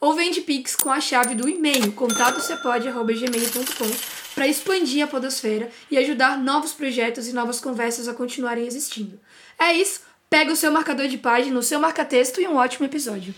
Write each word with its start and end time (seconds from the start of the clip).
ou 0.00 0.12
vende 0.12 0.40
Pix 0.40 0.74
com 0.74 0.90
a 0.90 1.00
chave 1.00 1.36
do 1.36 1.48
e-mail 1.48 1.92
contatocepod.gmail.com 1.92 4.34
para 4.34 4.48
expandir 4.48 5.04
a 5.04 5.06
podosfera 5.06 5.70
e 5.88 5.96
ajudar 5.96 6.36
novos 6.36 6.72
projetos 6.72 7.28
e 7.28 7.32
novas 7.32 7.60
conversas 7.60 8.08
a 8.08 8.14
continuarem 8.14 8.66
existindo. 8.66 9.20
É 9.56 9.72
isso, 9.72 10.00
pega 10.28 10.52
o 10.52 10.56
seu 10.56 10.72
marcador 10.72 11.06
de 11.06 11.18
página, 11.18 11.56
o 11.56 11.62
seu 11.62 11.78
marca-texto 11.78 12.40
e 12.40 12.48
um 12.48 12.56
ótimo 12.56 12.86
episódio. 12.86 13.32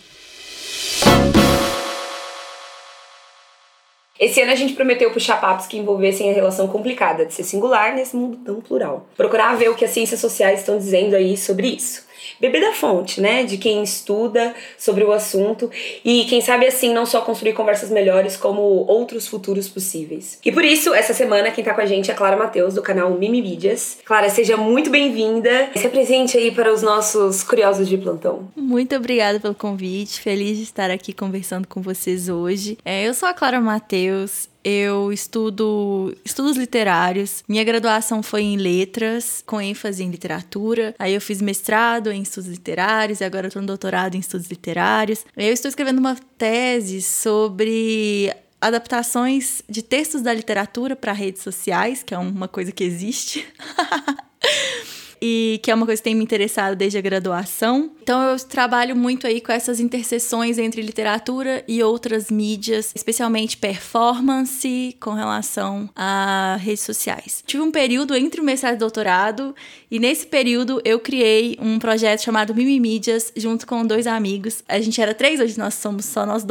Esse 4.18 4.40
ano 4.40 4.52
a 4.52 4.54
gente 4.54 4.72
prometeu 4.72 5.10
puxar 5.10 5.38
papos 5.40 5.66
que 5.66 5.76
envolvessem 5.76 6.30
a 6.30 6.34
relação 6.34 6.66
complicada 6.68 7.26
de 7.26 7.34
ser 7.34 7.44
singular 7.44 7.94
nesse 7.94 8.16
mundo 8.16 8.38
tão 8.38 8.60
plural. 8.62 9.06
Procurar 9.14 9.56
ver 9.56 9.68
o 9.68 9.74
que 9.74 9.84
as 9.84 9.90
ciências 9.90 10.20
sociais 10.20 10.60
estão 10.60 10.78
dizendo 10.78 11.14
aí 11.14 11.36
sobre 11.36 11.68
isso. 11.68 12.05
Beber 12.40 12.60
da 12.60 12.72
fonte, 12.72 13.20
né? 13.20 13.44
De 13.44 13.56
quem 13.56 13.82
estuda 13.82 14.54
sobre 14.78 15.04
o 15.04 15.12
assunto 15.12 15.70
e 16.04 16.24
quem 16.24 16.40
sabe 16.40 16.66
assim 16.66 16.92
não 16.92 17.06
só 17.06 17.20
construir 17.20 17.52
conversas 17.52 17.90
melhores, 17.90 18.36
como 18.36 18.60
outros 18.60 19.26
futuros 19.26 19.68
possíveis. 19.68 20.38
E 20.44 20.52
por 20.52 20.64
isso, 20.64 20.94
essa 20.94 21.14
semana 21.14 21.50
quem 21.50 21.64
tá 21.64 21.74
com 21.74 21.80
a 21.80 21.86
gente 21.86 22.10
é 22.10 22.14
Clara 22.14 22.36
Matheus, 22.36 22.74
do 22.74 22.82
canal 22.82 23.10
Mimi 23.10 23.42
Mídias. 23.42 23.98
Clara, 24.04 24.28
seja 24.28 24.56
muito 24.56 24.90
bem-vinda. 24.90 25.70
Se 25.76 25.86
apresente 25.86 26.36
aí 26.36 26.50
para 26.50 26.72
os 26.72 26.82
nossos 26.82 27.42
curiosos 27.42 27.88
de 27.88 27.96
plantão. 27.96 28.48
Muito 28.56 28.94
obrigada 28.94 29.40
pelo 29.40 29.54
convite. 29.54 30.20
Feliz 30.20 30.56
de 30.56 30.64
estar 30.64 30.90
aqui 30.90 31.12
conversando 31.12 31.66
com 31.66 31.80
vocês 31.80 32.28
hoje. 32.28 32.78
É, 32.84 33.06
eu 33.06 33.14
sou 33.14 33.28
a 33.28 33.34
Clara 33.34 33.60
Matheus. 33.60 34.48
Eu 34.68 35.12
estudo 35.12 36.12
estudos 36.24 36.56
literários. 36.56 37.44
Minha 37.46 37.62
graduação 37.62 38.20
foi 38.20 38.42
em 38.42 38.56
letras, 38.56 39.40
com 39.46 39.60
ênfase 39.60 40.02
em 40.02 40.10
literatura. 40.10 40.92
Aí 40.98 41.14
eu 41.14 41.20
fiz 41.20 41.40
mestrado 41.40 42.10
em 42.10 42.22
estudos 42.22 42.50
literários 42.50 43.20
e 43.20 43.24
agora 43.24 43.46
estou 43.46 43.62
no 43.62 43.68
doutorado 43.68 44.16
em 44.16 44.18
estudos 44.18 44.48
literários. 44.48 45.24
Eu 45.36 45.52
estou 45.52 45.68
escrevendo 45.68 46.00
uma 46.00 46.16
tese 46.36 47.00
sobre 47.00 48.34
adaptações 48.60 49.62
de 49.68 49.82
textos 49.82 50.20
da 50.20 50.34
literatura 50.34 50.96
para 50.96 51.12
redes 51.12 51.42
sociais, 51.42 52.02
que 52.02 52.12
é 52.12 52.18
uma 52.18 52.48
coisa 52.48 52.72
que 52.72 52.82
existe. 52.82 53.46
e 55.20 55.60
que 55.62 55.70
é 55.70 55.74
uma 55.74 55.86
coisa 55.86 56.00
que 56.00 56.04
tem 56.04 56.14
me 56.14 56.22
interessado 56.22 56.76
desde 56.76 56.98
a 56.98 57.00
graduação. 57.00 57.90
Então 58.02 58.22
eu 58.22 58.38
trabalho 58.38 58.94
muito 58.94 59.26
aí 59.26 59.40
com 59.40 59.52
essas 59.52 59.80
interseções 59.80 60.58
entre 60.58 60.82
literatura 60.82 61.64
e 61.66 61.82
outras 61.82 62.30
mídias, 62.30 62.92
especialmente 62.94 63.56
performance 63.56 64.96
com 65.00 65.12
relação 65.12 65.88
a 65.94 66.58
redes 66.60 66.82
sociais. 66.82 67.42
Tive 67.46 67.62
um 67.62 67.70
período 67.70 68.14
entre 68.14 68.40
o 68.40 68.44
mestrado 68.44 68.74
e 68.74 68.76
o 68.76 68.80
doutorado 68.80 69.54
e 69.90 69.98
nesse 69.98 70.26
período 70.26 70.80
eu 70.84 70.98
criei 70.98 71.56
um 71.60 71.78
projeto 71.78 72.22
chamado 72.22 72.54
Mimi 72.54 72.80
Mídias 72.80 73.32
junto 73.36 73.66
com 73.66 73.86
dois 73.86 74.06
amigos. 74.06 74.62
A 74.68 74.80
gente 74.80 75.00
era 75.00 75.14
três, 75.14 75.40
hoje 75.40 75.58
nós 75.58 75.74
somos 75.74 76.04
só 76.04 76.26
nós 76.26 76.44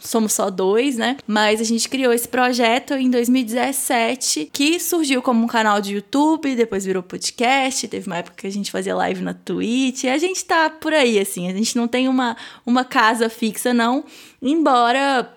somos 0.00 0.32
só 0.32 0.50
dois, 0.50 0.96
né? 0.96 1.16
Mas 1.26 1.60
a 1.60 1.64
gente 1.64 1.88
criou 1.88 2.12
esse 2.12 2.28
projeto 2.28 2.94
em 2.94 3.10
2017 3.10 4.50
que 4.52 4.78
surgiu 4.78 5.22
como 5.22 5.44
um 5.44 5.46
canal 5.46 5.80
de 5.80 5.94
YouTube, 5.94 6.54
depois 6.54 6.84
virou 6.84 7.02
podcast, 7.02 7.88
teve 7.88 8.06
uma 8.06 8.18
época 8.18 8.36
que 8.38 8.46
a 8.46 8.52
gente 8.52 8.70
fazia 8.70 8.94
live 8.94 9.22
na 9.22 9.34
Twitch, 9.34 10.04
e 10.04 10.08
a 10.08 10.18
gente 10.18 10.44
tá 10.44 10.68
por 10.68 10.92
aí, 10.92 11.18
assim, 11.18 11.48
a 11.48 11.52
gente 11.52 11.76
não 11.76 11.88
tem 11.88 12.08
uma, 12.08 12.36
uma 12.66 12.84
casa 12.84 13.28
fixa, 13.28 13.72
não, 13.72 14.04
embora 14.42 15.30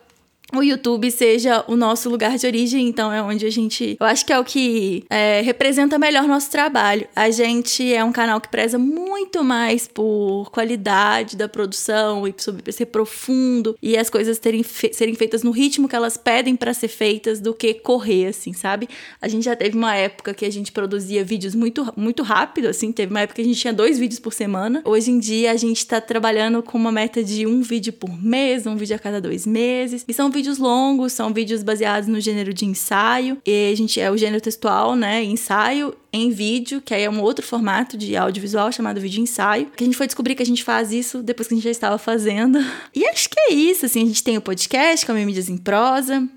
o 0.54 0.64
YouTube 0.64 1.12
seja 1.12 1.64
o 1.68 1.76
nosso 1.76 2.10
lugar 2.10 2.38
de 2.38 2.48
origem, 2.48 2.88
então 2.88 3.12
é 3.12 3.22
onde 3.22 3.46
a 3.46 3.50
gente. 3.50 3.98
Eu 4.00 4.06
acho 4.06 4.26
que 4.26 4.32
é 4.32 4.40
o 4.40 4.44
que 4.44 5.04
é, 5.10 5.42
representa 5.42 6.00
melhor 6.00 6.24
nosso 6.28 6.50
trabalho. 6.50 7.08
A 7.16 7.30
gente 7.30 7.94
é 7.94 8.04
um 8.04 8.12
canal 8.12 8.40
que 8.40 8.48
preza 8.48 8.78
muito 8.78 9.44
mais 9.44 9.88
por 9.88 10.50
qualidade 10.52 11.36
da 11.36 11.50
produção 11.50 12.28
e 12.28 12.34
sobre 12.38 12.72
ser 12.72 12.86
profundo 12.86 13.78
e 13.82 13.98
as 13.98 14.10
coisas 14.10 14.40
terem 14.40 14.64
fe 14.64 14.94
serem 14.94 15.16
feitas 15.16 15.44
no 15.44 15.52
ritmo 15.52 15.88
que 15.88 15.96
elas 15.96 16.16
pedem 16.16 16.56
para 16.56 16.74
ser 16.74 16.88
feitas 16.88 17.42
do 17.42 17.54
que 17.54 17.74
correr, 17.74 18.28
assim, 18.28 18.54
sabe? 18.54 18.88
A 19.22 19.28
gente 19.28 19.44
já 19.44 19.56
teve 19.56 19.78
uma 19.78 19.96
época 19.96 20.34
que 20.34 20.46
a 20.46 20.50
gente 20.50 20.72
produzia 20.72 21.24
vídeos 21.24 21.54
muito, 21.54 21.92
muito 21.98 22.24
rápido, 22.24 22.68
assim, 22.68 22.92
teve 22.92 23.12
uma 23.12 23.22
época 23.22 23.36
que 23.36 23.42
a 23.42 23.46
gente 23.46 23.60
tinha 23.60 23.74
dois 23.74 24.00
vídeos 24.00 24.20
por 24.20 24.34
semana. 24.34 24.82
Hoje 24.86 25.12
em 25.12 25.20
dia 25.20 25.52
a 25.52 25.58
gente 25.58 25.86
tá 25.86 26.00
trabalhando 26.00 26.64
com 26.64 26.78
uma 26.78 26.92
meta 26.92 27.22
de 27.24 27.46
um 27.46 27.62
vídeo 27.62 27.92
por 27.92 28.12
mês, 28.22 28.66
um 28.66 28.76
vídeo 28.78 28.96
a 28.96 29.00
cada 29.00 29.20
dois 29.20 29.46
meses. 29.46 30.06
E 30.08 30.14
são 30.14 30.30
vídeos 30.38 30.60
longos, 30.60 31.14
são 31.14 31.34
vídeos 31.34 31.64
baseados 31.64 32.08
no 32.08 32.22
gênero 32.22 32.54
de 32.54 32.64
ensaio. 32.64 33.40
E 33.46 33.72
a 33.72 33.76
gente 33.76 34.00
é 34.00 34.12
o 34.12 34.18
gênero 34.18 34.40
textual, 34.40 34.96
né? 34.96 35.24
Ensaio 35.24 35.96
em 36.14 36.30
vídeo, 36.30 36.80
que 36.80 36.94
aí 36.94 37.04
é 37.04 37.10
um 37.10 37.22
outro 37.22 37.46
formato 37.46 37.98
de 37.98 38.16
audiovisual 38.16 38.72
chamado 38.72 39.02
vídeo 39.02 39.22
ensaio. 39.22 39.72
Que 39.76 39.84
a 39.84 39.88
gente 39.88 39.98
foi 39.98 40.06
descobrir 40.06 40.36
que 40.36 40.44
a 40.44 40.46
gente 40.46 40.64
faz 40.64 40.92
isso 40.92 41.24
depois 41.24 41.48
que 41.48 41.56
a 41.56 41.58
gente 41.58 41.64
já 41.64 41.72
estava 41.72 41.98
fazendo. 41.98 42.60
E 42.96 43.06
acho 43.06 43.30
que 43.30 43.40
é 43.40 43.54
isso, 43.54 43.86
assim, 43.86 44.02
a 44.02 44.06
gente 44.06 44.24
tem 44.24 44.38
o 44.38 44.42
podcast, 44.42 45.06
que 45.06 45.12
é 45.12 45.14
o 45.14 45.18
Mídias 45.18 45.50
em 45.50 45.58
Prosa, 45.58 46.28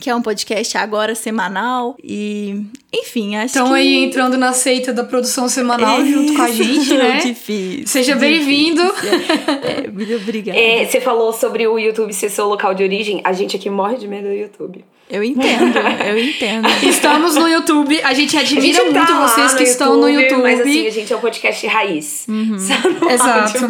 que 0.00 0.10
é 0.10 0.14
um 0.14 0.22
podcast 0.22 0.76
agora 0.76 1.14
semanal 1.14 1.96
e 2.02 2.64
enfim, 2.92 3.36
acho 3.36 3.46
Estão 3.46 3.68
que... 3.68 3.74
aí 3.74 4.04
entrando 4.04 4.36
na 4.36 4.52
seita 4.52 4.92
da 4.92 5.04
produção 5.04 5.48
semanal 5.48 6.00
é 6.00 6.04
junto 6.04 6.34
com 6.34 6.42
a 6.42 6.50
gente, 6.50 6.94
né? 6.96 7.18
Difícil. 7.18 7.86
Seja 7.86 8.14
bem-vindo. 8.14 8.82
É, 8.82 9.90
muito 9.90 10.14
obrigada. 10.14 10.58
É, 10.58 10.84
você 10.84 11.00
falou 11.00 11.32
sobre 11.32 11.66
o 11.66 11.78
YouTube 11.78 12.12
ser 12.12 12.28
seu 12.28 12.46
local 12.46 12.74
de 12.74 12.82
origem. 12.82 13.20
A 13.24 13.32
gente 13.32 13.56
aqui 13.56 13.70
morre 13.70 13.96
de 13.96 14.06
medo 14.06 14.28
do 14.28 14.34
YouTube. 14.34 14.84
Eu 15.14 15.22
entendo, 15.22 15.78
eu 16.08 16.18
entendo. 16.18 16.68
Estamos 16.82 17.36
no 17.36 17.46
YouTube, 17.46 18.00
a 18.02 18.12
gente 18.12 18.36
admira 18.36 18.80
a 18.80 18.84
gente 18.84 18.94
muito 18.94 19.06
tá 19.06 19.28
vocês 19.28 19.54
que 19.54 19.62
no 19.62 19.68
estão 19.68 19.96
no 19.96 20.08
YouTube. 20.08 20.42
Mas 20.42 20.60
assim, 20.60 20.86
a 20.88 20.90
gente 20.90 21.12
é 21.12 21.16
um 21.16 21.20
podcast 21.20 21.66
raiz. 21.68 22.24
Uhum. 22.28 22.56
Exato. 23.08 23.64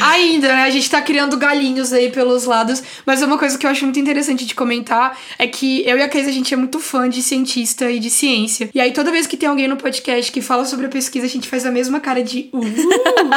Ainda, 0.00 0.48
né? 0.48 0.62
A 0.62 0.70
gente 0.70 0.88
tá 0.88 1.02
criando 1.02 1.36
galinhos 1.36 1.92
aí 1.92 2.10
pelos 2.10 2.44
lados. 2.46 2.82
Mas 3.04 3.20
uma 3.20 3.36
coisa 3.36 3.58
que 3.58 3.66
eu 3.66 3.70
acho 3.70 3.84
muito 3.84 4.00
interessante 4.00 4.46
de 4.46 4.54
comentar 4.54 5.18
é 5.38 5.46
que 5.46 5.86
eu 5.86 5.98
e 5.98 6.02
a 6.02 6.08
Keisa, 6.08 6.30
a 6.30 6.32
gente 6.32 6.54
é 6.54 6.56
muito 6.56 6.80
fã 6.80 7.10
de 7.10 7.22
cientista 7.22 7.90
e 7.90 7.98
de 7.98 8.08
ciência. 8.08 8.70
E 8.74 8.80
aí, 8.80 8.90
toda 8.92 9.10
vez 9.10 9.26
que 9.26 9.36
tem 9.36 9.50
alguém 9.50 9.68
no 9.68 9.76
podcast 9.76 10.32
que 10.32 10.40
fala 10.40 10.64
sobre 10.64 10.86
a 10.86 10.88
pesquisa, 10.88 11.26
a 11.26 11.28
gente 11.28 11.46
faz 11.46 11.66
a 11.66 11.70
mesma 11.70 12.00
cara 12.00 12.24
de 12.24 12.48
uh, 12.54 12.60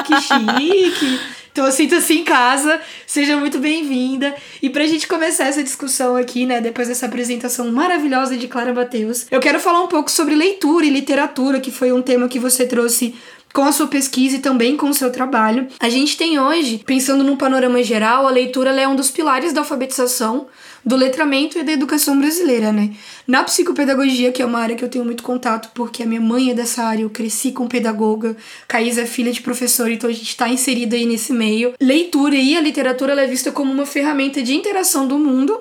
que 0.05 0.15
chique. 0.23 1.19
Então 1.53 1.71
sinta-se 1.71 2.17
em 2.17 2.23
casa, 2.23 2.81
seja 3.05 3.37
muito 3.37 3.59
bem-vinda. 3.59 4.33
E 4.59 4.71
pra 4.71 4.87
gente 4.87 5.07
começar 5.07 5.45
essa 5.45 5.61
discussão 5.61 6.15
aqui, 6.15 6.47
né, 6.47 6.59
depois 6.59 6.87
dessa 6.87 7.05
apresentação 7.05 7.71
maravilhosa 7.71 8.35
de 8.35 8.47
Clara 8.47 8.73
Mateus, 8.73 9.27
eu 9.29 9.39
quero 9.39 9.59
falar 9.59 9.83
um 9.83 9.87
pouco 9.87 10.09
sobre 10.09 10.33
leitura 10.33 10.83
e 10.83 10.89
literatura, 10.89 11.59
que 11.59 11.69
foi 11.69 11.91
um 11.91 12.01
tema 12.01 12.27
que 12.27 12.39
você 12.39 12.65
trouxe 12.65 13.13
com 13.53 13.63
a 13.63 13.71
sua 13.71 13.87
pesquisa 13.87 14.37
e 14.37 14.39
também 14.39 14.75
com 14.75 14.89
o 14.89 14.93
seu 14.93 15.11
trabalho. 15.11 15.67
A 15.79 15.87
gente 15.87 16.17
tem 16.17 16.39
hoje, 16.39 16.81
pensando 16.83 17.23
num 17.23 17.37
panorama 17.37 17.83
geral, 17.83 18.27
a 18.27 18.31
leitura 18.31 18.71
é 18.71 18.87
um 18.87 18.95
dos 18.95 19.11
pilares 19.11 19.53
da 19.53 19.61
alfabetização, 19.61 20.47
do 20.83 20.95
letramento 20.95 21.57
e 21.57 21.63
da 21.63 21.71
educação 21.71 22.17
brasileira, 22.17 22.71
né? 22.71 22.93
Na 23.25 23.43
psicopedagogia, 23.43 24.31
que 24.31 24.41
é 24.41 24.45
uma 24.45 24.59
área 24.59 24.75
que 24.75 24.83
eu 24.83 24.89
tenho 24.89 25.05
muito 25.05 25.23
contato, 25.23 25.69
porque 25.73 26.03
a 26.03 26.05
minha 26.05 26.19
mãe 26.19 26.49
é 26.49 26.53
dessa 26.53 26.83
área, 26.83 27.03
eu 27.03 27.09
cresci 27.09 27.51
com 27.51 27.67
pedagoga, 27.67 28.35
Caís 28.67 28.97
é 28.97 29.05
filha 29.05 29.31
de 29.31 29.41
professor, 29.41 29.89
então 29.89 30.09
a 30.09 30.13
gente 30.13 30.29
está 30.29 30.49
inserido 30.49 30.95
aí 30.95 31.05
nesse 31.05 31.31
meio. 31.31 31.73
Leitura 31.79 32.35
e 32.35 32.57
a 32.57 32.61
literatura 32.61 33.13
é 33.13 33.27
vista 33.27 33.51
como 33.51 33.71
uma 33.71 33.85
ferramenta 33.85 34.41
de 34.41 34.53
interação 34.55 35.07
do 35.07 35.17
mundo 35.17 35.57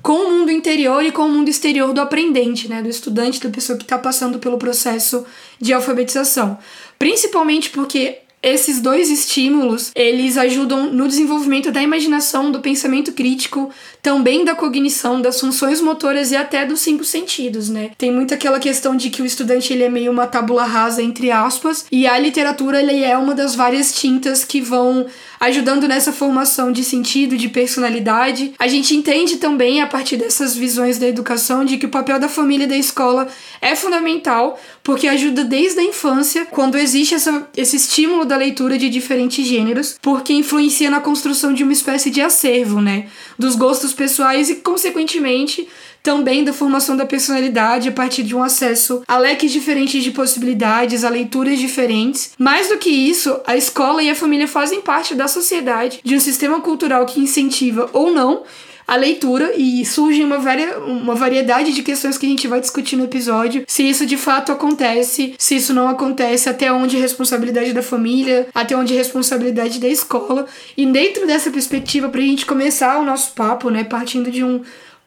com 0.00 0.12
o 0.12 0.30
mundo 0.30 0.50
interior 0.50 1.04
e 1.04 1.12
com 1.12 1.22
o 1.22 1.28
mundo 1.28 1.48
exterior 1.48 1.92
do 1.92 2.00
aprendente, 2.00 2.68
né, 2.68 2.82
do 2.82 2.88
estudante, 2.88 3.40
da 3.40 3.50
pessoa 3.50 3.76
que 3.76 3.84
está 3.84 3.98
passando 3.98 4.38
pelo 4.38 4.58
processo 4.58 5.24
de 5.60 5.72
alfabetização. 5.72 6.58
Principalmente 6.98 7.70
porque 7.70 8.18
esses 8.42 8.80
dois 8.80 9.08
estímulos, 9.08 9.92
eles 9.94 10.36
ajudam 10.36 10.92
no 10.92 11.06
desenvolvimento 11.06 11.70
da 11.70 11.80
imaginação, 11.80 12.50
do 12.50 12.58
pensamento 12.58 13.12
crítico, 13.12 13.70
também 14.02 14.44
da 14.44 14.52
cognição, 14.52 15.22
das 15.22 15.38
funções 15.38 15.80
motoras 15.80 16.32
e 16.32 16.36
até 16.36 16.66
dos 16.66 16.80
cinco 16.80 17.04
sentidos, 17.04 17.68
né? 17.68 17.92
Tem 17.96 18.10
muito 18.10 18.34
aquela 18.34 18.58
questão 18.58 18.96
de 18.96 19.10
que 19.10 19.22
o 19.22 19.24
estudante 19.24 19.72
ele 19.72 19.84
é 19.84 19.88
meio 19.88 20.10
uma 20.10 20.26
tábula 20.26 20.64
rasa 20.64 21.00
entre 21.00 21.30
aspas, 21.30 21.86
e 21.92 22.04
a 22.04 22.18
literatura 22.18 22.82
ele 22.82 23.04
é 23.04 23.16
uma 23.16 23.32
das 23.32 23.54
várias 23.54 23.94
tintas 23.94 24.44
que 24.44 24.60
vão 24.60 25.06
ajudando 25.42 25.88
nessa 25.88 26.12
formação 26.12 26.70
de 26.70 26.84
sentido, 26.84 27.36
de 27.36 27.48
personalidade. 27.48 28.54
A 28.60 28.68
gente 28.68 28.94
entende 28.94 29.38
também 29.38 29.80
a 29.80 29.88
partir 29.88 30.16
dessas 30.16 30.54
visões 30.54 30.98
da 30.98 31.08
educação 31.08 31.64
de 31.64 31.78
que 31.78 31.86
o 31.86 31.88
papel 31.88 32.20
da 32.20 32.28
família 32.28 32.62
e 32.62 32.68
da 32.68 32.76
escola 32.76 33.26
é 33.60 33.74
fundamental, 33.74 34.56
porque 34.84 35.08
ajuda 35.08 35.42
desde 35.42 35.80
a 35.80 35.82
infância, 35.82 36.46
quando 36.46 36.78
existe 36.78 37.16
essa, 37.16 37.48
esse 37.56 37.74
estímulo 37.74 38.24
da 38.24 38.36
leitura 38.36 38.78
de 38.78 38.88
diferentes 38.88 39.44
gêneros, 39.44 39.96
porque 40.00 40.32
influencia 40.32 40.88
na 40.88 41.00
construção 41.00 41.52
de 41.52 41.64
uma 41.64 41.72
espécie 41.72 42.08
de 42.08 42.20
acervo, 42.20 42.80
né? 42.80 43.08
Dos 43.36 43.56
gostos 43.56 43.92
pessoais 43.92 44.48
e, 44.48 44.56
consequentemente, 44.56 45.66
também 46.02 46.44
da 46.44 46.52
formação 46.52 46.96
da 46.96 47.06
personalidade 47.06 47.88
a 47.88 47.92
partir 47.92 48.22
de 48.22 48.34
um 48.34 48.42
acesso 48.42 49.02
a 49.06 49.18
leques 49.18 49.52
diferentes 49.52 50.02
de 50.02 50.10
possibilidades, 50.10 51.04
a 51.04 51.08
leituras 51.08 51.58
diferentes. 51.58 52.32
Mais 52.38 52.68
do 52.68 52.78
que 52.78 52.90
isso, 52.90 53.40
a 53.46 53.56
escola 53.56 54.02
e 54.02 54.10
a 54.10 54.14
família 54.14 54.48
fazem 54.48 54.80
parte 54.80 55.14
da 55.14 55.28
sociedade, 55.28 56.00
de 56.02 56.16
um 56.16 56.20
sistema 56.20 56.60
cultural 56.60 57.06
que 57.06 57.20
incentiva 57.20 57.88
ou 57.92 58.12
não 58.12 58.42
a 58.86 58.96
leitura 58.96 59.52
e 59.56 59.84
surge 59.84 60.22
uma, 60.22 60.38
varia, 60.38 60.78
uma 60.80 61.14
variedade 61.14 61.72
de 61.72 61.82
questões 61.82 62.18
que 62.18 62.26
a 62.26 62.28
gente 62.28 62.48
vai 62.48 62.60
discutir 62.60 62.96
no 62.96 63.04
episódio. 63.04 63.64
Se 63.66 63.88
isso 63.88 64.04
de 64.04 64.16
fato 64.16 64.52
acontece, 64.52 65.34
se 65.38 65.56
isso 65.56 65.72
não 65.72 65.88
acontece, 65.88 66.48
até 66.48 66.70
onde 66.72 66.96
é 66.96 67.00
responsabilidade 67.00 67.72
da 67.72 67.82
família, 67.82 68.48
até 68.54 68.76
onde 68.76 68.92
é 68.92 68.96
responsabilidade 68.96 69.78
da 69.78 69.88
escola. 69.88 70.46
E 70.76 70.84
dentro 70.86 71.26
dessa 71.26 71.50
perspectiva, 71.50 72.08
para 72.08 72.20
a 72.20 72.24
gente 72.24 72.44
começar 72.44 72.98
o 72.98 73.04
nosso 73.04 73.32
papo, 73.32 73.70
né, 73.70 73.84
partindo 73.84 74.30
de 74.30 74.44
um 74.44 74.62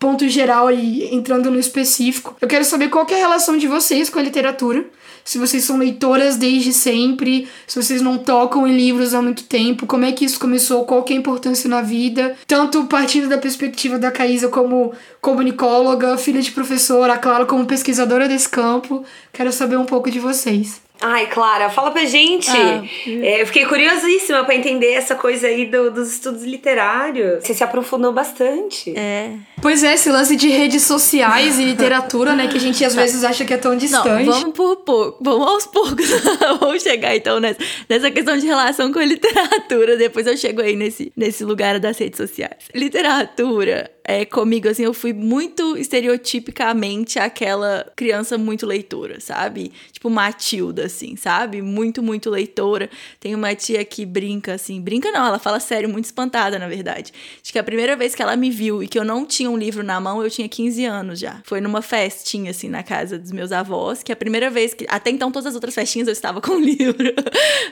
ponto 0.05 0.29
geral 0.29 0.71
e 0.71 1.15
entrando 1.15 1.49
no 1.49 1.59
específico. 1.59 2.37
Eu 2.39 2.47
quero 2.47 2.63
saber 2.63 2.89
qual 2.89 3.07
que 3.07 3.13
é 3.15 3.17
a 3.17 3.21
relação 3.21 3.57
de 3.57 3.65
vocês 3.65 4.07
com 4.07 4.19
a 4.19 4.21
literatura. 4.21 4.85
Se 5.23 5.39
vocês 5.39 5.63
são 5.63 5.79
leitoras 5.79 6.37
desde 6.37 6.71
sempre, 6.71 7.47
se 7.65 7.81
vocês 7.81 8.03
não 8.03 8.19
tocam 8.19 8.67
em 8.67 8.77
livros 8.77 9.15
há 9.15 9.21
muito 9.23 9.45
tempo, 9.45 9.87
como 9.87 10.05
é 10.05 10.11
que 10.11 10.23
isso 10.23 10.39
começou, 10.39 10.85
qual 10.85 11.01
que 11.01 11.11
é 11.11 11.15
a 11.15 11.19
importância 11.19 11.67
na 11.67 11.81
vida, 11.81 12.35
tanto 12.45 12.85
partindo 12.85 13.27
da 13.27 13.39
perspectiva 13.39 13.97
da 13.97 14.11
Caísa 14.11 14.47
como 14.47 14.93
comunicóloga, 15.19 16.15
filha 16.19 16.39
de 16.39 16.51
professora, 16.51 17.17
claro, 17.17 17.47
como 17.47 17.65
pesquisadora 17.65 18.27
desse 18.27 18.47
campo. 18.47 19.03
Quero 19.33 19.51
saber 19.51 19.77
um 19.77 19.85
pouco 19.85 20.11
de 20.11 20.19
vocês. 20.19 20.84
Ai, 21.01 21.27
Clara, 21.27 21.69
fala 21.69 21.91
pra 21.91 22.05
gente. 22.05 22.49
Ah, 22.49 22.83
é, 23.07 23.41
eu 23.41 23.47
fiquei 23.47 23.65
curiosíssima 23.65 24.43
para 24.43 24.55
entender 24.55 24.93
essa 24.93 25.15
coisa 25.15 25.47
aí 25.47 25.65
do, 25.65 25.91
dos 25.91 26.13
estudos 26.13 26.43
literários. 26.43 27.43
Você 27.43 27.53
se 27.53 27.63
aprofundou 27.63 28.11
bastante. 28.11 28.93
É. 28.97 29.31
Pois 29.61 29.83
é, 29.83 29.93
esse 29.93 30.09
lance 30.09 30.35
de 30.35 30.47
redes 30.49 30.83
sociais 30.83 31.59
e 31.59 31.65
literatura, 31.65 32.35
né, 32.35 32.47
que 32.47 32.57
a 32.57 32.59
gente 32.59 32.83
às 32.83 32.95
vezes 32.95 33.23
acha 33.23 33.43
que 33.43 33.53
é 33.53 33.57
tão 33.57 33.75
distante. 33.75 34.25
Não, 34.25 34.33
vamos 34.33 34.53
por 34.53 34.77
pouco, 34.77 35.23
vamos 35.23 35.47
aos 35.47 35.65
poucos. 35.65 36.05
vamos 36.59 36.81
chegar 36.81 37.15
então 37.15 37.39
nessa, 37.39 37.59
nessa 37.89 38.11
questão 38.11 38.37
de 38.37 38.45
relação 38.45 38.91
com 38.91 38.99
a 38.99 39.05
literatura. 39.05 39.97
Depois 39.97 40.27
eu 40.27 40.37
chego 40.37 40.61
aí 40.61 40.75
nesse, 40.75 41.11
nesse 41.15 41.43
lugar 41.43 41.79
das 41.79 41.97
redes 41.97 42.17
sociais. 42.17 42.69
Literatura 42.73 43.94
é, 44.07 44.23
comigo, 44.23 44.69
assim, 44.69 44.83
eu 44.83 44.93
fui 44.93 45.13
muito 45.13 45.75
estereotipicamente 45.75 47.17
aquela 47.17 47.91
criança 47.95 48.37
muito 48.37 48.63
leitora, 48.63 49.19
sabe? 49.19 49.71
Tipo 49.91 50.11
Matilda, 50.11 50.85
assim, 50.85 51.15
sabe? 51.15 51.59
Muito, 51.59 52.03
muito 52.03 52.29
leitora. 52.29 52.87
Tem 53.19 53.33
uma 53.33 53.55
tia 53.55 53.83
que 53.83 54.05
brinca, 54.05 54.53
assim, 54.53 54.79
brinca 54.79 55.11
não, 55.11 55.25
ela 55.25 55.39
fala 55.39 55.59
sério, 55.59 55.89
muito 55.89 56.05
espantada, 56.05 56.59
na 56.59 56.67
verdade. 56.67 57.11
Acho 57.41 57.51
que 57.51 57.57
a 57.57 57.63
primeira 57.63 57.95
vez 57.95 58.13
que 58.13 58.21
ela 58.21 58.35
me 58.35 58.51
viu 58.51 58.83
e 58.83 58.87
que 58.87 58.99
eu 58.99 59.03
não 59.03 59.25
tinha 59.25 59.49
um 59.49 59.57
livro 59.57 59.83
na 59.83 59.99
mão, 59.99 60.23
eu 60.23 60.29
tinha 60.29 60.47
15 60.47 60.85
anos 60.85 61.19
já. 61.19 61.41
Foi 61.43 61.59
numa 61.59 61.81
festinha, 61.81 62.51
assim, 62.51 62.69
na 62.69 62.83
casa 62.83 63.17
dos 63.17 63.31
meus 63.31 63.51
avós, 63.51 64.03
que 64.03 64.11
a 64.11 64.15
primeira 64.15 64.51
vez 64.51 64.75
que. 64.75 64.85
Até 64.87 65.09
então, 65.09 65.31
todas 65.31 65.47
as 65.47 65.55
outras 65.55 65.73
festinhas 65.73 66.07
eu 66.07 66.13
estava 66.13 66.39
com 66.45 66.51
o 66.51 66.59
livro 66.59 67.11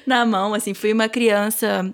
na 0.07 0.25
mão, 0.25 0.55
assim, 0.55 0.73
fui 0.73 0.91
uma 0.91 1.07
criança 1.07 1.93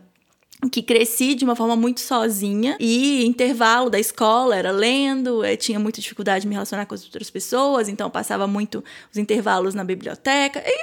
que 0.67 0.81
cresci 0.81 1.35
de 1.35 1.45
uma 1.45 1.55
forma 1.55 1.75
muito 1.75 2.01
sozinha 2.01 2.75
e 2.79 3.25
intervalo 3.25 3.89
da 3.89 3.99
escola 3.99 4.55
era 4.55 4.71
lendo, 4.71 5.45
eu 5.45 5.55
tinha 5.55 5.79
muita 5.79 6.01
dificuldade 6.01 6.41
de 6.41 6.47
me 6.47 6.53
relacionar 6.53 6.85
com 6.85 6.93
as 6.93 7.03
outras 7.05 7.29
pessoas, 7.29 7.87
então 7.87 8.09
passava 8.09 8.45
muito 8.45 8.83
os 9.11 9.17
intervalos 9.17 9.73
na 9.73 9.83
biblioteca. 9.83 10.61
E, 10.65 10.77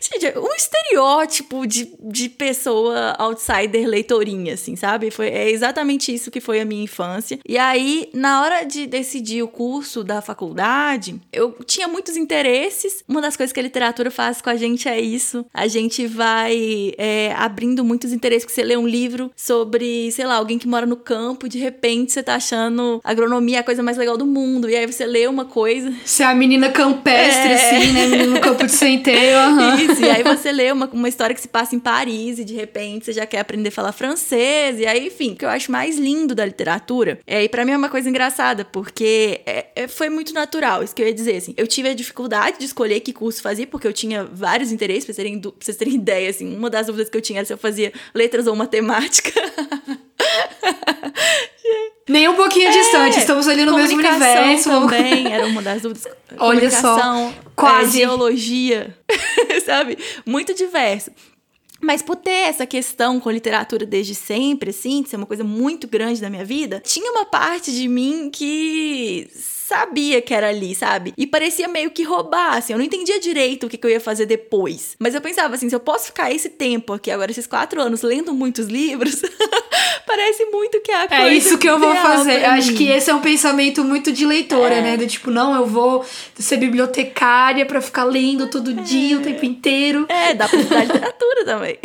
gente, 0.00 0.38
um 0.38 0.52
estereótipo 0.54 1.66
de, 1.66 1.94
de 2.00 2.28
pessoa 2.28 3.14
outsider 3.18 3.86
leitorinha, 3.86 4.54
assim, 4.54 4.74
sabe? 4.74 5.10
Foi, 5.10 5.28
é 5.28 5.48
exatamente 5.50 6.12
isso 6.12 6.30
que 6.30 6.40
foi 6.40 6.60
a 6.60 6.64
minha 6.64 6.82
infância. 6.82 7.38
E 7.46 7.56
aí, 7.56 8.10
na 8.12 8.42
hora 8.42 8.64
de 8.64 8.86
decidir 8.86 9.42
o 9.42 9.48
curso 9.48 10.02
da 10.02 10.20
faculdade, 10.20 11.20
eu 11.32 11.52
tinha 11.64 11.86
muitos 11.86 12.16
interesses. 12.16 13.04
Uma 13.06 13.20
das 13.20 13.36
coisas 13.36 13.52
que 13.52 13.60
a 13.60 13.62
literatura 13.62 14.10
faz 14.10 14.40
com 14.40 14.50
a 14.50 14.56
gente 14.56 14.88
é 14.88 15.00
isso. 15.00 15.46
A 15.54 15.68
gente 15.68 16.06
vai 16.06 16.92
é, 16.98 17.32
abrindo 17.36 17.84
muitos 17.84 18.12
interesses, 18.12 18.44
que 18.44 18.52
você 18.52 18.62
lê 18.62 18.76
um 18.76 18.86
livro 18.86 19.03
livro 19.04 19.30
sobre, 19.36 20.10
sei 20.12 20.26
lá, 20.26 20.36
alguém 20.36 20.58
que 20.58 20.66
mora 20.66 20.86
no 20.86 20.96
campo 20.96 21.46
e 21.46 21.48
de 21.48 21.58
repente 21.58 22.12
você 22.12 22.22
tá 22.22 22.36
achando 22.36 23.00
agronomia 23.04 23.60
a 23.60 23.62
coisa 23.62 23.82
mais 23.82 23.96
legal 23.96 24.16
do 24.16 24.26
mundo. 24.26 24.68
E 24.68 24.76
aí 24.76 24.86
você 24.86 25.04
lê 25.04 25.26
uma 25.26 25.44
coisa. 25.44 25.92
Você 26.04 26.22
é 26.22 26.26
a 26.26 26.34
menina 26.34 26.70
campestre, 26.70 27.52
é. 27.52 27.54
assim, 27.54 27.92
né? 27.92 28.06
Menina 28.06 28.26
no 28.34 28.40
campo 28.40 28.64
de 28.64 28.72
centeio. 28.72 29.34
Uhum. 29.44 29.74
Isso, 29.76 30.02
e 30.02 30.10
aí 30.10 30.22
você 30.22 30.50
lê 30.50 30.72
uma, 30.72 30.86
uma 30.92 31.08
história 31.08 31.34
que 31.34 31.40
se 31.40 31.48
passa 31.48 31.76
em 31.76 31.78
Paris 31.78 32.38
e 32.38 32.44
de 32.44 32.54
repente 32.54 33.04
você 33.04 33.12
já 33.12 33.26
quer 33.26 33.40
aprender 33.40 33.68
a 33.68 33.72
falar 33.72 33.92
francês. 33.92 34.78
E 34.78 34.86
aí, 34.86 35.06
enfim, 35.06 35.32
o 35.32 35.36
que 35.36 35.44
eu 35.44 35.48
acho 35.48 35.70
mais 35.70 35.98
lindo 35.98 36.34
da 36.34 36.44
literatura. 36.44 37.18
É, 37.26 37.42
e 37.42 37.48
pra 37.48 37.64
mim 37.64 37.72
é 37.72 37.76
uma 37.76 37.88
coisa 37.88 38.08
engraçada, 38.08 38.64
porque 38.64 39.40
é, 39.44 39.66
é, 39.76 39.88
foi 39.88 40.08
muito 40.08 40.32
natural, 40.32 40.82
isso 40.82 40.94
que 40.94 41.02
eu 41.02 41.06
ia 41.06 41.14
dizer, 41.14 41.36
assim. 41.36 41.54
Eu 41.56 41.66
tive 41.66 41.88
a 41.88 41.94
dificuldade 41.94 42.58
de 42.58 42.64
escolher 42.64 43.00
que 43.00 43.12
curso 43.12 43.42
fazer, 43.42 43.66
porque 43.66 43.86
eu 43.86 43.92
tinha 43.92 44.24
vários 44.24 44.72
interesses, 44.72 45.04
pra, 45.04 45.14
terem, 45.14 45.38
pra 45.38 45.52
vocês 45.60 45.76
terem 45.76 45.94
ideia, 45.96 46.30
assim. 46.30 46.56
Uma 46.56 46.70
das 46.70 46.86
dúvidas 46.86 47.10
que 47.10 47.16
eu 47.16 47.22
tinha 47.22 47.40
era 47.40 47.46
se 47.46 47.52
eu 47.52 47.58
fazia 47.58 47.92
letras 48.14 48.46
ou 48.46 48.56
matemática 48.56 48.93
matemática. 48.94 49.32
Nem 52.06 52.28
um 52.28 52.34
pouquinho 52.34 52.68
é, 52.68 52.70
distante, 52.70 53.18
estamos 53.18 53.48
ali 53.48 53.64
no 53.64 53.74
mesmo 53.74 53.98
universo. 53.98 54.68
também 54.68 55.26
era 55.32 55.46
uma 55.46 55.62
das 55.62 55.82
dúvidas. 55.82 56.06
Olha 56.38 56.70
só, 56.70 57.32
quase. 57.56 57.96
É, 57.96 58.06
geologia, 58.06 58.94
sabe? 59.64 59.96
Muito 60.26 60.52
diverso. 60.52 61.10
Mas 61.80 62.02
por 62.02 62.16
ter 62.16 62.48
essa 62.48 62.66
questão 62.66 63.18
com 63.18 63.30
literatura 63.30 63.86
desde 63.86 64.14
sempre, 64.14 64.70
assim, 64.70 65.02
de 65.02 65.08
ser 65.08 65.16
uma 65.16 65.26
coisa 65.26 65.44
muito 65.44 65.88
grande 65.88 66.20
na 66.20 66.30
minha 66.30 66.44
vida, 66.44 66.80
tinha 66.84 67.10
uma 67.10 67.24
parte 67.24 67.72
de 67.72 67.88
mim 67.88 68.30
que 68.30 69.28
sabia 69.66 70.20
que 70.20 70.34
era 70.34 70.48
ali, 70.50 70.74
sabe? 70.74 71.14
E 71.16 71.26
parecia 71.26 71.66
meio 71.66 71.90
que 71.90 72.02
roubar, 72.02 72.58
assim. 72.58 72.74
Eu 72.74 72.78
não 72.78 72.84
entendia 72.84 73.18
direito 73.18 73.64
o 73.66 73.68
que, 73.68 73.78
que 73.78 73.86
eu 73.86 73.90
ia 73.90 74.00
fazer 74.00 74.26
depois. 74.26 74.94
Mas 74.98 75.14
eu 75.14 75.22
pensava 75.22 75.54
assim: 75.54 75.68
se 75.68 75.74
eu 75.74 75.80
posso 75.80 76.06
ficar 76.06 76.30
esse 76.30 76.50
tempo 76.50 76.92
aqui, 76.92 77.10
agora, 77.10 77.30
esses 77.30 77.46
quatro 77.46 77.80
anos, 77.80 78.02
lendo 78.02 78.34
muitos 78.34 78.66
livros, 78.66 79.22
parece 80.06 80.44
muito 80.46 80.80
que 80.82 80.92
é 80.92 81.02
a 81.02 81.08
coisa. 81.08 81.24
É 81.24 81.34
isso 81.34 81.56
que 81.56 81.68
eu 81.68 81.78
vou 81.78 81.94
fazer. 81.96 82.44
Acho 82.44 82.74
que 82.74 82.88
esse 82.88 83.10
é 83.10 83.14
um 83.14 83.22
pensamento 83.22 83.82
muito 83.82 84.12
de 84.12 84.26
leitora, 84.26 84.74
é. 84.74 84.82
né? 84.82 84.96
Do 84.98 85.06
tipo, 85.06 85.30
não, 85.30 85.54
eu 85.54 85.66
vou 85.66 86.04
ser 86.34 86.58
bibliotecária 86.58 87.64
para 87.64 87.80
ficar 87.80 88.04
lendo 88.04 88.48
todo 88.48 88.70
é. 88.70 88.82
dia, 88.82 89.16
o 89.16 89.22
tempo 89.22 89.46
inteiro. 89.46 90.04
É, 90.10 90.34
dá 90.34 90.46
pra 90.46 90.58
estudar 90.58 90.84
literatura 90.84 91.44
também. 91.46 91.78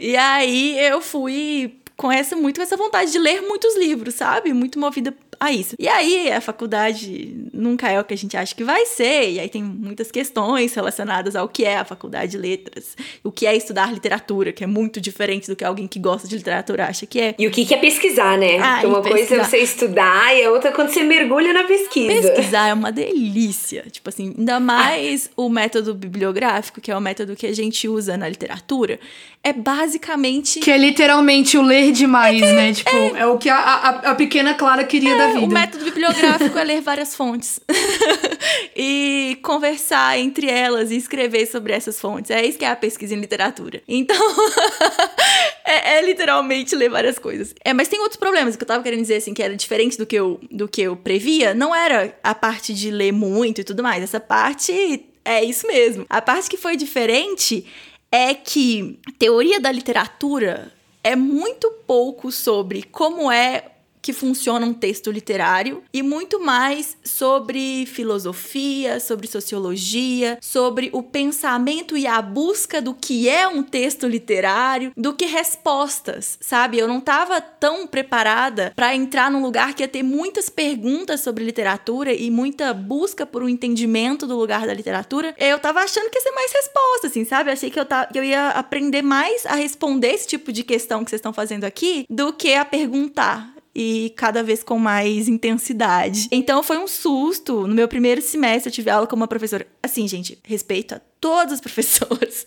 E 0.00 0.16
aí 0.16 0.78
eu 0.78 1.02
fui 1.02 1.76
com 1.96 2.10
essa 2.10 2.34
muito 2.34 2.56
com 2.56 2.62
essa 2.62 2.76
vontade 2.76 3.12
de 3.12 3.18
ler 3.18 3.42
muitos 3.42 3.76
livros, 3.76 4.14
sabe? 4.14 4.52
Muito 4.52 4.78
movida 4.78 5.14
a 5.44 5.52
isso. 5.52 5.74
E 5.78 5.88
aí, 5.88 6.30
a 6.30 6.40
faculdade 6.40 7.34
nunca 7.52 7.90
é 7.90 8.00
o 8.00 8.04
que 8.04 8.14
a 8.14 8.16
gente 8.16 8.36
acha 8.36 8.54
que 8.54 8.64
vai 8.64 8.86
ser, 8.86 9.30
e 9.30 9.40
aí 9.40 9.48
tem 9.48 9.62
muitas 9.62 10.10
questões 10.10 10.74
relacionadas 10.74 11.36
ao 11.36 11.48
que 11.48 11.64
é 11.64 11.76
a 11.76 11.84
faculdade 11.84 12.32
de 12.32 12.38
letras, 12.38 12.96
o 13.22 13.30
que 13.30 13.46
é 13.46 13.56
estudar 13.56 13.92
literatura, 13.92 14.52
que 14.52 14.64
é 14.64 14.66
muito 14.66 15.00
diferente 15.00 15.48
do 15.48 15.56
que 15.56 15.64
alguém 15.64 15.86
que 15.86 15.98
gosta 15.98 16.26
de 16.26 16.36
literatura 16.36 16.86
acha 16.86 17.06
que 17.06 17.20
é. 17.20 17.34
E 17.38 17.46
o 17.46 17.50
que 17.50 17.72
é 17.72 17.76
pesquisar, 17.76 18.36
né? 18.38 18.58
Ah, 18.58 18.74
Porque 18.74 18.86
uma 18.86 18.98
e 18.98 19.02
coisa 19.02 19.14
é 19.14 19.38
pesquisar. 19.38 19.44
você 19.44 19.58
estudar 19.58 20.36
e 20.36 20.44
a 20.44 20.50
outra 20.50 20.70
é 20.70 20.72
quando 20.72 20.88
você 20.90 21.02
mergulha 21.02 21.52
na 21.52 21.64
pesquisa. 21.64 22.30
Pesquisar 22.30 22.68
é 22.68 22.74
uma 22.74 22.90
delícia. 22.90 23.84
Tipo 23.90 24.08
assim, 24.08 24.34
ainda 24.36 24.60
mais 24.60 25.30
o 25.36 25.48
método 25.48 25.94
bibliográfico, 25.94 26.80
que 26.80 26.90
é 26.90 26.96
o 26.96 27.00
método 27.00 27.36
que 27.36 27.46
a 27.46 27.54
gente 27.54 27.88
usa 27.88 28.16
na 28.16 28.28
literatura, 28.28 28.98
é 29.42 29.52
basicamente. 29.52 30.60
Que 30.60 30.70
é 30.70 30.78
literalmente 30.78 31.58
o 31.58 31.62
ler 31.62 31.92
demais, 31.92 32.40
né? 32.40 32.72
Tipo, 32.72 32.96
é, 33.14 33.26
o 33.26 33.38
que 33.38 33.48
a, 33.48 33.56
a, 33.56 33.88
a 34.10 34.14
pequena 34.14 34.54
Clara 34.54 34.84
queria 34.84 35.16
da 35.16 35.24
É, 35.24 35.33
vida. 35.34 35.46
O 35.46 35.48
método 35.48 35.84
bibliográfico 35.84 36.58
é 36.58 36.64
ler 36.64 36.80
várias 36.80 37.14
fontes 37.14 37.60
e 38.76 39.38
conversar 39.42 40.18
entre 40.18 40.48
elas 40.48 40.90
e 40.90 40.96
escrever 40.96 41.46
sobre 41.46 41.72
essas 41.72 42.00
fontes. 42.00 42.30
É 42.30 42.44
isso 42.44 42.58
que 42.58 42.64
é 42.64 42.70
a 42.70 42.76
pesquisa 42.76 43.14
em 43.14 43.20
literatura. 43.20 43.82
Então, 43.86 44.16
é, 45.64 45.98
é 45.98 46.02
literalmente 46.02 46.74
ler 46.74 46.90
várias 46.90 47.18
coisas. 47.18 47.54
É, 47.64 47.72
mas 47.72 47.88
tem 47.88 48.00
outros 48.00 48.18
problemas 48.18 48.56
que 48.56 48.62
eu 48.62 48.68
tava 48.68 48.82
querendo 48.82 49.02
dizer 49.02 49.16
assim 49.16 49.34
que 49.34 49.42
era 49.42 49.56
diferente 49.56 49.98
do 49.98 50.06
que 50.06 50.16
eu 50.16 50.40
do 50.50 50.68
que 50.68 50.82
eu 50.82 50.96
previa. 50.96 51.54
Não 51.54 51.74
era 51.74 52.16
a 52.22 52.34
parte 52.34 52.72
de 52.72 52.90
ler 52.90 53.12
muito 53.12 53.60
e 53.60 53.64
tudo 53.64 53.82
mais. 53.82 54.02
Essa 54.02 54.20
parte 54.20 55.04
é 55.24 55.42
isso 55.42 55.66
mesmo. 55.66 56.06
A 56.08 56.20
parte 56.20 56.50
que 56.50 56.56
foi 56.56 56.76
diferente 56.76 57.66
é 58.10 58.34
que 58.34 58.98
teoria 59.18 59.58
da 59.58 59.72
literatura 59.72 60.72
é 61.02 61.16
muito 61.16 61.70
pouco 61.86 62.30
sobre 62.30 62.82
como 62.84 63.30
é 63.30 63.73
que 64.04 64.12
funciona 64.12 64.66
um 64.66 64.74
texto 64.74 65.10
literário 65.10 65.82
e 65.90 66.02
muito 66.02 66.38
mais 66.38 66.94
sobre 67.02 67.86
filosofia, 67.86 69.00
sobre 69.00 69.26
sociologia, 69.26 70.36
sobre 70.42 70.90
o 70.92 71.02
pensamento 71.02 71.96
e 71.96 72.06
a 72.06 72.20
busca 72.20 72.82
do 72.82 72.92
que 72.92 73.30
é 73.30 73.48
um 73.48 73.62
texto 73.62 74.06
literário, 74.06 74.92
do 74.94 75.14
que 75.14 75.24
respostas, 75.24 76.36
sabe? 76.38 76.78
Eu 76.78 76.86
não 76.86 77.00
tava 77.00 77.40
tão 77.40 77.86
preparada 77.86 78.74
para 78.76 78.94
entrar 78.94 79.30
num 79.30 79.40
lugar 79.40 79.72
que 79.72 79.82
ia 79.82 79.88
ter 79.88 80.02
muitas 80.02 80.50
perguntas 80.50 81.20
sobre 81.22 81.42
literatura 81.42 82.12
e 82.12 82.30
muita 82.30 82.74
busca 82.74 83.24
por 83.24 83.42
um 83.42 83.48
entendimento 83.48 84.26
do 84.26 84.36
lugar 84.36 84.66
da 84.66 84.74
literatura. 84.74 85.34
Eu 85.38 85.58
tava 85.58 85.80
achando 85.80 86.10
que 86.10 86.18
ia 86.18 86.22
ser 86.22 86.32
mais 86.32 86.52
resposta, 86.52 87.06
assim, 87.06 87.24
sabe? 87.24 87.50
Achei 87.50 87.70
que 87.70 87.80
eu, 87.80 87.86
ta- 87.86 88.04
que 88.04 88.18
eu 88.18 88.24
ia 88.24 88.48
aprender 88.50 89.00
mais 89.00 89.46
a 89.46 89.54
responder 89.54 90.08
esse 90.08 90.26
tipo 90.26 90.52
de 90.52 90.62
questão 90.62 91.02
que 91.02 91.08
vocês 91.10 91.20
estão 91.20 91.32
fazendo 91.32 91.64
aqui 91.64 92.04
do 92.10 92.34
que 92.34 92.52
a 92.52 92.66
perguntar 92.66 93.53
e 93.74 94.12
cada 94.16 94.42
vez 94.42 94.62
com 94.62 94.78
mais 94.78 95.28
intensidade. 95.28 96.28
Então 96.30 96.62
foi 96.62 96.78
um 96.78 96.86
susto. 96.86 97.66
No 97.66 97.74
meu 97.74 97.88
primeiro 97.88 98.22
semestre 98.22 98.70
eu 98.70 98.74
tive 98.74 98.90
aula 98.90 99.06
com 99.06 99.16
uma 99.16 99.26
professora. 99.26 99.66
Assim, 99.82 100.06
gente, 100.06 100.38
respeito 100.44 100.94
a 100.94 101.00
todos 101.20 101.54
os 101.54 101.60
professores. 101.62 102.44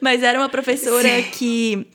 Mas 0.00 0.22
era 0.22 0.38
uma 0.38 0.48
professora 0.48 1.22
que 1.22 1.86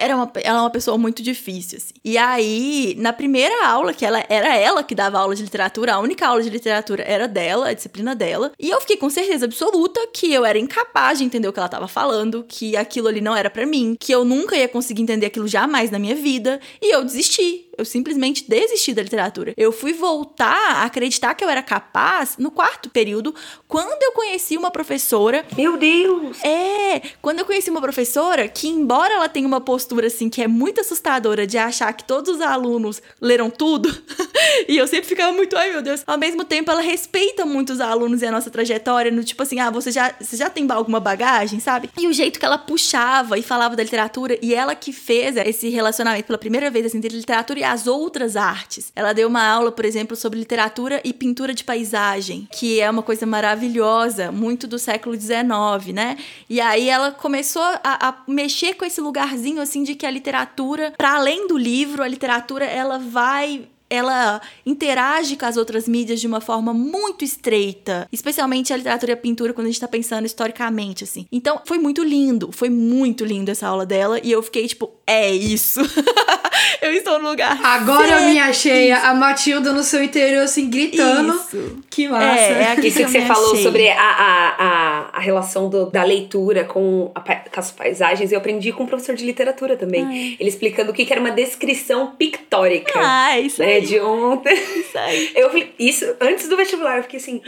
era 0.00 0.16
uma, 0.16 0.30
ela 0.42 0.58
é 0.58 0.60
uma 0.62 0.70
pessoa 0.70 0.98
muito 0.98 1.22
difícil, 1.22 1.78
assim. 1.78 1.94
E 2.04 2.18
aí, 2.18 2.94
na 2.98 3.12
primeira 3.12 3.66
aula, 3.66 3.92
que 3.92 4.04
ela 4.04 4.24
era 4.28 4.56
ela 4.56 4.82
que 4.82 4.94
dava 4.94 5.18
aula 5.18 5.34
de 5.34 5.42
literatura, 5.42 5.94
a 5.94 6.00
única 6.00 6.26
aula 6.26 6.42
de 6.42 6.50
literatura 6.50 7.02
era 7.06 7.26
dela, 7.26 7.68
a 7.68 7.72
disciplina 7.72 8.14
dela. 8.14 8.52
E 8.58 8.70
eu 8.70 8.80
fiquei 8.80 8.96
com 8.96 9.10
certeza 9.10 9.44
absoluta 9.44 10.00
que 10.12 10.32
eu 10.32 10.44
era 10.44 10.58
incapaz 10.58 11.18
de 11.18 11.24
entender 11.24 11.48
o 11.48 11.52
que 11.52 11.58
ela 11.58 11.68
tava 11.68 11.88
falando, 11.88 12.44
que 12.48 12.76
aquilo 12.76 13.08
ali 13.08 13.20
não 13.20 13.34
era 13.34 13.50
pra 13.50 13.66
mim, 13.66 13.96
que 13.98 14.12
eu 14.12 14.24
nunca 14.24 14.56
ia 14.56 14.68
conseguir 14.68 15.02
entender 15.02 15.26
aquilo 15.26 15.48
jamais 15.48 15.90
na 15.90 15.98
minha 15.98 16.14
vida. 16.14 16.60
E 16.80 16.94
eu 16.94 17.04
desisti. 17.04 17.68
Eu 17.76 17.84
simplesmente 17.84 18.48
desisti 18.48 18.94
da 18.94 19.02
literatura. 19.02 19.52
Eu 19.56 19.72
fui 19.72 19.92
voltar 19.92 20.76
a 20.76 20.84
acreditar 20.84 21.34
que 21.34 21.44
eu 21.44 21.48
era 21.48 21.62
capaz 21.62 22.36
no 22.38 22.50
quarto 22.50 22.88
período, 22.88 23.34
quando 23.66 24.00
eu 24.02 24.12
conheci 24.12 24.56
uma 24.56 24.70
professora 24.70 25.44
Meu 25.56 25.76
Deus! 25.76 26.38
é, 26.44 27.02
quando 27.20 27.40
eu 27.40 27.44
conheci 27.44 27.70
uma 27.70 27.80
professora 27.80 28.46
que, 28.46 28.68
embora 28.68 29.14
ela 29.14 29.28
tenha 29.28 29.46
uma 29.46 29.60
postura 29.60 29.83
assim 30.06 30.28
que 30.28 30.42
é 30.42 30.48
muito 30.48 30.80
assustadora 30.80 31.46
de 31.46 31.58
achar 31.58 31.92
que 31.92 32.04
todos 32.04 32.36
os 32.36 32.40
alunos 32.40 33.02
leram 33.20 33.50
tudo, 33.50 33.88
e 34.68 34.76
eu 34.76 34.86
sempre 34.86 35.08
ficava 35.08 35.32
muito, 35.32 35.56
ai 35.56 35.70
meu 35.70 35.82
Deus, 35.82 36.02
ao 36.06 36.18
mesmo 36.18 36.44
tempo 36.44 36.70
ela 36.70 36.80
respeita 36.80 37.44
muito 37.44 37.72
os 37.72 37.80
alunos 37.80 38.22
e 38.22 38.26
a 38.26 38.32
nossa 38.32 38.50
trajetória, 38.50 39.10
no 39.10 39.24
tipo 39.24 39.42
assim, 39.42 39.58
ah, 39.60 39.70
você 39.70 39.90
já, 39.90 40.14
você 40.20 40.36
já 40.36 40.48
tem 40.48 40.66
alguma 40.70 41.00
bagagem, 41.00 41.60
sabe? 41.60 41.90
E 41.98 42.06
o 42.06 42.12
jeito 42.12 42.38
que 42.38 42.44
ela 42.44 42.58
puxava 42.58 43.38
e 43.38 43.42
falava 43.42 43.76
da 43.76 43.82
literatura, 43.82 44.38
e 44.40 44.54
ela 44.54 44.74
que 44.74 44.92
fez 44.92 45.36
esse 45.36 45.68
relacionamento 45.68 46.26
pela 46.26 46.38
primeira 46.38 46.70
vez 46.70 46.86
assim, 46.86 46.98
entre 46.98 47.16
literatura 47.16 47.60
e 47.60 47.64
as 47.64 47.86
outras 47.86 48.36
artes. 48.36 48.92
Ela 48.94 49.12
deu 49.12 49.28
uma 49.28 49.44
aula, 49.44 49.72
por 49.72 49.84
exemplo, 49.84 50.16
sobre 50.16 50.38
literatura 50.38 51.00
e 51.04 51.12
pintura 51.12 51.54
de 51.54 51.64
paisagem, 51.64 52.48
que 52.52 52.80
é 52.80 52.88
uma 52.88 53.02
coisa 53.02 53.26
maravilhosa, 53.26 54.30
muito 54.30 54.66
do 54.66 54.78
século 54.78 55.14
XIX, 55.14 55.92
né? 55.92 56.16
E 56.48 56.60
aí 56.60 56.88
ela 56.88 57.10
começou 57.12 57.62
a, 57.62 57.80
a 57.82 58.14
mexer 58.28 58.74
com 58.74 58.84
esse 58.84 59.00
lugarzinho 59.00 59.60
assim 59.60 59.73
de 59.82 59.94
que 59.94 60.06
a 60.06 60.10
literatura, 60.10 60.92
para 60.96 61.14
além 61.14 61.46
do 61.46 61.58
livro, 61.58 62.02
a 62.02 62.08
literatura 62.08 62.64
ela 62.64 62.98
vai 62.98 63.68
ela 63.88 64.40
interage 64.64 65.36
com 65.36 65.46
as 65.46 65.56
outras 65.56 65.86
mídias 65.86 66.20
de 66.20 66.26
uma 66.26 66.40
forma 66.40 66.72
muito 66.74 67.24
estreita, 67.24 68.08
especialmente 68.10 68.72
a 68.72 68.76
literatura 68.76 69.12
e 69.12 69.14
a 69.14 69.16
pintura 69.16 69.52
quando 69.52 69.66
a 69.66 69.70
gente 69.70 69.80
tá 69.80 69.86
pensando 69.88 70.24
historicamente 70.26 71.04
assim. 71.04 71.26
Então, 71.30 71.60
foi 71.64 71.78
muito 71.78 72.02
lindo, 72.02 72.50
foi 72.52 72.68
muito 72.70 73.24
lindo 73.24 73.50
essa 73.50 73.66
aula 73.68 73.84
dela 73.86 74.18
e 74.22 74.32
eu 74.32 74.42
fiquei 74.42 74.66
tipo, 74.66 74.90
é 75.06 75.30
isso. 75.30 75.80
eu 76.82 76.92
estou 76.92 77.18
no 77.20 77.30
lugar. 77.30 77.58
Agora 77.62 78.20
eu 78.22 78.28
me 78.28 78.34
certo. 78.34 78.48
achei 78.50 78.92
a 78.92 79.14
Matilda 79.14 79.72
no 79.72 79.82
seu 79.82 80.02
interior, 80.02 80.42
assim, 80.44 80.68
gritando. 80.70 81.34
Isso. 81.34 81.78
Que 81.90 82.08
massa. 82.08 82.24
É, 82.40 82.62
é 82.62 82.72
aqui 82.72 82.88
Isso 82.88 82.96
que 82.98 83.04
eu 83.04 83.08
você 83.08 83.20
me 83.20 83.26
falou 83.26 83.52
achei. 83.52 83.62
sobre 83.62 83.88
a, 83.90 84.00
a, 84.00 84.48
a, 84.58 85.08
a 85.12 85.20
relação 85.20 85.68
do- 85.68 85.90
da 85.90 86.02
leitura 86.04 86.64
com, 86.64 87.10
a 87.14 87.20
com 87.20 87.60
as 87.60 87.70
paisagens, 87.70 88.32
eu 88.32 88.38
aprendi 88.38 88.72
com 88.72 88.84
um 88.84 88.86
professor 88.86 89.14
de 89.14 89.24
literatura 89.24 89.76
também. 89.76 90.36
Ele 90.40 90.48
explicando 90.48 90.90
o 90.90 90.94
que 90.94 91.04
que 91.04 91.12
era 91.12 91.20
uma 91.20 91.30
descrição 91.30 92.12
pictórica. 92.16 92.92
Ah, 92.96 93.36
é 93.36 93.40
isso 93.40 93.60
né, 93.60 93.73
aí. 93.76 93.86
de 93.86 94.00
ontem. 94.00 94.54
Isso 94.54 94.98
aí. 94.98 95.32
Eu 95.34 95.48
falei, 95.48 95.74
isso 95.78 96.04
antes 96.20 96.48
do 96.48 96.56
vestibular, 96.56 96.98
eu 96.98 97.02
fiquei 97.02 97.20
assim, 97.20 97.40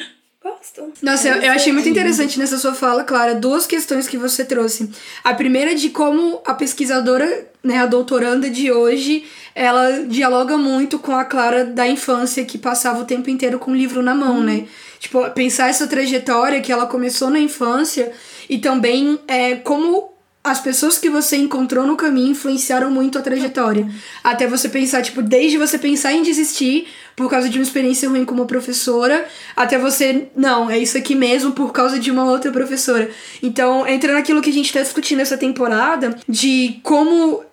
gosto. 0.42 0.92
Nossa, 1.02 1.28
eu, 1.28 1.36
eu 1.36 1.52
achei 1.52 1.72
muito 1.72 1.88
interessante 1.88 2.38
nessa 2.38 2.58
sua 2.58 2.74
fala, 2.74 3.04
Clara, 3.04 3.34
duas 3.34 3.66
questões 3.66 4.06
que 4.06 4.16
você 4.16 4.44
trouxe. 4.44 4.90
A 5.24 5.34
primeira 5.34 5.74
de 5.74 5.90
como 5.90 6.40
a 6.44 6.54
pesquisadora, 6.54 7.48
né, 7.62 7.78
a 7.78 7.86
doutoranda 7.86 8.48
de 8.48 8.70
hoje, 8.70 9.24
ela 9.54 10.04
dialoga 10.06 10.56
muito 10.56 10.98
com 10.98 11.12
a 11.12 11.24
Clara 11.24 11.64
da 11.64 11.86
infância, 11.86 12.44
que 12.44 12.58
passava 12.58 13.00
o 13.00 13.04
tempo 13.04 13.28
inteiro 13.30 13.58
com 13.58 13.72
o 13.72 13.76
livro 13.76 14.02
na 14.02 14.14
mão, 14.14 14.42
né? 14.42 14.66
Tipo, 14.98 15.28
pensar 15.30 15.68
essa 15.68 15.86
trajetória 15.86 16.60
que 16.60 16.72
ela 16.72 16.86
começou 16.86 17.30
na 17.30 17.38
infância 17.38 18.12
e 18.48 18.58
também 18.58 19.18
é, 19.28 19.56
como 19.56 20.15
as 20.46 20.60
pessoas 20.60 20.96
que 20.96 21.10
você 21.10 21.36
encontrou 21.36 21.84
no 21.84 21.96
caminho 21.96 22.30
influenciaram 22.30 22.88
muito 22.88 23.18
a 23.18 23.22
trajetória. 23.22 23.88
Até 24.22 24.46
você 24.46 24.68
pensar, 24.68 25.02
tipo, 25.02 25.20
desde 25.20 25.58
você 25.58 25.76
pensar 25.76 26.12
em 26.12 26.22
desistir 26.22 26.86
por 27.16 27.28
causa 27.28 27.48
de 27.48 27.58
uma 27.58 27.64
experiência 27.64 28.08
ruim 28.08 28.24
com 28.24 28.34
uma 28.34 28.46
professora, 28.46 29.26
até 29.56 29.76
você, 29.76 30.28
não, 30.36 30.70
é 30.70 30.78
isso 30.78 30.96
aqui 30.96 31.16
mesmo 31.16 31.50
por 31.50 31.72
causa 31.72 31.98
de 31.98 32.12
uma 32.12 32.24
outra 32.24 32.52
professora. 32.52 33.10
Então, 33.42 33.86
entra 33.88 34.12
naquilo 34.12 34.40
que 34.40 34.50
a 34.50 34.52
gente 34.52 34.72
tá 34.72 34.80
discutindo 34.80 35.20
essa 35.20 35.36
temporada, 35.36 36.16
de 36.28 36.78
como 36.84 37.44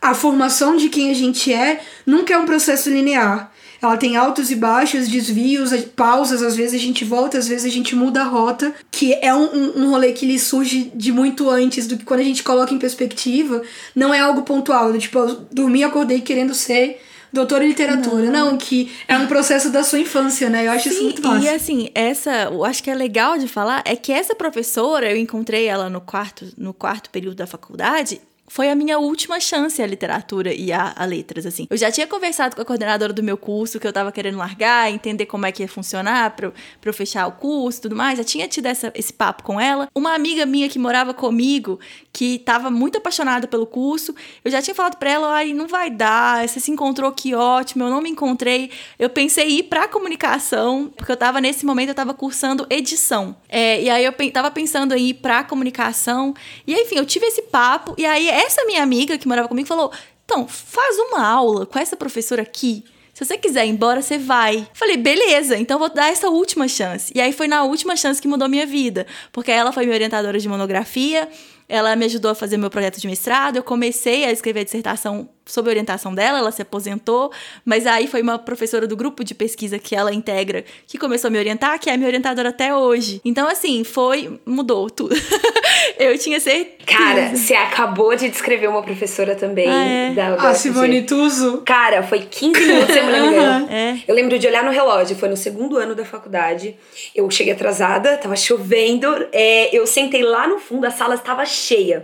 a 0.00 0.14
formação 0.14 0.76
de 0.76 0.88
quem 0.88 1.10
a 1.10 1.14
gente 1.14 1.52
é 1.52 1.80
nunca 2.06 2.32
é 2.32 2.38
um 2.38 2.46
processo 2.46 2.88
linear. 2.88 3.52
Ela 3.80 3.96
tem 3.96 4.16
altos 4.16 4.50
e 4.50 4.56
baixos, 4.56 5.08
desvios, 5.08 5.70
pausas, 5.94 6.42
às 6.42 6.56
vezes 6.56 6.74
a 6.74 6.82
gente 6.84 7.04
volta, 7.04 7.38
às 7.38 7.46
vezes 7.46 7.64
a 7.64 7.74
gente 7.74 7.94
muda 7.94 8.22
a 8.22 8.24
rota, 8.24 8.74
que 8.90 9.14
é 9.14 9.34
um, 9.34 9.44
um, 9.44 9.82
um 9.82 9.90
rolê 9.90 10.12
que 10.12 10.26
lhe 10.26 10.38
surge 10.38 10.90
de 10.94 11.12
muito 11.12 11.48
antes 11.48 11.86
do 11.86 11.96
que 11.96 12.04
quando 12.04 12.20
a 12.20 12.24
gente 12.24 12.42
coloca 12.42 12.74
em 12.74 12.78
perspectiva, 12.78 13.62
não 13.94 14.12
é 14.12 14.20
algo 14.20 14.42
pontual, 14.42 14.92
do 14.92 14.98
tipo, 14.98 15.18
eu 15.18 15.46
dormi 15.52 15.80
e 15.80 15.84
acordei 15.84 16.20
querendo 16.20 16.54
ser 16.54 17.00
doutora 17.32 17.64
em 17.64 17.68
literatura. 17.68 18.30
Não. 18.30 18.56
que 18.56 18.90
é 19.06 19.16
um 19.16 19.26
processo 19.26 19.70
da 19.70 19.82
sua 19.82 19.98
infância, 19.98 20.48
né? 20.48 20.66
Eu 20.66 20.72
acho 20.72 20.88
isso 20.88 20.98
Sim, 20.98 21.04
muito 21.04 21.22
massa. 21.22 21.44
E 21.44 21.48
assim, 21.48 21.90
essa, 21.94 22.48
eu 22.50 22.64
acho 22.64 22.82
que 22.82 22.90
é 22.90 22.94
legal 22.94 23.38
de 23.38 23.46
falar 23.46 23.82
é 23.84 23.94
que 23.94 24.12
essa 24.12 24.34
professora, 24.34 25.10
eu 25.10 25.16
encontrei 25.16 25.66
ela 25.66 25.88
no 25.88 26.00
quarto, 26.00 26.46
no 26.56 26.72
quarto 26.72 27.10
período 27.10 27.36
da 27.36 27.46
faculdade. 27.46 28.20
Foi 28.48 28.70
a 28.70 28.74
minha 28.74 28.98
última 28.98 29.38
chance 29.40 29.82
a 29.82 29.86
literatura 29.86 30.52
e 30.52 30.72
a, 30.72 30.92
a 30.96 31.04
letras, 31.04 31.46
assim. 31.46 31.66
Eu 31.70 31.76
já 31.76 31.90
tinha 31.90 32.06
conversado 32.06 32.56
com 32.56 32.62
a 32.62 32.64
coordenadora 32.64 33.12
do 33.12 33.22
meu 33.22 33.36
curso, 33.36 33.78
que 33.78 33.86
eu 33.86 33.92
tava 33.92 34.10
querendo 34.12 34.38
largar, 34.38 34.90
entender 34.90 35.26
como 35.26 35.46
é 35.46 35.52
que 35.52 35.62
ia 35.62 35.68
funcionar 35.68 36.30
pra, 36.34 36.50
pra 36.80 36.90
eu 36.90 36.94
fechar 36.94 37.26
o 37.26 37.32
curso 37.32 37.78
e 37.78 37.82
tudo 37.82 37.96
mais. 37.96 38.18
Já 38.18 38.24
tinha 38.24 38.48
tido 38.48 38.66
essa, 38.66 38.90
esse 38.94 39.12
papo 39.12 39.42
com 39.42 39.60
ela. 39.60 39.88
Uma 39.94 40.14
amiga 40.14 40.44
minha 40.46 40.68
que 40.68 40.78
morava 40.78 41.12
comigo, 41.14 41.78
que 42.12 42.38
tava 42.40 42.70
muito 42.70 42.98
apaixonada 42.98 43.46
pelo 43.46 43.66
curso, 43.66 44.14
eu 44.44 44.50
já 44.50 44.60
tinha 44.62 44.74
falado 44.74 44.96
pra 44.96 45.10
ela, 45.10 45.32
ai, 45.34 45.52
não 45.52 45.66
vai 45.68 45.90
dar, 45.90 46.46
você 46.48 46.58
se 46.60 46.70
encontrou, 46.70 47.12
que 47.12 47.34
ótimo, 47.34 47.84
eu 47.84 47.90
não 47.90 48.00
me 48.00 48.10
encontrei. 48.10 48.70
Eu 48.98 49.08
pensei 49.10 49.48
em 49.50 49.58
ir 49.58 49.62
pra 49.64 49.86
comunicação, 49.88 50.92
porque 50.96 51.12
eu 51.12 51.16
tava, 51.16 51.40
nesse 51.40 51.64
momento, 51.64 51.90
eu 51.90 51.94
tava 51.94 52.12
cursando 52.14 52.66
edição. 52.70 53.36
É, 53.48 53.82
e 53.82 53.88
aí 53.90 54.04
eu 54.04 54.12
pe- 54.12 54.30
tava 54.30 54.50
pensando 54.50 54.94
em 54.94 55.08
ir 55.08 55.14
pra 55.14 55.44
comunicação. 55.44 56.34
E 56.66 56.74
enfim, 56.74 56.96
eu 56.96 57.06
tive 57.06 57.26
esse 57.26 57.42
papo, 57.42 57.94
e 57.96 58.04
aí 58.04 58.28
essa 58.38 58.64
minha 58.64 58.82
amiga 58.82 59.18
que 59.18 59.28
morava 59.28 59.48
comigo 59.48 59.68
falou, 59.68 59.92
então, 60.24 60.46
faz 60.46 60.98
uma 60.98 61.26
aula 61.26 61.64
com 61.64 61.78
essa 61.78 61.96
professora 61.96 62.42
aqui, 62.42 62.84
Se 63.18 63.24
você 63.24 63.36
quiser 63.36 63.66
ir 63.66 63.70
embora, 63.70 64.00
você 64.00 64.16
vai. 64.16 64.64
Falei, 64.72 64.96
beleza, 64.96 65.56
então 65.56 65.76
vou 65.76 65.92
dar 65.92 66.08
essa 66.08 66.28
última 66.28 66.68
chance. 66.68 67.12
E 67.12 67.20
aí 67.20 67.32
foi 67.32 67.48
na 67.48 67.64
última 67.64 67.96
chance 67.96 68.22
que 68.22 68.28
mudou 68.28 68.48
minha 68.48 68.64
vida. 68.64 69.08
Porque 69.32 69.50
ela 69.50 69.72
foi 69.72 69.86
minha 69.86 69.96
orientadora 69.96 70.38
de 70.38 70.48
monografia, 70.48 71.28
ela 71.68 71.94
me 71.94 72.04
ajudou 72.06 72.30
a 72.30 72.34
fazer 72.34 72.56
meu 72.56 72.70
projeto 72.70 73.00
de 73.00 73.06
mestrado, 73.06 73.56
eu 73.56 73.62
comecei 73.62 74.24
a 74.24 74.32
escrever 74.32 74.60
a 74.60 74.64
dissertação 74.64 75.28
sob 75.48 75.68
orientação 75.68 76.14
dela, 76.14 76.38
ela 76.38 76.52
se 76.52 76.62
aposentou, 76.62 77.32
mas 77.64 77.86
aí 77.86 78.06
foi 78.06 78.20
uma 78.22 78.38
professora 78.38 78.86
do 78.86 78.94
grupo 78.94 79.24
de 79.24 79.34
pesquisa 79.34 79.78
que 79.78 79.96
ela 79.96 80.12
integra 80.12 80.64
que 80.86 80.98
começou 80.98 81.28
a 81.28 81.30
me 81.30 81.38
orientar, 81.38 81.78
que 81.80 81.88
é 81.88 81.96
minha 81.96 82.06
orientadora 82.06 82.50
até 82.50 82.74
hoje. 82.74 83.20
Então, 83.24 83.48
assim, 83.48 83.82
foi. 83.82 84.38
mudou 84.44 84.90
tudo. 84.90 85.16
eu 85.98 86.16
tinha 86.18 86.38
certeza. 86.38 86.78
Cara, 86.86 87.34
você 87.34 87.54
acabou 87.54 88.14
de 88.14 88.28
descrever 88.28 88.68
uma 88.68 88.82
professora 88.82 89.34
também. 89.34 89.68
Ah, 89.68 89.84
é? 89.84 90.10
da, 90.12 90.34
A 90.34 90.54
Simone 90.54 91.02
Tuso. 91.02 91.62
Cara, 91.64 92.02
foi 92.02 92.20
15 92.20 92.60
minutos, 92.60 92.96
eu 92.96 93.04
me 93.04 93.18
engano. 93.18 93.68
É. 93.70 93.98
Eu 94.06 94.14
lembro 94.14 94.38
de 94.38 94.46
olhar 94.46 94.64
no 94.64 94.70
relógio, 94.70 95.16
foi 95.16 95.28
no 95.28 95.36
segundo 95.36 95.76
ano 95.76 95.94
da 95.94 96.04
faculdade. 96.04 96.76
Eu 97.14 97.30
cheguei 97.30 97.52
atrasada, 97.52 98.16
tava 98.16 98.34
chovendo. 98.36 99.06
é, 99.32 99.74
eu 99.76 99.86
sentei 99.86 100.22
lá 100.22 100.46
no 100.46 100.58
fundo, 100.58 100.86
a 100.86 100.90
sala 100.90 101.14
estava 101.14 101.44
cheia. 101.44 101.57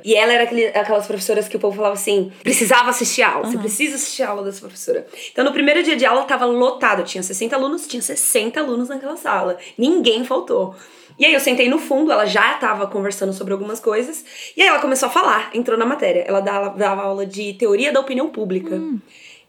E 0.04 0.14
ela 0.14 0.32
era 0.32 0.44
aquele- 0.44 0.66
aquelas 0.68 1.06
professoras 1.06 1.46
que 1.48 1.56
o 1.56 1.60
povo 1.60 1.76
falava 1.76 1.94
assim: 1.94 2.32
precisava 2.42 2.90
assistir 2.90 3.22
a 3.22 3.32
aula, 3.32 3.46
você 3.46 3.56
precisa 3.58 3.96
assistir 3.96 4.22
a 4.22 4.28
aula 4.30 4.42
dessa 4.42 4.60
professora. 4.60 5.06
Então, 5.32 5.44
no 5.44 5.52
primeiro 5.52 5.82
dia 5.82 5.96
de 5.96 6.04
aula, 6.04 6.24
tava 6.24 6.44
lotado. 6.44 7.02
Tinha 7.04 7.22
60 7.22 7.54
alunos, 7.56 7.86
tinha 7.86 8.02
60 8.02 8.60
alunos 8.60 8.88
naquela 8.88 9.16
sala. 9.16 9.56
Ninguém 9.78 10.24
faltou. 10.24 10.74
E 11.18 11.24
aí 11.24 11.32
eu 11.32 11.38
sentei 11.40 11.68
no 11.68 11.78
fundo, 11.78 12.10
ela 12.10 12.24
já 12.26 12.54
tava 12.54 12.86
conversando 12.88 13.32
sobre 13.32 13.52
algumas 13.52 13.78
coisas. 13.78 14.24
E 14.56 14.62
aí 14.62 14.66
ela 14.68 14.80
começou 14.80 15.08
a 15.08 15.12
falar, 15.12 15.50
entrou 15.54 15.78
na 15.78 15.86
matéria. 15.86 16.24
Ela 16.26 16.40
dava, 16.40 16.70
dava 16.76 17.02
aula 17.02 17.24
de 17.24 17.52
teoria 17.54 17.92
da 17.92 18.00
opinião 18.00 18.28
pública. 18.30 18.74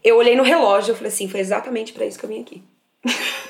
Eu 0.04 0.16
olhei 0.16 0.36
no 0.36 0.44
relógio, 0.44 0.92
eu 0.92 0.94
falei 0.94 1.10
assim, 1.12 1.28
foi 1.28 1.40
exatamente 1.40 1.92
pra 1.92 2.06
isso 2.06 2.16
que 2.18 2.24
eu 2.24 2.28
vim 2.28 2.40
aqui. 2.40 2.62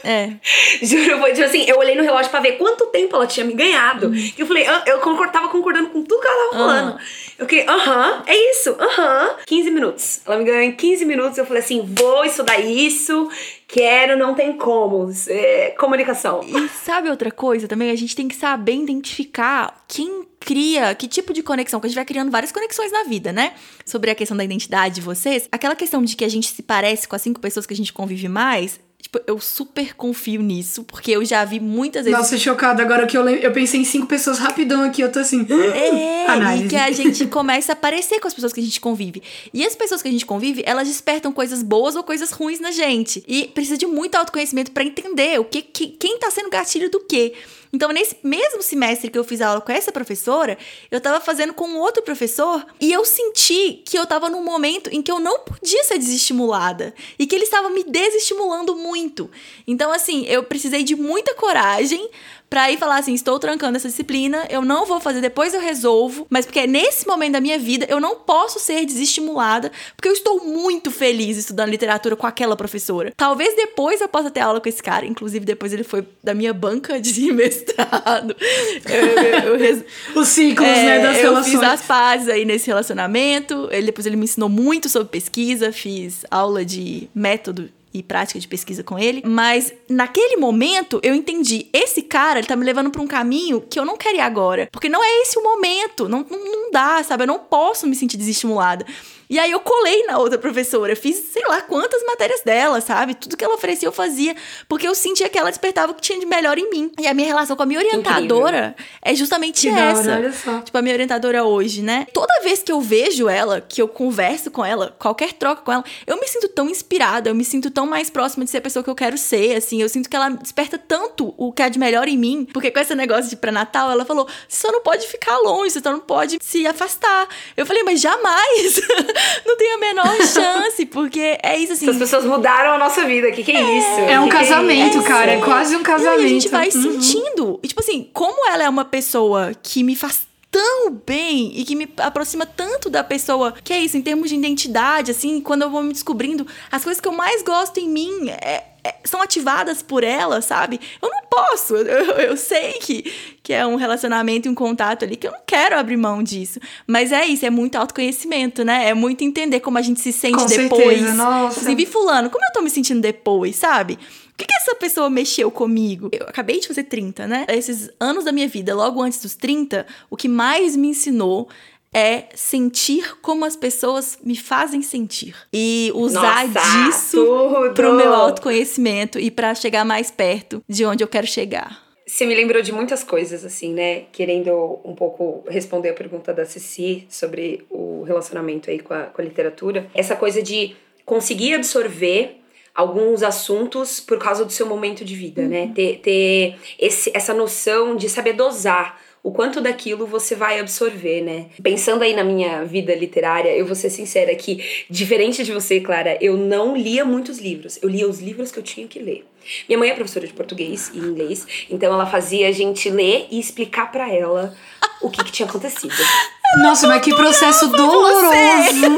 É. 0.04 0.30
Juro, 0.82 1.18
foi 1.18 1.32
tipo 1.32 1.44
assim, 1.46 1.64
eu 1.68 1.78
olhei 1.78 1.94
no 1.94 2.02
relógio 2.02 2.30
pra 2.30 2.40
ver 2.40 2.52
quanto 2.52 2.86
tempo 2.86 3.16
ela 3.16 3.26
tinha 3.26 3.44
me 3.44 3.54
ganhado. 3.54 4.14
E 4.14 4.34
eu 4.38 4.46
falei, 4.46 4.66
ah, 4.66 4.82
eu 4.86 4.98
concor- 5.00 5.30
tava 5.30 5.48
concordando 5.48 5.88
com 5.90 6.02
tudo 6.02 6.20
que 6.20 6.26
ela 6.28 6.50
tava 6.50 6.62
falando. 6.64 6.98
Eu 7.38 7.46
fiquei, 7.46 7.66
aham, 7.68 8.22
é 8.26 8.50
isso, 8.52 8.70
aham. 8.78 9.36
15 9.46 9.70
minutos. 9.70 10.20
Ela 10.26 10.38
me 10.38 10.44
ganhou 10.44 10.62
em 10.62 10.72
15 10.72 11.04
minutos, 11.04 11.38
eu 11.38 11.46
falei 11.46 11.62
assim, 11.62 11.82
vou 11.96 12.24
estudar 12.24 12.58
isso, 12.60 13.28
quero, 13.66 14.16
não 14.16 14.34
tem 14.34 14.52
como. 14.56 15.10
É, 15.28 15.74
comunicação. 15.78 16.40
E 16.44 16.68
sabe 16.68 17.10
outra 17.10 17.30
coisa 17.30 17.66
também? 17.68 17.90
A 17.90 17.96
gente 17.96 18.14
tem 18.14 18.28
que 18.28 18.34
saber 18.36 18.74
identificar 18.74 19.84
quem 19.88 20.24
cria, 20.40 20.94
que 20.94 21.08
tipo 21.08 21.32
de 21.32 21.42
conexão, 21.42 21.80
que 21.80 21.86
a 21.86 21.88
gente 21.88 21.96
vai 21.96 22.04
criando 22.04 22.30
várias 22.30 22.52
conexões 22.52 22.92
na 22.92 23.02
vida, 23.04 23.32
né? 23.32 23.54
Sobre 23.84 24.10
a 24.10 24.14
questão 24.14 24.36
da 24.36 24.44
identidade 24.44 24.94
de 24.96 25.00
vocês. 25.00 25.48
Aquela 25.50 25.74
questão 25.74 26.02
de 26.04 26.14
que 26.14 26.24
a 26.24 26.28
gente 26.28 26.46
se 26.48 26.62
parece 26.62 27.08
com 27.08 27.16
as 27.16 27.22
cinco 27.22 27.40
pessoas 27.40 27.66
que 27.66 27.74
a 27.74 27.76
gente 27.76 27.92
convive 27.92 28.28
mais. 28.28 28.78
Tipo, 29.00 29.20
eu 29.26 29.38
super 29.38 29.94
confio 29.94 30.42
nisso, 30.42 30.82
porque 30.82 31.12
eu 31.12 31.24
já 31.24 31.44
vi 31.44 31.60
muitas 31.60 32.04
vezes. 32.04 32.18
Nossa, 32.18 32.36
chocada. 32.36 32.82
Agora 32.82 33.06
que 33.06 33.16
eu, 33.16 33.22
lem- 33.22 33.40
eu 33.40 33.52
pensei 33.52 33.80
em 33.80 33.84
cinco 33.84 34.06
pessoas 34.06 34.38
rapidão 34.38 34.82
aqui, 34.82 35.00
eu 35.00 35.12
tô 35.12 35.20
assim. 35.20 35.46
É, 35.74 36.26
Análise. 36.26 36.64
e 36.64 36.68
que 36.68 36.76
a 36.76 36.90
gente 36.90 37.24
começa 37.28 37.72
a 37.72 37.76
parecer 37.76 38.18
com 38.18 38.26
as 38.26 38.34
pessoas 38.34 38.52
que 38.52 38.58
a 38.58 38.62
gente 38.62 38.80
convive. 38.80 39.22
E 39.54 39.64
as 39.64 39.76
pessoas 39.76 40.02
que 40.02 40.08
a 40.08 40.10
gente 40.10 40.26
convive, 40.26 40.62
elas 40.66 40.88
despertam 40.88 41.32
coisas 41.32 41.62
boas 41.62 41.94
ou 41.94 42.02
coisas 42.02 42.32
ruins 42.32 42.58
na 42.58 42.72
gente. 42.72 43.22
E 43.28 43.46
precisa 43.48 43.76
de 43.78 43.86
muito 43.86 44.16
autoconhecimento 44.16 44.72
pra 44.72 44.82
entender 44.82 45.38
o 45.38 45.44
que, 45.44 45.62
que 45.62 45.86
quem 45.88 46.18
tá 46.18 46.30
sendo 46.30 46.50
gatilho 46.50 46.90
do 46.90 47.00
quê. 47.00 47.32
Então, 47.76 47.92
nesse 47.92 48.16
mesmo 48.22 48.62
semestre 48.62 49.10
que 49.10 49.18
eu 49.18 49.22
fiz 49.22 49.42
aula 49.42 49.60
com 49.60 49.70
essa 49.70 49.92
professora, 49.92 50.56
eu 50.90 50.98
tava 50.98 51.20
fazendo 51.20 51.52
com 51.52 51.76
outro 51.76 52.02
professor 52.02 52.64
e 52.80 52.90
eu 52.90 53.04
senti 53.04 53.82
que 53.84 53.98
eu 53.98 54.06
tava 54.06 54.30
num 54.30 54.42
momento 54.42 54.88
em 54.90 55.02
que 55.02 55.12
eu 55.12 55.20
não 55.20 55.40
podia 55.40 55.84
ser 55.84 55.98
desestimulada 55.98 56.94
e 57.18 57.26
que 57.26 57.34
ele 57.34 57.44
estava 57.44 57.68
me 57.68 57.84
desestimulando 57.84 58.74
muito. 58.74 59.30
Então, 59.66 59.92
assim, 59.92 60.24
eu 60.24 60.42
precisei 60.42 60.82
de 60.82 60.96
muita 60.96 61.34
coragem 61.34 62.08
Pra 62.48 62.70
ir 62.70 62.78
falar 62.78 62.98
assim, 62.98 63.12
estou 63.14 63.38
trancando 63.38 63.76
essa 63.76 63.88
disciplina, 63.88 64.46
eu 64.48 64.62
não 64.62 64.86
vou 64.86 65.00
fazer, 65.00 65.20
depois 65.20 65.52
eu 65.52 65.60
resolvo. 65.60 66.26
Mas 66.30 66.46
porque 66.46 66.66
nesse 66.66 67.06
momento 67.06 67.32
da 67.32 67.40
minha 67.40 67.58
vida 67.58 67.86
eu 67.88 68.00
não 68.00 68.16
posso 68.16 68.58
ser 68.60 68.84
desestimulada, 68.84 69.70
porque 69.96 70.08
eu 70.08 70.12
estou 70.12 70.44
muito 70.44 70.90
feliz 70.90 71.36
estudando 71.36 71.70
literatura 71.70 72.14
com 72.16 72.26
aquela 72.26 72.56
professora. 72.56 73.12
Talvez 73.16 73.54
depois 73.56 74.00
eu 74.00 74.08
possa 74.08 74.30
ter 74.30 74.40
aula 74.40 74.60
com 74.60 74.68
esse 74.68 74.82
cara, 74.82 75.04
inclusive 75.04 75.44
depois 75.44 75.72
ele 75.72 75.82
foi 75.84 76.06
da 76.22 76.34
minha 76.34 76.52
banca 76.54 77.00
de 77.00 77.30
mestrado. 77.32 78.36
Eu, 78.84 79.06
eu- 79.06 79.56
eu 79.56 79.86
Os 80.20 80.28
ciclos, 80.28 80.66
é, 80.68 80.84
né, 80.84 80.98
das 81.00 81.16
eu 81.16 81.22
relações. 81.24 81.52
fiz 81.52 81.62
as 81.62 81.82
pazes 81.82 82.28
aí 82.28 82.44
nesse 82.44 82.66
relacionamento. 82.68 83.68
Ele, 83.70 83.86
depois 83.86 84.06
ele 84.06 84.16
me 84.16 84.24
ensinou 84.24 84.48
muito 84.48 84.88
sobre 84.88 85.08
pesquisa, 85.08 85.72
fiz 85.72 86.24
aula 86.30 86.64
de 86.64 87.08
método 87.14 87.68
e 87.98 88.02
prática 88.02 88.38
de 88.38 88.46
pesquisa 88.46 88.82
com 88.82 88.98
ele. 88.98 89.22
Mas 89.24 89.72
naquele 89.88 90.36
momento 90.36 91.00
eu 91.02 91.14
entendi, 91.14 91.66
esse 91.72 92.02
cara, 92.02 92.38
ele 92.38 92.46
tá 92.46 92.54
me 92.54 92.64
levando 92.64 92.90
pra 92.90 93.00
um 93.00 93.06
caminho 93.06 93.60
que 93.60 93.78
eu 93.78 93.84
não 93.84 93.96
quero 93.96 94.16
ir 94.16 94.20
agora. 94.20 94.68
Porque 94.70 94.88
não 94.88 95.02
é 95.02 95.22
esse 95.22 95.38
o 95.38 95.42
momento, 95.42 96.08
não, 96.08 96.24
não, 96.28 96.44
não 96.44 96.70
dá, 96.70 97.02
sabe? 97.02 97.22
Eu 97.22 97.28
não 97.28 97.38
posso 97.38 97.86
me 97.86 97.96
sentir 97.96 98.16
desestimulada. 98.16 98.84
E 99.28 99.38
aí 99.38 99.50
eu 99.50 99.60
colei 99.60 100.04
na 100.06 100.18
outra 100.18 100.38
professora, 100.38 100.94
fiz 100.94 101.16
sei 101.32 101.42
lá 101.46 101.60
quantas 101.62 102.02
matérias 102.04 102.40
dela, 102.42 102.80
sabe? 102.80 103.14
Tudo 103.14 103.36
que 103.36 103.44
ela 103.44 103.54
oferecia 103.54 103.88
eu 103.88 103.92
fazia, 103.92 104.34
porque 104.68 104.86
eu 104.86 104.94
sentia 104.94 105.28
que 105.28 105.38
ela 105.38 105.50
despertava 105.50 105.92
o 105.92 105.94
que 105.94 106.00
tinha 106.02 106.18
de 106.18 106.26
melhor 106.26 106.58
em 106.58 106.70
mim. 106.70 106.92
E 106.98 107.06
a 107.06 107.14
minha 107.14 107.26
relação 107.26 107.56
com 107.56 107.62
a 107.62 107.66
minha 107.66 107.80
orientadora 107.80 108.74
é 109.02 109.14
justamente 109.14 109.68
Que 109.68 109.74
da 109.74 109.80
hora, 109.80 109.90
essa. 110.00 110.12
olha 110.16 110.32
só. 110.32 110.60
Tipo, 110.60 110.78
a 110.78 110.82
minha 110.82 110.94
orientadora 110.94 111.44
hoje, 111.44 111.82
né? 111.82 112.06
Toda 112.12 112.40
vez 112.42 112.62
que 112.62 112.70
eu 112.70 112.80
vejo 112.80 113.28
ela, 113.28 113.60
que 113.60 113.82
eu 113.82 113.88
converso 113.88 114.50
com 114.50 114.64
ela, 114.64 114.94
qualquer 114.98 115.32
troca 115.32 115.62
com 115.62 115.72
ela, 115.72 115.84
eu 116.06 116.18
me 116.18 116.26
sinto 116.28 116.48
tão 116.48 116.68
inspirada, 116.68 117.30
eu 117.30 117.34
me 117.34 117.44
sinto 117.44 117.70
tão 117.70 117.86
mais 117.86 118.08
próxima 118.10 118.44
de 118.44 118.50
ser 118.50 118.58
a 118.58 118.62
pessoa 118.62 118.82
que 118.82 118.90
eu 118.90 118.94
quero 118.94 119.18
ser, 119.18 119.56
assim. 119.56 119.82
Eu 119.82 119.88
sinto 119.88 120.08
que 120.08 120.16
ela 120.16 120.28
desperta 120.30 120.78
tanto 120.78 121.34
o 121.36 121.52
que 121.52 121.62
há 121.62 121.68
de 121.68 121.78
melhor 121.78 122.08
em 122.08 122.16
mim, 122.16 122.46
porque 122.52 122.70
com 122.70 122.78
esse 122.78 122.94
negócio 122.94 123.28
de 123.28 123.36
pré-natal, 123.36 123.90
ela 123.90 124.04
falou: 124.04 124.26
você 124.48 124.60
só 124.66 124.72
não 124.72 124.82
pode 124.82 125.06
ficar 125.06 125.36
longe, 125.38 125.70
você 125.70 125.80
só 125.80 125.92
não 125.92 126.00
pode 126.00 126.38
se 126.40 126.66
afastar. 126.66 127.28
Eu 127.56 127.66
falei, 127.66 127.82
mas 127.82 128.00
jamais! 128.00 128.80
não 129.46 129.56
tem 129.56 129.72
a 129.74 129.78
menor 129.78 130.16
chance, 130.26 130.86
porque 130.86 131.38
é 131.42 131.56
isso 131.58 131.72
assim. 131.74 131.86
Essas 131.88 131.98
pessoas 131.98 132.24
mudaram 132.24 132.72
a 132.72 132.78
nossa 132.78 133.04
vida. 133.04 133.28
O 133.28 133.32
que, 133.32 133.42
que 133.44 133.52
é, 133.52 133.78
isso? 133.78 134.00
É 134.08 134.20
um 134.20 134.24
Que 134.28 134.30
que 134.30 134.36
casamento, 134.42 134.98
isso? 134.98 135.06
cara. 135.06 135.32
É 135.32 135.40
quase 135.40 135.76
um 135.76 135.80
E 135.80 135.84
casamento. 135.84 136.18
aí 136.20 136.24
a 136.24 136.28
gente 136.28 136.48
vai 136.48 136.66
Uhum. 136.68 136.82
sentindo. 137.00 137.60
E 137.62 137.68
tipo 137.68 137.80
assim, 137.80 138.08
como 138.12 138.46
ela 138.50 138.62
é 138.64 138.68
uma 138.68 138.84
pessoa 138.84 139.52
que 139.62 139.82
me 139.82 139.94
faz 139.96 140.20
tão 140.56 140.90
bem 141.06 141.52
e 141.54 141.64
que 141.64 141.76
me 141.76 141.86
aproxima 141.98 142.46
tanto 142.46 142.88
da 142.88 143.04
pessoa, 143.04 143.52
que 143.62 143.74
é 143.74 143.78
isso, 143.78 143.94
em 143.98 144.00
termos 144.02 144.30
de 144.30 144.36
identidade, 144.36 145.10
assim, 145.10 145.38
quando 145.38 145.60
eu 145.62 145.70
vou 145.70 145.82
me 145.82 145.92
descobrindo, 145.92 146.46
as 146.72 146.82
coisas 146.82 146.98
que 146.98 147.06
eu 147.06 147.12
mais 147.12 147.42
gosto 147.42 147.78
em 147.78 147.86
mim 147.86 148.30
é- 148.30 148.64
é- 148.82 148.94
são 149.04 149.20
ativadas 149.20 149.82
por 149.82 150.02
ela, 150.02 150.40
sabe? 150.40 150.80
Eu 151.02 151.10
não 151.10 151.20
posso, 151.28 151.76
eu, 151.76 152.04
eu- 152.20 152.36
sei 152.38 152.72
que, 152.74 153.12
que 153.42 153.52
é 153.52 153.66
um 153.66 153.76
relacionamento 153.76 154.48
e 154.48 154.50
um 154.50 154.54
contato 154.54 155.04
ali 155.04 155.16
que 155.16 155.26
eu 155.26 155.32
não 155.32 155.40
quero 155.46 155.78
abrir 155.78 155.98
mão 155.98 156.22
disso. 156.22 156.58
Mas 156.86 157.12
é 157.12 157.26
isso, 157.26 157.44
é 157.44 157.50
muito 157.50 157.76
autoconhecimento, 157.76 158.64
né? 158.64 158.88
É 158.88 158.94
muito 158.94 159.24
entender 159.24 159.60
como 159.60 159.76
a 159.76 159.82
gente 159.82 160.00
se 160.00 160.10
sente 160.12 160.38
Com 160.38 160.46
depois. 160.46 160.86
certeza, 161.00 161.14
nossa. 161.14 161.60
Inclusive, 161.60 161.84
fulano, 161.86 162.30
como 162.30 162.42
eu 162.44 162.52
tô 162.54 162.62
me 162.62 162.70
sentindo 162.70 163.00
depois, 163.02 163.56
sabe? 163.56 163.98
O 164.36 164.38
que, 164.38 164.44
que 164.44 164.54
essa 164.54 164.74
pessoa 164.74 165.08
mexeu 165.08 165.50
comigo? 165.50 166.10
Eu 166.12 166.26
acabei 166.28 166.60
de 166.60 166.68
fazer 166.68 166.84
30, 166.84 167.26
né? 167.26 167.46
Esses 167.48 167.88
anos 167.98 168.22
da 168.22 168.32
minha 168.32 168.46
vida, 168.46 168.74
logo 168.74 169.00
antes 169.00 169.22
dos 169.22 169.34
30, 169.34 169.86
o 170.10 170.16
que 170.16 170.28
mais 170.28 170.76
me 170.76 170.88
ensinou 170.88 171.48
é 171.90 172.24
sentir 172.34 173.16
como 173.22 173.46
as 173.46 173.56
pessoas 173.56 174.18
me 174.22 174.36
fazem 174.36 174.82
sentir. 174.82 175.34
E 175.50 175.90
usar 175.94 176.46
Nossa, 176.46 176.90
disso 176.90 177.24
tudo! 177.24 177.72
pro 177.72 177.94
meu 177.94 178.12
autoconhecimento 178.12 179.18
e 179.18 179.30
pra 179.30 179.54
chegar 179.54 179.86
mais 179.86 180.10
perto 180.10 180.62
de 180.68 180.84
onde 180.84 181.02
eu 181.02 181.08
quero 181.08 181.26
chegar. 181.26 181.82
Você 182.06 182.26
me 182.26 182.34
lembrou 182.34 182.60
de 182.60 182.72
muitas 182.72 183.02
coisas, 183.02 183.42
assim, 183.42 183.72
né? 183.72 184.02
Querendo 184.12 184.78
um 184.84 184.94
pouco 184.94 185.44
responder 185.48 185.88
a 185.88 185.94
pergunta 185.94 186.34
da 186.34 186.44
Ceci 186.44 187.06
sobre 187.08 187.64
o 187.70 188.02
relacionamento 188.02 188.68
aí 188.68 188.80
com 188.80 188.92
a, 188.92 189.04
com 189.04 189.22
a 189.22 189.24
literatura. 189.24 189.88
Essa 189.94 190.14
coisa 190.14 190.42
de 190.42 190.76
conseguir 191.06 191.54
absorver 191.54 192.42
alguns 192.76 193.22
assuntos 193.22 193.98
por 193.98 194.18
causa 194.18 194.44
do 194.44 194.52
seu 194.52 194.66
momento 194.66 195.04
de 195.04 195.16
vida, 195.16 195.48
né? 195.48 195.72
Ter, 195.74 195.98
ter 196.00 196.56
esse, 196.78 197.10
essa 197.14 197.32
noção 197.32 197.96
de 197.96 198.08
saber 198.08 198.34
dosar 198.34 199.00
o 199.26 199.32
quanto 199.32 199.60
daquilo 199.60 200.06
você 200.06 200.36
vai 200.36 200.60
absorver, 200.60 201.20
né? 201.20 201.46
Pensando 201.60 202.04
aí 202.04 202.14
na 202.14 202.22
minha 202.22 202.64
vida 202.64 202.94
literária, 202.94 203.48
eu 203.50 203.66
vou 203.66 203.74
ser 203.74 203.90
sincera 203.90 204.32
que, 204.36 204.64
diferente 204.88 205.42
de 205.42 205.52
você, 205.52 205.80
Clara, 205.80 206.16
eu 206.20 206.36
não 206.36 206.76
lia 206.76 207.04
muitos 207.04 207.40
livros. 207.40 207.76
Eu 207.82 207.88
lia 207.88 208.08
os 208.08 208.20
livros 208.20 208.52
que 208.52 208.58
eu 208.60 208.62
tinha 208.62 208.86
que 208.86 209.00
ler. 209.00 209.26
Minha 209.68 209.78
mãe 209.78 209.90
é 209.90 209.94
professora 209.94 210.28
de 210.28 210.32
português 210.32 210.92
e 210.94 210.98
inglês, 210.98 211.44
então 211.68 211.92
ela 211.92 212.06
fazia 212.06 212.48
a 212.48 212.52
gente 212.52 212.88
ler 212.88 213.26
e 213.28 213.40
explicar 213.40 213.90
pra 213.90 214.12
ela 214.12 214.56
o 215.02 215.10
que, 215.10 215.24
que 215.24 215.32
tinha 215.32 215.48
acontecido. 215.48 215.94
Nossa, 216.62 216.86
mas 216.88 217.02
que 217.02 217.14
processo 217.14 217.68
doloroso. 217.68 218.22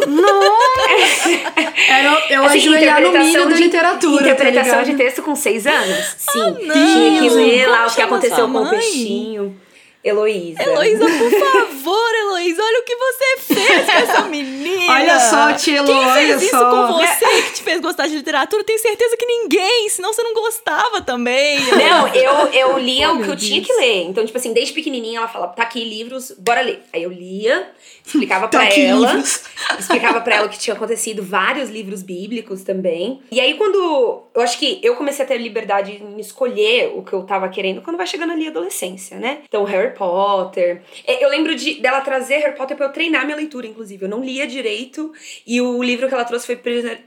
Nossa. 0.06 1.28
Era 1.88 2.22
eu 2.30 2.44
Assim, 2.44 2.58
ajoelhar 2.58 3.00
no 3.00 3.10
milho 3.12 3.48
da 3.48 3.56
literatura, 3.56 4.24
tá 4.24 4.30
Interpretação 4.30 4.80
ligado? 4.80 4.86
de 4.90 4.94
texto 4.96 5.22
com 5.22 5.34
seis 5.34 5.66
anos? 5.66 6.14
Sim. 6.18 6.56
não. 6.66 6.74
Tinha 6.74 7.20
que 7.20 7.28
ler 7.30 7.66
lá 7.66 7.86
o 7.86 7.90
que 7.94 8.02
aconteceu 8.02 8.48
com 8.48 8.62
o 8.62 8.70
peixinho. 8.70 9.56
Heloísa. 10.04 10.62
Heloísa, 10.62 11.04
por 11.04 11.30
favor, 11.30 12.14
Heloísa, 12.14 12.62
olha 12.62 12.80
o 12.80 12.84
que 12.84 12.96
você 12.96 13.54
fez 13.54 13.84
com 13.84 13.92
essa 13.92 14.22
menina. 14.22 14.92
Olha 14.92 15.20
só, 15.20 15.52
Tilo, 15.54 15.86
Quem 15.86 15.96
olha 15.96 16.14
fez 16.38 16.42
isso 16.42 16.50
só. 16.50 16.70
com 16.70 16.92
você 16.98 17.42
que 17.42 17.52
te 17.54 17.62
fez 17.62 17.80
gostar 17.80 18.06
de 18.06 18.14
literatura? 18.14 18.62
Tenho 18.64 18.78
certeza 18.78 19.16
que 19.16 19.26
ninguém, 19.26 19.88
senão 19.88 20.12
você 20.12 20.22
não 20.22 20.32
gostava 20.32 21.02
também. 21.02 21.58
Não, 21.60 22.08
eu, 22.14 22.32
eu 22.52 22.78
lia 22.78 23.10
Oh, 23.10 23.16
o 23.16 23.22
que 23.24 23.28
eu 23.30 23.36
tinha 23.36 23.60
que 23.62 23.72
ler. 23.72 24.04
Então, 24.04 24.24
tipo 24.24 24.38
assim, 24.38 24.52
desde 24.52 24.72
pequenininha 24.72 25.18
ela 25.18 25.28
falava, 25.28 25.52
tá 25.52 25.62
aqui 25.64 25.82
livros, 25.84 26.30
bora 26.38 26.60
ler. 26.60 26.82
Aí 26.92 27.02
eu 27.02 27.10
lia, 27.10 27.70
explicava 28.06 28.48
Tá 28.48 28.58
pra 28.60 28.68
aqui 28.68 28.80
ela. 28.84 29.06
livros. 29.12 29.42
Explicava 29.78 30.20
pra 30.20 30.36
ela 30.36 30.46
o 30.46 30.48
que 30.50 30.58
tinha 30.58 30.74
acontecido, 30.74 31.22
vários 31.22 31.68
livros 31.70 32.02
bíblicos 32.02 32.62
também. 32.62 33.20
E 33.30 33.40
aí, 33.40 33.54
quando. 33.54 34.22
Eu 34.34 34.42
acho 34.42 34.58
que 34.58 34.78
eu 34.82 34.94
comecei 34.96 35.24
a 35.24 35.28
ter 35.28 35.38
liberdade 35.38 35.92
em 36.02 36.18
escolher 36.20 36.92
o 36.94 37.02
que 37.02 37.12
eu 37.12 37.22
tava 37.24 37.48
querendo 37.48 37.82
quando 37.82 37.96
vai 37.96 38.06
chegando 38.06 38.32
ali 38.32 38.46
a 38.46 38.50
adolescência, 38.50 39.18
né? 39.18 39.38
Então, 39.48 39.64
Harry 39.64 39.87
Potter. 39.94 40.82
É, 41.06 41.24
Eu 41.24 41.28
lembro 41.28 41.54
de, 41.54 41.74
dela 41.80 42.00
trazer 42.00 42.38
Harry 42.38 42.56
Potter 42.56 42.76
pra 42.76 42.86
eu 42.86 42.92
treinar 42.92 43.24
minha 43.24 43.36
leitura, 43.36 43.66
inclusive. 43.66 44.04
Eu 44.04 44.08
não 44.08 44.22
lia 44.22 44.46
direito. 44.46 45.12
E 45.46 45.60
o 45.60 45.82
livro 45.82 46.08
que 46.08 46.14
ela 46.14 46.24
trouxe 46.24 46.46
foi 46.46 46.56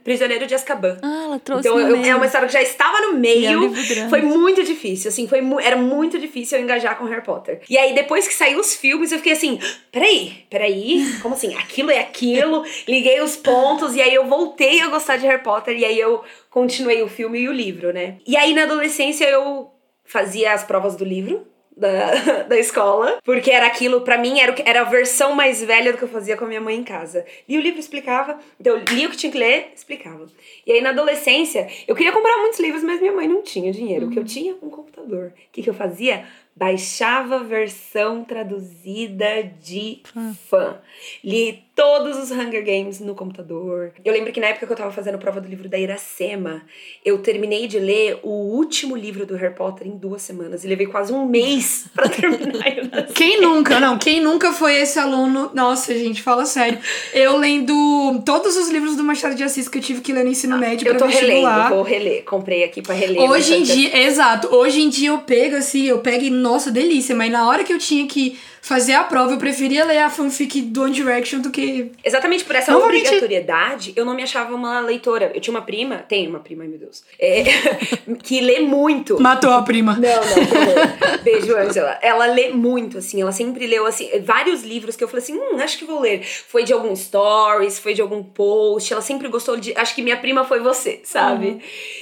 Prisioneiro 0.04 0.46
de 0.48 0.56
Azkaban. 0.56 0.98
Ah, 1.02 1.24
ela 1.26 1.40
trouxe 1.40 1.68
Então, 1.68 1.80
eu- 1.80 1.98
meio. 1.98 2.12
é 2.12 2.16
uma 2.16 2.26
história 2.26 2.48
que 2.48 2.54
já 2.54 2.62
estava 2.62 3.00
no 3.02 3.24
E 3.26 3.46
é 3.46 3.58
um 3.58 3.70
meio. 3.70 4.10
Foi 4.10 4.22
muito 4.22 4.64
difícil, 4.64 5.10
assim, 5.10 5.28
foi 5.28 5.42
era 5.62 5.76
muito 5.78 6.18
difícil 6.20 6.58
eu 6.58 6.64
engajar 6.64 6.98
com 6.98 7.06
Harry 7.06 7.24
Potter. 7.24 7.62
E 7.70 7.78
aí, 7.78 7.94
depois 7.94 8.28
que 8.28 8.34
saiu 8.34 8.60
os 8.60 8.76
filmes, 8.76 9.12
eu 9.12 9.18
fiquei 9.18 9.34
assim, 9.34 9.60
peraí, 9.92 10.46
peraí, 10.50 11.04
como 11.22 11.36
assim? 11.36 11.56
Aquilo 11.56 11.92
é 11.92 12.00
aquilo, 12.00 12.64
liguei 12.88 13.22
os 13.22 13.36
pontos, 13.36 13.96
e 13.96 14.02
aí 14.02 14.14
eu 14.14 14.26
voltei 14.26 14.80
a 14.82 14.88
gostar 14.88 15.18
de 15.18 15.26
Harry 15.26 15.44
Potter, 15.44 15.78
e 15.78 15.86
aí 15.86 16.00
eu 16.00 16.24
continuei 16.50 17.02
o 17.02 17.08
filme 17.08 17.40
e 17.40 17.50
o 17.50 17.54
livro, 17.54 17.94
né? 17.94 18.18
E 18.28 18.36
aí, 18.38 18.54
na 18.54 18.64
adolescência, 18.64 19.26
eu 19.30 19.70
fazia 20.04 20.54
as 20.54 20.64
provas 20.64 20.96
do 20.96 21.06
livro. 21.06 21.48
Da, 21.82 22.44
da 22.48 22.58
escola, 22.60 23.18
porque 23.24 23.50
era 23.50 23.66
aquilo, 23.66 24.02
pra 24.02 24.18
mim, 24.18 24.40
era, 24.40 24.56
era 24.66 24.82
a 24.82 24.84
versão 24.84 25.34
mais 25.34 25.64
velha 25.64 25.92
do 25.92 25.98
que 25.98 26.04
eu 26.04 26.08
fazia 26.08 26.38
com 26.38 26.46
a 26.46 26.48
minha 26.48 26.62
mãe 26.62 26.76
em 26.78 26.84
casa. 26.84 27.26
Lia 27.50 27.60
o 27.60 27.62
livro, 27.64 27.80
explicava, 27.80 28.38
então 28.60 28.78
eu 28.78 28.84
lia 28.96 29.08
o 29.08 29.10
que 29.10 29.18
tinha 29.18 29.32
que 29.32 29.38
ler, 29.38 29.72
explicava. 29.76 30.28
E 30.66 30.72
aí 30.72 30.82
na 30.82 30.90
adolescência, 30.90 31.68
eu 31.88 31.96
queria 31.96 32.12
comprar 32.12 32.38
muitos 32.38 32.60
livros, 32.60 32.84
mas 32.84 33.00
minha 33.00 33.12
mãe 33.12 33.28
não 33.28 33.42
tinha 33.42 33.72
dinheiro. 33.72 34.06
O 34.08 34.10
que 34.12 34.20
eu 34.20 34.24
tinha? 34.24 34.56
Um 34.62 34.70
computador. 34.70 35.34
O 35.36 35.52
que, 35.52 35.64
que 35.64 35.70
eu 35.70 35.74
fazia? 35.74 36.26
Baixava 36.56 37.38
a 37.38 37.44
versão 37.44 38.24
traduzida 38.24 39.44
de 39.60 40.02
fã. 40.48 40.78
Li 41.24 41.64
todos 41.82 42.16
os 42.16 42.30
Hunger 42.30 42.64
Games 42.64 43.00
no 43.00 43.16
computador. 43.16 43.92
Eu 44.06 44.14
lembro 44.14 44.32
que 44.32 44.40
na 44.40 44.46
época 44.46 44.68
que 44.68 44.72
eu 44.72 44.78
tava 44.78 44.92
fazendo 44.92 45.18
prova 45.18 45.42
do 45.42 45.50
livro 45.50 45.68
da 45.68 45.80
Iracema, 45.80 46.62
eu 47.04 47.18
terminei 47.18 47.66
de 47.66 47.80
ler 47.80 48.20
o 48.22 48.30
último 48.30 48.96
livro 48.96 49.26
do 49.26 49.36
Harry 49.36 49.56
Potter 49.56 49.88
em 49.88 49.98
duas 49.98 50.22
semanas. 50.22 50.64
E 50.64 50.68
levei 50.68 50.86
quase 50.86 51.12
um 51.12 51.26
mês 51.26 51.86
pra 51.96 52.08
terminar. 52.08 53.08
Quem 53.16 53.42
nunca, 53.42 53.80
não, 53.80 53.98
quem 53.98 54.22
nunca 54.22 54.54
foi 54.54 54.76
esse 54.76 55.00
aluno? 55.00 55.50
Nossa, 55.56 55.92
gente, 55.98 56.22
fala 56.22 56.46
sério. 56.46 56.78
Eu 57.16 57.38
lendo 57.38 58.22
todos 58.24 58.56
os 58.58 58.70
livros 58.70 58.96
do 58.96 59.04
Machado 59.04 59.34
de 59.34 59.44
Assis 59.44 59.68
que 59.68 59.80
eu 59.80 59.82
tive 59.82 60.02
que 60.02 60.14
ler 60.14 60.24
no 60.24 60.30
ensino 60.30 60.60
médio 60.60 60.88
Eu 60.88 60.96
pra 60.96 61.08
tô 61.08 61.12
relendo, 61.12 61.70
vou 61.70 61.82
reler. 61.82 62.24
Comprei 62.26 62.64
aqui 62.64 62.84
pra 62.84 62.94
reler. 62.94 63.24
Hoje 63.24 63.56
em 63.56 63.60
bastante. 63.62 63.80
dia, 63.80 64.06
exato, 64.06 64.56
hoje 64.56 64.82
em 64.82 64.90
dia 64.90 65.10
eu 65.10 65.18
pego 65.22 65.56
assim, 65.56 65.86
eu 65.86 65.98
pego 65.98 66.26
e, 66.26 66.30
nossa, 66.30 66.70
delícia, 66.70 67.16
mas 67.16 67.32
na 67.32 67.48
hora 67.48 67.64
que 67.64 67.74
eu 67.74 67.80
tinha 67.80 68.06
que 68.06 68.38
fazer 68.62 68.94
a 68.94 69.04
prova, 69.04 69.34
eu 69.34 69.38
preferia 69.38 69.84
ler 69.84 69.98
a 70.00 70.10
fanfic 70.10 70.62
do 70.62 70.84
One 70.84 70.94
Direction 70.94 71.40
do 71.40 71.50
que. 71.50 71.92
Exatamente 72.06 72.46
por 72.46 72.56
essa 72.56 72.78
obrigatoriedade, 72.78 73.92
eu 73.96 74.06
não 74.06 74.14
me 74.14 74.24
achava 74.24 74.54
uma 74.54 74.80
leitora. 74.80 75.32
Eu 75.34 75.42
tinha 75.42 75.54
uma 75.54 75.64
prima, 75.64 75.98
tenho 75.98 76.30
uma 76.30 76.40
prima, 76.40 76.64
meu 76.64 76.78
Deus, 76.78 77.04
é, 77.20 77.44
que 78.24 78.40
lê 78.40 78.60
muito. 78.60 79.20
Matou 79.20 79.52
a 79.52 79.64
prima. 79.64 79.94
Não, 79.94 80.02
não, 80.02 81.18
não. 81.18 81.24
Beijo, 81.24 81.58
Angela. 81.58 81.98
Ela 82.02 82.28
lê 82.28 82.50
muito, 82.50 83.00
assim. 83.00 83.22
Ela 83.22 83.32
sempre 83.32 83.66
leu, 83.66 83.86
assim, 83.86 84.10
vários 84.24 84.64
livros 84.64 84.96
que 84.96 85.04
eu 85.04 85.08
falei 85.08 85.24
assim, 85.24 85.38
hum, 85.38 85.60
acho 85.60 85.78
que 85.78 85.86
vou 85.86 86.00
ler. 86.00 86.24
Foi 86.24 86.64
de 86.64 86.72
algum 86.72 86.96
stories, 86.96 87.80
foi 87.80 87.94
de 87.94 88.02
algum 88.02 88.24
post. 88.24 88.94
Ela 88.94 89.02
sempre 89.02 89.28
gostou 89.28 89.58
de. 89.58 89.74
Acho 89.76 89.96
que 89.96 90.04
minha 90.04 90.18
prima 90.18 90.44
foi 90.46 90.60
você, 90.60 91.02
sabe? 91.04 91.48
Uhum. 91.48 91.62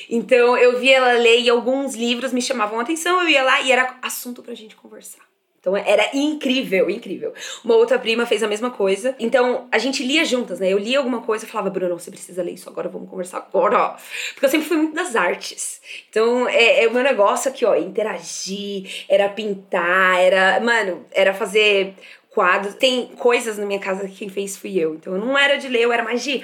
Então 0.09 0.57
eu 0.57 0.77
via 0.77 0.97
ela 0.97 1.13
ler 1.13 1.39
e 1.39 1.49
alguns 1.49 1.95
livros 1.95 2.33
me 2.33 2.41
chamavam 2.41 2.79
a 2.79 2.81
atenção. 2.81 3.21
Eu 3.21 3.29
ia 3.29 3.43
lá 3.43 3.61
e 3.61 3.71
era 3.71 3.95
assunto 4.01 4.41
pra 4.43 4.53
gente 4.53 4.75
conversar. 4.75 5.28
Então 5.59 5.75
era 5.75 6.09
incrível, 6.13 6.89
incrível. 6.89 7.33
Uma 7.63 7.75
outra 7.75 7.99
prima 7.99 8.25
fez 8.25 8.41
a 8.41 8.47
mesma 8.47 8.69
coisa. 8.71 9.15
Então 9.19 9.67
a 9.71 9.77
gente 9.77 10.03
lia 10.03 10.23
juntas, 10.23 10.59
né? 10.59 10.71
Eu 10.71 10.77
lia 10.77 10.97
alguma 10.97 11.21
coisa 11.21 11.45
e 11.45 11.47
falava, 11.47 11.69
Bruno, 11.69 11.99
você 11.99 12.09
precisa 12.09 12.41
ler 12.41 12.53
isso 12.53 12.69
agora, 12.69 12.87
vamos 12.87 13.09
conversar 13.09 13.37
agora. 13.37 13.95
Porque 14.33 14.45
eu 14.45 14.49
sempre 14.49 14.67
fui 14.67 14.77
muito 14.77 14.95
das 14.95 15.15
artes. 15.15 15.81
Então 16.09 16.47
é, 16.47 16.83
é 16.83 16.87
o 16.87 16.93
meu 16.93 17.03
negócio 17.03 17.51
aqui, 17.51 17.65
ó, 17.65 17.75
interagir, 17.75 19.05
era 19.09 19.27
pintar, 19.29 20.19
era. 20.19 20.59
Mano, 20.59 21.05
era 21.11 21.33
fazer 21.33 21.93
quadros. 22.29 22.75
Tem 22.75 23.07
coisas 23.17 23.57
na 23.57 23.65
minha 23.65 23.79
casa 23.79 24.07
que 24.07 24.15
quem 24.15 24.29
fez 24.29 24.55
fui 24.55 24.79
eu. 24.79 24.95
Então 24.95 25.13
eu 25.13 25.19
não 25.19 25.37
era 25.37 25.57
de 25.57 25.67
ler, 25.67 25.81
eu 25.81 25.91
era 25.91 26.03
mais 26.03 26.23
de 26.23 26.43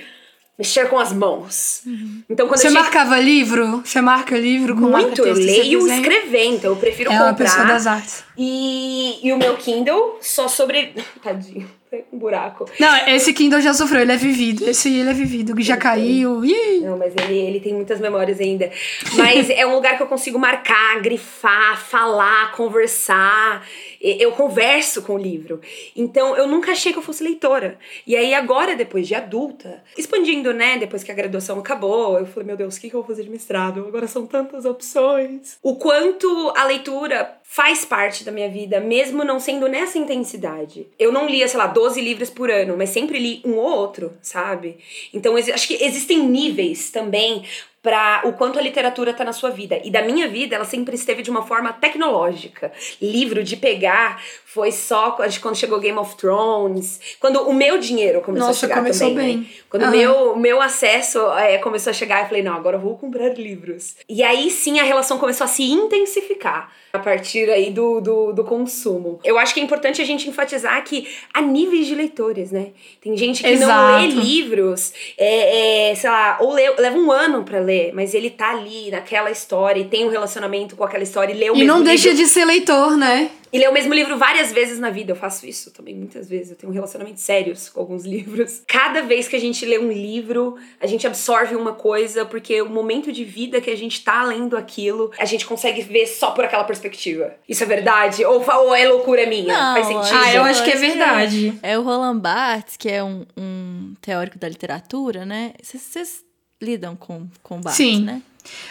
mexer 0.58 0.90
com 0.90 0.98
as 0.98 1.12
mãos. 1.12 1.82
Então 2.30 2.48
quando 2.48 2.60
Você 2.60 2.70
tinha 2.70 2.80
marcava 2.82 3.20
livro? 3.20 3.82
Você 3.84 4.02
marca 4.02 4.38
livro 4.38 4.76
com 4.76 4.82
muito, 4.90 5.22
eu 5.22 5.34
leio 5.34 5.88
escrevendo, 5.88 6.56
então 6.56 6.72
eu 6.72 6.78
prefiro 6.78 7.12
É 7.12 7.14
comprar. 7.14 7.30
uma 7.30 7.34
pessoa 7.36 7.66
das 7.66 7.86
artes. 7.88 8.24
E, 8.38 9.20
e 9.26 9.32
o 9.34 9.38
meu 9.38 9.56
Kindle 9.58 10.18
só 10.22 10.48
sobre. 10.48 10.94
Tadinho, 11.24 11.70
tem 11.90 12.04
um 12.12 12.18
buraco. 12.18 12.66
Não, 12.80 13.08
esse 13.08 13.32
Kindle 13.34 13.62
já 13.62 13.74
sofreu, 13.74 14.02
ele 14.02 14.12
é 14.12 14.18
vivido. 14.18 14.68
Esse 14.68 14.94
ele 14.94 15.10
é 15.10 15.14
vivido, 15.14 15.56
que 15.56 15.64
já 15.64 15.78
caiu. 15.78 16.44
Ih! 16.44 16.82
Não, 16.82 16.98
mas 16.98 17.14
ele, 17.16 17.38
ele 17.38 17.60
tem 17.60 17.74
muitas 17.74 18.00
memórias 18.00 18.40
ainda. 18.40 18.70
Mas 19.14 19.50
é 19.52 19.66
um 19.66 19.76
lugar 19.76 19.96
que 19.98 20.04
eu 20.04 20.08
consigo 20.08 20.38
marcar, 20.38 21.00
grifar, 21.02 21.80
falar, 21.80 22.52
conversar. 22.54 23.66
Eu 24.06 24.32
converso 24.34 25.02
com 25.02 25.14
o 25.14 25.18
livro. 25.18 25.60
Então 25.96 26.38
eu 26.38 26.48
nunca 26.48 26.72
achei 26.72 26.92
que 26.94 27.00
eu 27.00 27.04
fosse 27.04 27.24
leitora. 27.24 27.80
E 28.06 28.16
aí 28.16 28.34
agora, 28.34 28.76
depois 28.76 29.08
de 29.08 29.16
adulta, 29.16 29.84
expandindo, 29.98 30.54
né? 30.54 30.78
Depois 30.78 31.04
que 31.04 31.12
a 31.12 31.16
graduação 31.16 31.58
acabou, 31.60 32.20
eu 32.20 32.26
falei, 32.26 32.48
meu 32.48 32.58
Deus, 32.58 32.78
o 32.78 32.82
que 32.82 32.88
eu 32.88 33.02
vou 33.02 33.04
fazer 33.04 33.24
de 33.24 33.30
mestrado? 33.30 33.86
Agora 33.88 34.08
são 34.08 34.28
tantas 34.28 34.66
opções. 34.66 35.58
O 35.64 35.76
quanto 35.76 36.54
a 36.56 36.66
leitura 36.66 37.38
faz 37.48 37.86
parte 37.86 38.24
da 38.24 38.32
minha 38.32 38.50
vida, 38.50 38.80
mesmo 38.82 39.24
não 39.24 39.40
sendo 39.40 39.70
nessa 39.70 39.98
intensidade. 39.98 40.88
Eu 41.00 41.12
não 41.12 41.28
lia, 41.28 41.48
sei 41.48 41.58
lá, 41.58 41.68
12 41.68 42.02
livros 42.02 42.30
por 42.30 42.52
ano, 42.52 42.76
mas 42.78 42.90
sempre 42.90 43.18
li 43.18 43.42
um 43.46 43.54
ou 43.56 43.70
outro, 43.78 44.12
sabe? 44.22 44.78
Então, 45.14 45.38
acho 45.38 45.68
que 45.68 45.82
existem 45.82 46.20
níveis 46.20 46.90
também 46.90 47.44
para 47.86 48.22
o 48.26 48.34
quanto 48.34 48.58
a 48.58 48.62
literatura 48.64 49.14
tá 49.14 49.24
na 49.24 49.32
sua 49.32 49.52
vida. 49.52 49.80
E 49.84 49.92
da 49.92 50.02
minha 50.02 50.28
vida, 50.28 50.56
ela 50.56 50.66
sempre 50.66 50.96
esteve 50.96 51.22
de 51.22 51.30
uma 51.30 51.44
forma 51.46 51.72
tecnológica. 51.72 52.74
Livro 53.00 53.44
de 53.44 53.56
pegar 53.56 54.24
foi 54.44 54.72
só 54.72 55.12
quando 55.12 55.56
chegou 55.56 55.80
Game 55.80 55.98
of 56.00 56.16
Thrones, 56.16 57.00
quando 57.20 57.48
o 57.48 57.54
meu 57.54 57.78
dinheiro 57.78 58.22
começou 58.22 58.48
Nossa, 58.48 58.66
a 58.66 58.70
chegar 58.70 58.82
começou 58.82 59.10
também, 59.10 59.28
bem. 59.28 59.38
né? 59.38 59.46
Quando 59.70 59.84
o 59.84 59.86
Aham. 59.86 59.96
meu 59.96 60.36
meu 60.36 60.62
acesso 60.62 61.20
é, 61.34 61.60
começou 61.60 61.92
a 61.92 61.94
chegar, 61.94 62.24
eu 62.24 62.28
falei, 62.28 62.42
não, 62.42 62.56
agora 62.56 62.78
eu 62.78 62.82
vou 62.82 62.98
comprar 62.98 63.38
livros. 63.38 63.96
E 64.10 64.24
aí 64.24 64.50
sim 64.50 64.80
a 64.80 64.84
relação 64.84 65.20
começou 65.20 65.46
a 65.46 65.48
se 65.48 65.64
intensificar 65.64 66.72
a 66.92 66.98
partir 66.98 67.35
aí 67.40 67.70
do, 67.72 68.00
do, 68.02 68.34
do 68.34 68.44
consumo. 68.44 69.20
Eu 69.24 69.38
acho 69.38 69.54
que 69.54 69.60
é 69.60 69.64
importante 69.64 70.02
a 70.02 70.06
gente 70.06 70.28
enfatizar 70.30 70.84
que 70.84 71.08
há 71.34 71.42
níveis 71.42 71.88
de 71.88 71.96
leitores, 71.96 72.52
né? 72.52 72.68
Tem 73.02 73.16
gente 73.18 73.44
que 73.44 73.50
não 73.56 73.64
Exato. 73.68 74.02
lê 74.02 74.08
livros, 74.24 74.94
é, 75.18 75.92
é, 75.92 75.96
sei 75.96 76.10
lá, 76.10 76.38
ou 76.40 76.54
lê- 76.54 76.70
leva 76.78 76.98
um 76.98 77.12
ano 77.12 77.44
pra 77.44 77.60
ler, 77.60 77.92
mas 77.94 78.14
ele 78.14 78.30
tá 78.30 78.52
ali 78.52 78.90
naquela 78.92 79.30
história 79.32 79.80
e 79.82 79.86
tem 79.86 80.06
um 80.06 80.10
relacionamento 80.10 80.76
com 80.76 80.84
aquela 80.84 81.04
história 81.04 81.34
e 81.34 81.38
lê 81.38 81.50
o 81.50 81.56
E 81.56 81.64
não 81.66 81.82
deixa 81.84 82.10
livro. 82.10 82.24
de 82.24 82.30
ser 82.30 82.46
leitor, 82.46 82.98
né? 82.98 83.30
E 83.54 83.58
ler 83.60 83.70
o 83.70 83.74
mesmo 83.74 83.94
livro 83.94 84.18
várias 84.18 84.52
vezes 84.52 84.80
na 84.80 84.90
vida. 84.90 85.12
Eu 85.12 85.16
faço 85.16 85.46
isso 85.46 85.72
também 85.72 85.96
muitas 85.96 86.28
vezes. 86.28 86.52
Eu 86.52 86.58
tenho 86.58 86.74
relacionamentos 86.74 87.22
sérios 87.24 87.70
com 87.70 87.80
alguns 87.80 88.04
livros. 88.06 88.62
Cada 88.68 89.02
vez 89.02 89.28
que 89.28 89.36
a 89.36 89.40
gente 89.40 89.66
lê 89.66 89.80
um 89.80 89.92
livro, 89.92 90.58
a 90.80 90.88
gente 90.88 91.06
absorve 91.08 91.56
uma 91.56 91.74
coisa, 91.74 92.26
porque 92.26 92.62
o 92.62 92.70
momento 92.70 93.12
de 93.12 93.24
vida 93.24 93.62
que 93.62 93.70
a 93.70 93.78
gente 93.78 94.04
tá 94.04 94.24
lendo 94.24 94.58
aquilo, 94.58 95.12
a 95.18 95.26
gente 95.26 95.46
consegue 95.46 95.82
ver 95.82 96.08
só 96.08 96.32
por 96.32 96.44
aquela 96.44 96.64
perspectiva. 96.64 97.34
Isso 97.48 97.64
é 97.64 97.66
verdade? 97.66 98.26
Ou, 98.26 98.44
ou 98.46 98.76
é 98.76 98.88
loucura 98.88 99.26
minha? 99.26 99.54
Não, 99.54 99.74
Faz 99.76 99.88
sentido? 99.88 100.20
Ah, 100.24 100.34
eu 100.34 100.44
acho 100.44 100.64
que 100.64 100.72
é 100.72 100.76
é. 100.76 100.78
verdade. 100.78 101.60
É 101.64 101.78
o 101.78 101.82
Roland 101.84 102.20
Barthes, 102.20 102.76
que 102.78 102.90
é 102.90 103.04
um, 103.04 103.26
um 103.38 103.94
teórico 104.02 104.38
da 104.38 104.50
literatura, 104.50 105.26
né? 105.26 105.54
Vocês- 105.64 106.24
lidam 106.62 106.96
com, 106.96 107.28
com 107.44 107.60
Barthes, 107.62 107.76
Sim. 107.86 108.04
né? 108.04 108.22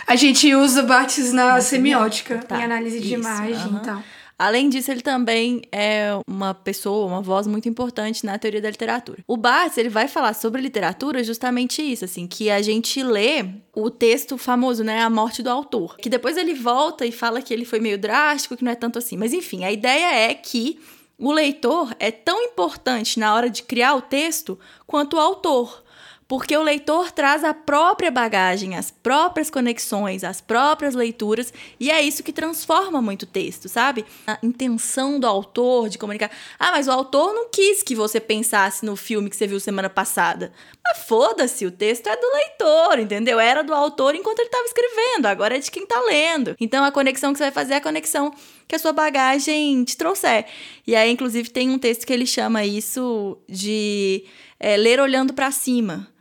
A 0.07 0.17
gente 0.17 0.53
usa 0.55 0.83
Barthes 0.83 1.33
na 1.33 1.61
semiótica, 1.61 2.39
Tá, 2.39 2.59
em 2.59 2.65
análise 2.65 2.99
de 2.99 3.07
isso, 3.07 3.15
imagem 3.15 3.55
aham. 3.55 3.81
e 3.83 3.87
tal. 3.87 4.03
Além 4.45 4.69
disso, 4.69 4.91
ele 4.91 5.01
também 5.01 5.63
é 5.73 6.11
uma 6.29 6.53
pessoa, 6.53 7.07
uma 7.07 7.23
voz 7.23 7.47
muito 7.47 7.67
importante 7.67 8.27
na 8.27 8.39
teoria 8.39 8.61
da 8.61 8.69
literatura. 8.69 9.25
O 9.27 9.39
Barthes, 9.39 9.79
ele 9.79 9.89
vai 9.89 10.07
falar 10.07 10.35
sobre 10.35 10.61
literatura 10.61 11.25
justamente 11.25 11.81
isso, 11.81 12.05
assim, 12.05 12.27
que 12.27 12.51
a 12.51 12.61
gente 12.61 13.03
lê 13.03 13.47
o 13.75 13.89
texto 13.89 14.37
famoso, 14.37 14.85
né, 14.85 15.01
A 15.01 15.09
Morte 15.09 15.43
do 15.43 15.49
Autor, 15.49 15.97
que 15.97 16.11
depois 16.11 16.37
ele 16.37 16.53
volta 16.53 17.07
e 17.07 17.11
fala 17.11 17.41
que 17.41 17.55
ele 17.55 17.65
foi 17.65 17.81
meio 17.81 17.97
drástico, 17.97 18.55
que 18.55 18.63
não 18.63 18.73
é 18.73 18.75
tanto 18.75 18.99
assim. 18.99 19.17
Mas 19.17 19.33
enfim, 19.33 19.65
a 19.65 19.73
ideia 19.73 20.31
é 20.31 20.35
que 20.35 20.79
o 21.19 21.33
leitor 21.33 21.95
é 21.99 22.11
tão 22.11 22.43
importante 22.43 23.19
na 23.19 23.35
hora 23.35 23.49
de 23.49 23.63
criar 23.63 23.95
o 23.95 24.03
texto 24.03 24.59
quanto 24.87 25.17
o 25.17 25.21
autor. 25.21 25.84
Porque 26.27 26.57
o 26.57 26.63
leitor 26.63 27.13
traz 27.13 27.45
a 27.45 27.53
própria 27.53 28.11
bagagem, 28.11 28.77
as 28.77 28.91
próprias 28.91 29.51
conexões, 29.51 30.25
as 30.25 30.41
próprias 30.41 30.95
leituras, 30.95 31.53
e 31.79 31.91
é 31.91 32.01
isso 32.01 32.23
que 32.23 32.33
transforma 32.33 33.03
muito 33.03 33.25
o 33.25 33.27
texto, 33.27 33.69
sabe? 33.69 34.07
A 34.27 34.39
intenção 34.43 35.21
do 35.21 35.27
autor 35.27 35.91
de 35.91 35.99
comunicar. 35.99 36.31
Ah, 36.59 36.71
mas 36.73 36.89
o 36.89 36.93
autor 36.93 37.35
não 37.35 37.51
quis 37.51 37.83
que 37.83 37.95
você 37.95 38.19
pensasse 38.19 38.87
no 38.87 38.97
filme 38.97 39.29
que 39.29 39.37
você 39.37 39.47
viu 39.47 39.61
semana 39.61 39.91
passada. 39.91 40.51
Mas 40.83 40.99
foda-se, 41.07 41.67
o 41.67 41.71
texto 41.71 42.07
é 42.07 42.17
do 42.17 42.27
leitor, 42.33 42.99
entendeu? 42.99 43.39
Era 43.39 43.63
do 43.63 43.75
autor 43.75 44.15
enquanto 44.15 44.39
ele 44.39 44.49
estava 44.49 44.65
escrevendo, 44.65 45.27
agora 45.27 45.57
é 45.57 45.61
de 45.61 45.71
quem 45.71 45.83
está 45.83 46.01
lendo. 46.01 46.57
Então 46.59 46.85
a 46.85 46.91
conexão 46.91 47.33
que 47.33 47.39
você 47.39 47.45
vai 47.45 47.53
fazer 47.53 47.75
é 47.75 47.77
a 47.77 47.83
conexão 47.83 48.33
que 48.67 48.75
a 48.75 48.79
sua 48.79 48.93
bagagem 48.93 49.85
te 49.85 49.97
trouxer. 49.97 50.47
E 50.87 50.97
aí, 50.97 51.11
inclusive, 51.11 51.51
tem 51.51 51.71
um 51.71 51.79
texto 51.79 52.07
que 52.07 52.13
ele 52.13 52.27
chama 52.27 52.65
isso 52.65 53.37
de 53.47 54.25
é, 54.59 54.77
ler 54.77 55.01
olhando 55.01 55.35
para 55.35 55.51
cima. 55.51 56.14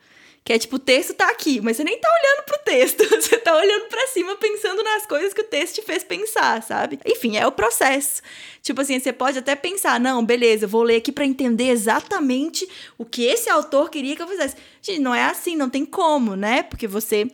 Que 0.43 0.53
é 0.53 0.59
tipo, 0.59 0.75
o 0.75 0.79
texto 0.79 1.13
tá 1.13 1.29
aqui, 1.29 1.61
mas 1.61 1.77
você 1.77 1.83
nem 1.83 1.97
tá 1.97 2.09
olhando 2.09 2.45
pro 2.45 2.59
texto. 2.65 3.03
Você 3.23 3.37
tá 3.37 3.55
olhando 3.55 3.85
para 3.87 4.07
cima 4.07 4.35
pensando 4.35 4.83
nas 4.83 5.05
coisas 5.05 5.33
que 5.33 5.41
o 5.41 5.45
texto 5.45 5.75
te 5.75 5.81
fez 5.81 6.03
pensar, 6.03 6.61
sabe? 6.61 6.99
Enfim, 7.05 7.37
é 7.37 7.47
o 7.47 7.51
processo. 7.51 8.21
Tipo 8.61 8.81
assim, 8.81 8.99
você 8.99 9.13
pode 9.13 9.37
até 9.37 9.55
pensar, 9.55 9.99
não, 9.99 10.25
beleza, 10.25 10.65
eu 10.65 10.69
vou 10.69 10.83
ler 10.83 10.97
aqui 10.97 11.11
para 11.11 11.25
entender 11.25 11.69
exatamente 11.69 12.67
o 12.97 13.05
que 13.05 13.23
esse 13.23 13.49
autor 13.49 13.89
queria 13.89 14.15
que 14.15 14.21
eu 14.21 14.27
fizesse. 14.27 14.55
Gente, 14.81 14.99
não 14.99 15.15
é 15.15 15.23
assim, 15.23 15.55
não 15.55 15.69
tem 15.69 15.85
como, 15.85 16.35
né? 16.35 16.63
Porque 16.63 16.87
você 16.87 17.27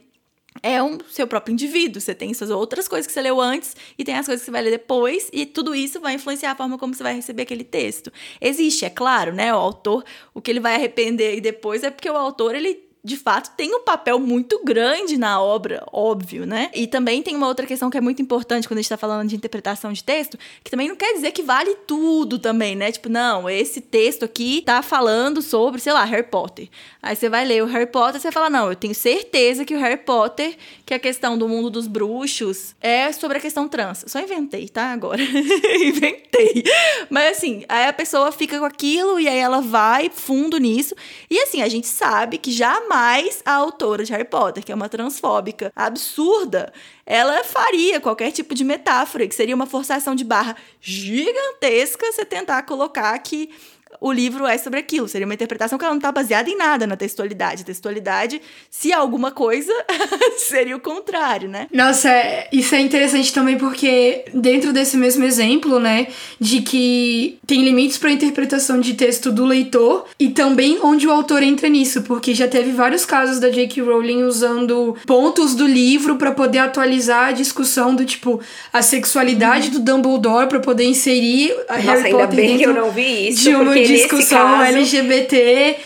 é 0.62 0.82
um 0.82 0.98
seu 1.10 1.28
próprio 1.28 1.54
indivíduo. 1.54 2.02
Você 2.02 2.14
tem 2.14 2.34
suas 2.34 2.50
outras 2.50 2.88
coisas 2.88 3.08
que 3.08 3.14
você 3.14 3.22
leu 3.22 3.40
antes 3.40 3.76
e 3.98 4.04
tem 4.04 4.16
as 4.16 4.26
coisas 4.26 4.42
que 4.42 4.46
você 4.46 4.52
vai 4.52 4.62
ler 4.62 4.72
depois, 4.72 5.30
e 5.34 5.46
tudo 5.46 5.74
isso 5.74 6.00
vai 6.00 6.16
influenciar 6.16 6.52
a 6.52 6.56
forma 6.56 6.78
como 6.78 6.94
você 6.94 7.04
vai 7.04 7.16
receber 7.16 7.44
aquele 7.44 7.64
texto. 7.64 8.12
Existe, 8.40 8.86
é 8.86 8.90
claro, 8.90 9.34
né? 9.34 9.54
O 9.54 9.58
autor, 9.58 10.04
o 10.34 10.42
que 10.42 10.52
ele 10.52 10.60
vai 10.60 10.76
arrepender 10.76 11.40
depois 11.42 11.84
é 11.84 11.90
porque 11.90 12.10
o 12.10 12.18
autor 12.18 12.56
ele 12.56 12.89
de 13.02 13.16
fato, 13.16 13.52
tem 13.56 13.74
um 13.74 13.82
papel 13.82 14.20
muito 14.20 14.62
grande 14.64 15.18
na 15.18 15.42
obra, 15.42 15.86
óbvio, 15.92 16.46
né? 16.46 16.70
E 16.74 16.86
também 16.86 17.24
tem 17.24 17.34
uma 17.34 17.48
outra 17.48 17.66
questão 17.66 17.90
que 17.90 17.98
é 17.98 18.02
muito 18.02 18.22
importante 18.22 18.68
quando 18.68 18.80
a 18.80 18.82
gente 18.82 18.90
tá 18.90 18.98
falando 18.98 19.30
de 19.30 19.36
interpretação 19.38 19.94
de 19.94 20.04
texto, 20.04 20.38
que 20.62 20.70
também 20.70 20.90
não 20.90 20.98
quer 20.98 21.14
dizer 21.14 21.32
que 21.32 21.42
vale 21.42 21.76
tudo 21.88 22.38
também, 22.38 22.76
né? 22.76 22.92
Tipo, 22.92 23.08
não, 23.08 23.50
esse 23.50 23.80
texto 23.80 24.26
aqui 24.26 24.62
tá 24.66 24.82
falando 24.82 25.42
sobre, 25.42 25.80
sei 25.80 25.94
lá, 25.94 26.04
Harry 26.04 26.28
Potter. 26.28 26.68
Aí 27.02 27.16
você 27.16 27.30
vai 27.30 27.46
ler 27.46 27.64
o 27.64 27.68
Harry 27.68 27.86
Potter 27.86 28.18
e 28.18 28.20
você 28.20 28.34
fala, 28.34 28.50
não, 28.50 28.70
eu 28.70 28.76
tenho 28.76 28.94
certeza 28.94 29.64
que 29.64 29.74
o 29.74 29.80
Harry 29.80 29.98
Potter, 29.98 30.58
que 30.86 30.94
a 30.94 31.00
questão 31.00 31.38
do 31.38 31.48
mundo 31.48 31.70
dos 31.70 31.88
bruxos, 31.88 32.76
é 32.82 33.10
sobre 33.14 33.38
a 33.38 33.42
questão 33.42 33.70
trans. 33.70 34.04
Só 34.08 34.20
inventei, 34.20 34.68
tá? 34.68 34.92
Agora. 34.92 35.22
inventei. 35.24 36.66
Mas 37.10 37.38
assim, 37.38 37.64
aí 37.70 37.88
a 37.88 37.94
pessoa 37.94 38.30
fica 38.34 38.60
com 38.60 38.66
aquilo 38.66 39.18
e 39.22 39.28
aí 39.30 39.38
ela 39.38 39.62
vai 39.62 40.10
fundo 40.14 40.58
nisso. 40.58 40.94
E 41.30 41.40
assim, 41.40 41.62
a 41.62 41.70
gente 41.70 41.88
sabe 41.88 42.38
que 42.38 42.52
jamais 42.52 42.89
jamais 42.90 43.42
a 43.46 43.54
autora 43.54 44.04
de 44.04 44.12
Harry 44.12 44.26
Potter, 44.26 44.66
que 44.66 44.72
é 44.72 44.76
uma 44.76 44.90
transfóbica 44.90 45.72
absurda, 45.76 46.74
ela 47.06 47.44
faria 47.44 48.02
qualquer 48.02 48.32
tipo 48.32 48.56
de 48.56 48.64
metáfora, 48.64 49.28
que 49.28 49.36
seria 49.36 49.56
uma 49.56 49.68
forçação 49.68 50.16
de 50.16 50.24
barra 50.24 50.56
gigantesca 50.82 52.12
você 52.12 52.26
tentar 52.26 52.64
colocar 52.64 53.18
que 53.20 53.52
o 54.02 54.12
livro 54.12 54.46
é 54.48 54.58
sobre 54.58 54.80
aquilo. 54.80 55.08
Seria 55.08 55.26
uma 55.26 55.34
interpretação 55.34 55.78
que 55.78 55.84
ela 55.84 55.94
não 55.94 56.00
está 56.00 56.12
baseada 56.12 56.50
em 56.50 56.56
nada 56.56 56.88
na 56.88 56.96
textualidade. 56.96 57.66
textualidade, 57.66 58.42
se 58.70 58.94
alguma 58.94 59.32
coisa, 59.32 59.74
seria 60.38 60.76
o 60.76 60.80
contrário, 60.80 61.50
né? 61.50 61.68
Nossa, 61.74 62.10
é, 62.10 62.48
isso 62.52 62.76
é 62.76 62.82
interessante 62.82 63.34
também 63.34 63.58
porque 63.58 64.26
dentro 64.34 64.72
desse 64.72 64.98
mesmo 64.98 65.24
exemplo, 65.24 65.80
né, 65.80 66.08
de 66.40 66.62
que 66.62 67.40
tem 67.46 67.64
limites 67.64 67.98
para 67.98 68.10
a 68.10 68.14
interpretação 68.14 68.80
de 68.80 68.94
texto 68.94 69.32
do 69.32 69.46
leitor 69.46 70.06
e 70.20 70.30
também 70.30 70.80
onde 70.82 71.08
o 71.08 71.12
autor 71.12 71.44
entra 71.44 71.68
nisso, 71.68 72.02
porque 72.04 72.34
já 72.34 72.48
teve 72.48 72.72
vários 72.72 73.06
casos 73.06 73.40
da 73.40 73.50
J.K. 73.50 73.84
Rowling 73.84 74.24
usando 74.24 74.96
pontos 75.06 75.56
do 75.56 75.68
livro 75.68 76.16
para 76.16 76.32
poder 76.32 76.60
atualizar 76.60 77.30
a 77.30 77.32
discussão 77.32 77.96
do 77.96 78.06
tipo 78.06 78.40
a 78.72 78.82
sexualidade 78.82 79.68
uhum. 79.68 79.74
do 79.74 79.80
Dumbledore 79.80 80.48
para 80.48 80.60
poder 80.60 80.86
inserir 80.86 81.54
a 81.68 81.78
Nossa, 81.78 81.92
Harry 81.92 82.06
ainda 82.08 82.18
Potter 82.20 82.36
bem 82.36 82.58
que 82.58 82.64
eu 82.64 82.74
não 82.74 82.92
vi 82.92 83.30
isso, 83.30 83.44
de 83.44 83.50
uma 83.56 83.74
discussão 83.94 84.58
caso, 84.58 84.64
LGBT. 84.76 85.78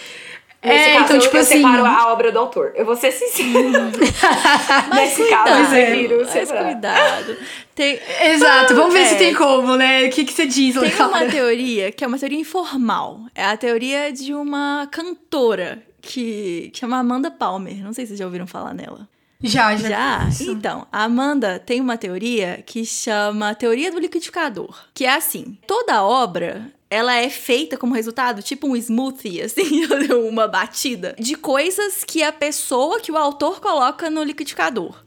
Nesse 0.63 0.80
é, 0.80 0.94
caso, 0.94 1.06
então, 1.06 1.20
tipo 1.20 1.36
eu 1.36 1.42
assim. 1.42 1.58
separo 1.58 1.86
a 1.86 2.13
obra 2.13 2.32
do 2.32 2.39
autor. 2.39 2.72
Eu 2.76 2.86
vou 2.86 2.96
ser 2.96 3.12
sincera. 3.12 3.92
Nesse 4.96 5.22
cuidado, 5.22 5.46
caso, 5.46 5.76
eu 5.76 5.86
prefiro 5.86 6.26
mas 6.34 6.52
cuidado. 6.52 7.38
Tem... 7.76 8.00
Exato, 8.22 8.74
vamos 8.74 8.94
ver 8.94 9.02
é. 9.02 9.06
se 9.06 9.16
tem 9.18 9.34
como, 9.34 9.76
né? 9.76 10.06
O 10.06 10.10
que, 10.10 10.24
que 10.24 10.32
você 10.32 10.46
diz, 10.46 10.76
Tem 10.76 11.06
uma 11.06 11.26
teoria 11.26 11.92
que 11.92 12.04
é 12.04 12.08
uma 12.08 12.18
teoria 12.18 12.39
informal. 12.39 13.20
É 13.36 13.44
a 13.44 13.58
teoria 13.58 14.13
de 14.13 14.34
uma 14.34 14.88
cantora 14.89 15.84
que, 16.02 16.70
que 16.72 16.80
chama 16.80 16.98
Amanda 16.98 17.30
Palmer. 17.30 17.84
Não 17.84 17.92
sei 17.92 18.06
se 18.06 18.10
vocês 18.10 18.20
já 18.20 18.26
ouviram 18.26 18.48
falar 18.48 18.74
nela. 18.74 19.10
Já, 19.42 19.76
já. 19.76 19.89
Já? 19.89 20.30
Então, 20.46 20.88
a 20.89 21.04
Amanda 21.04 21.60
tem 21.60 21.82
uma 21.82 21.98
teoria 21.98 22.63
que 22.66 22.86
chama 22.86 23.54
Teoria 23.54 23.92
do 23.92 24.00
Liquidificador. 24.00 24.86
Que 24.94 25.06
é 25.06 25.13
assim: 25.13 25.58
toda 25.68 26.02
obra 26.04 26.72
ela 26.93 27.15
é 27.15 27.27
feita 27.27 27.75
como 27.75 27.95
resultado, 27.95 28.43
tipo 28.43 28.67
um 28.67 28.75
smoothie, 28.75 29.41
assim, 29.41 29.86
uma 30.29 30.47
batida, 30.47 31.15
de 31.17 31.36
coisas 31.36 32.03
que 32.03 32.21
a 32.21 32.32
pessoa, 32.32 32.99
que 32.99 33.12
o 33.12 33.17
autor 33.17 33.60
coloca 33.60 34.12
no 34.12 34.23
liquidificador. 34.23 35.03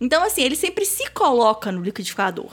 Então, 0.00 0.22
assim, 0.22 0.42
ele 0.42 0.56
sempre 0.56 0.86
se 0.86 1.10
coloca 1.10 1.70
no 1.70 1.82
liquidificador. 1.82 2.50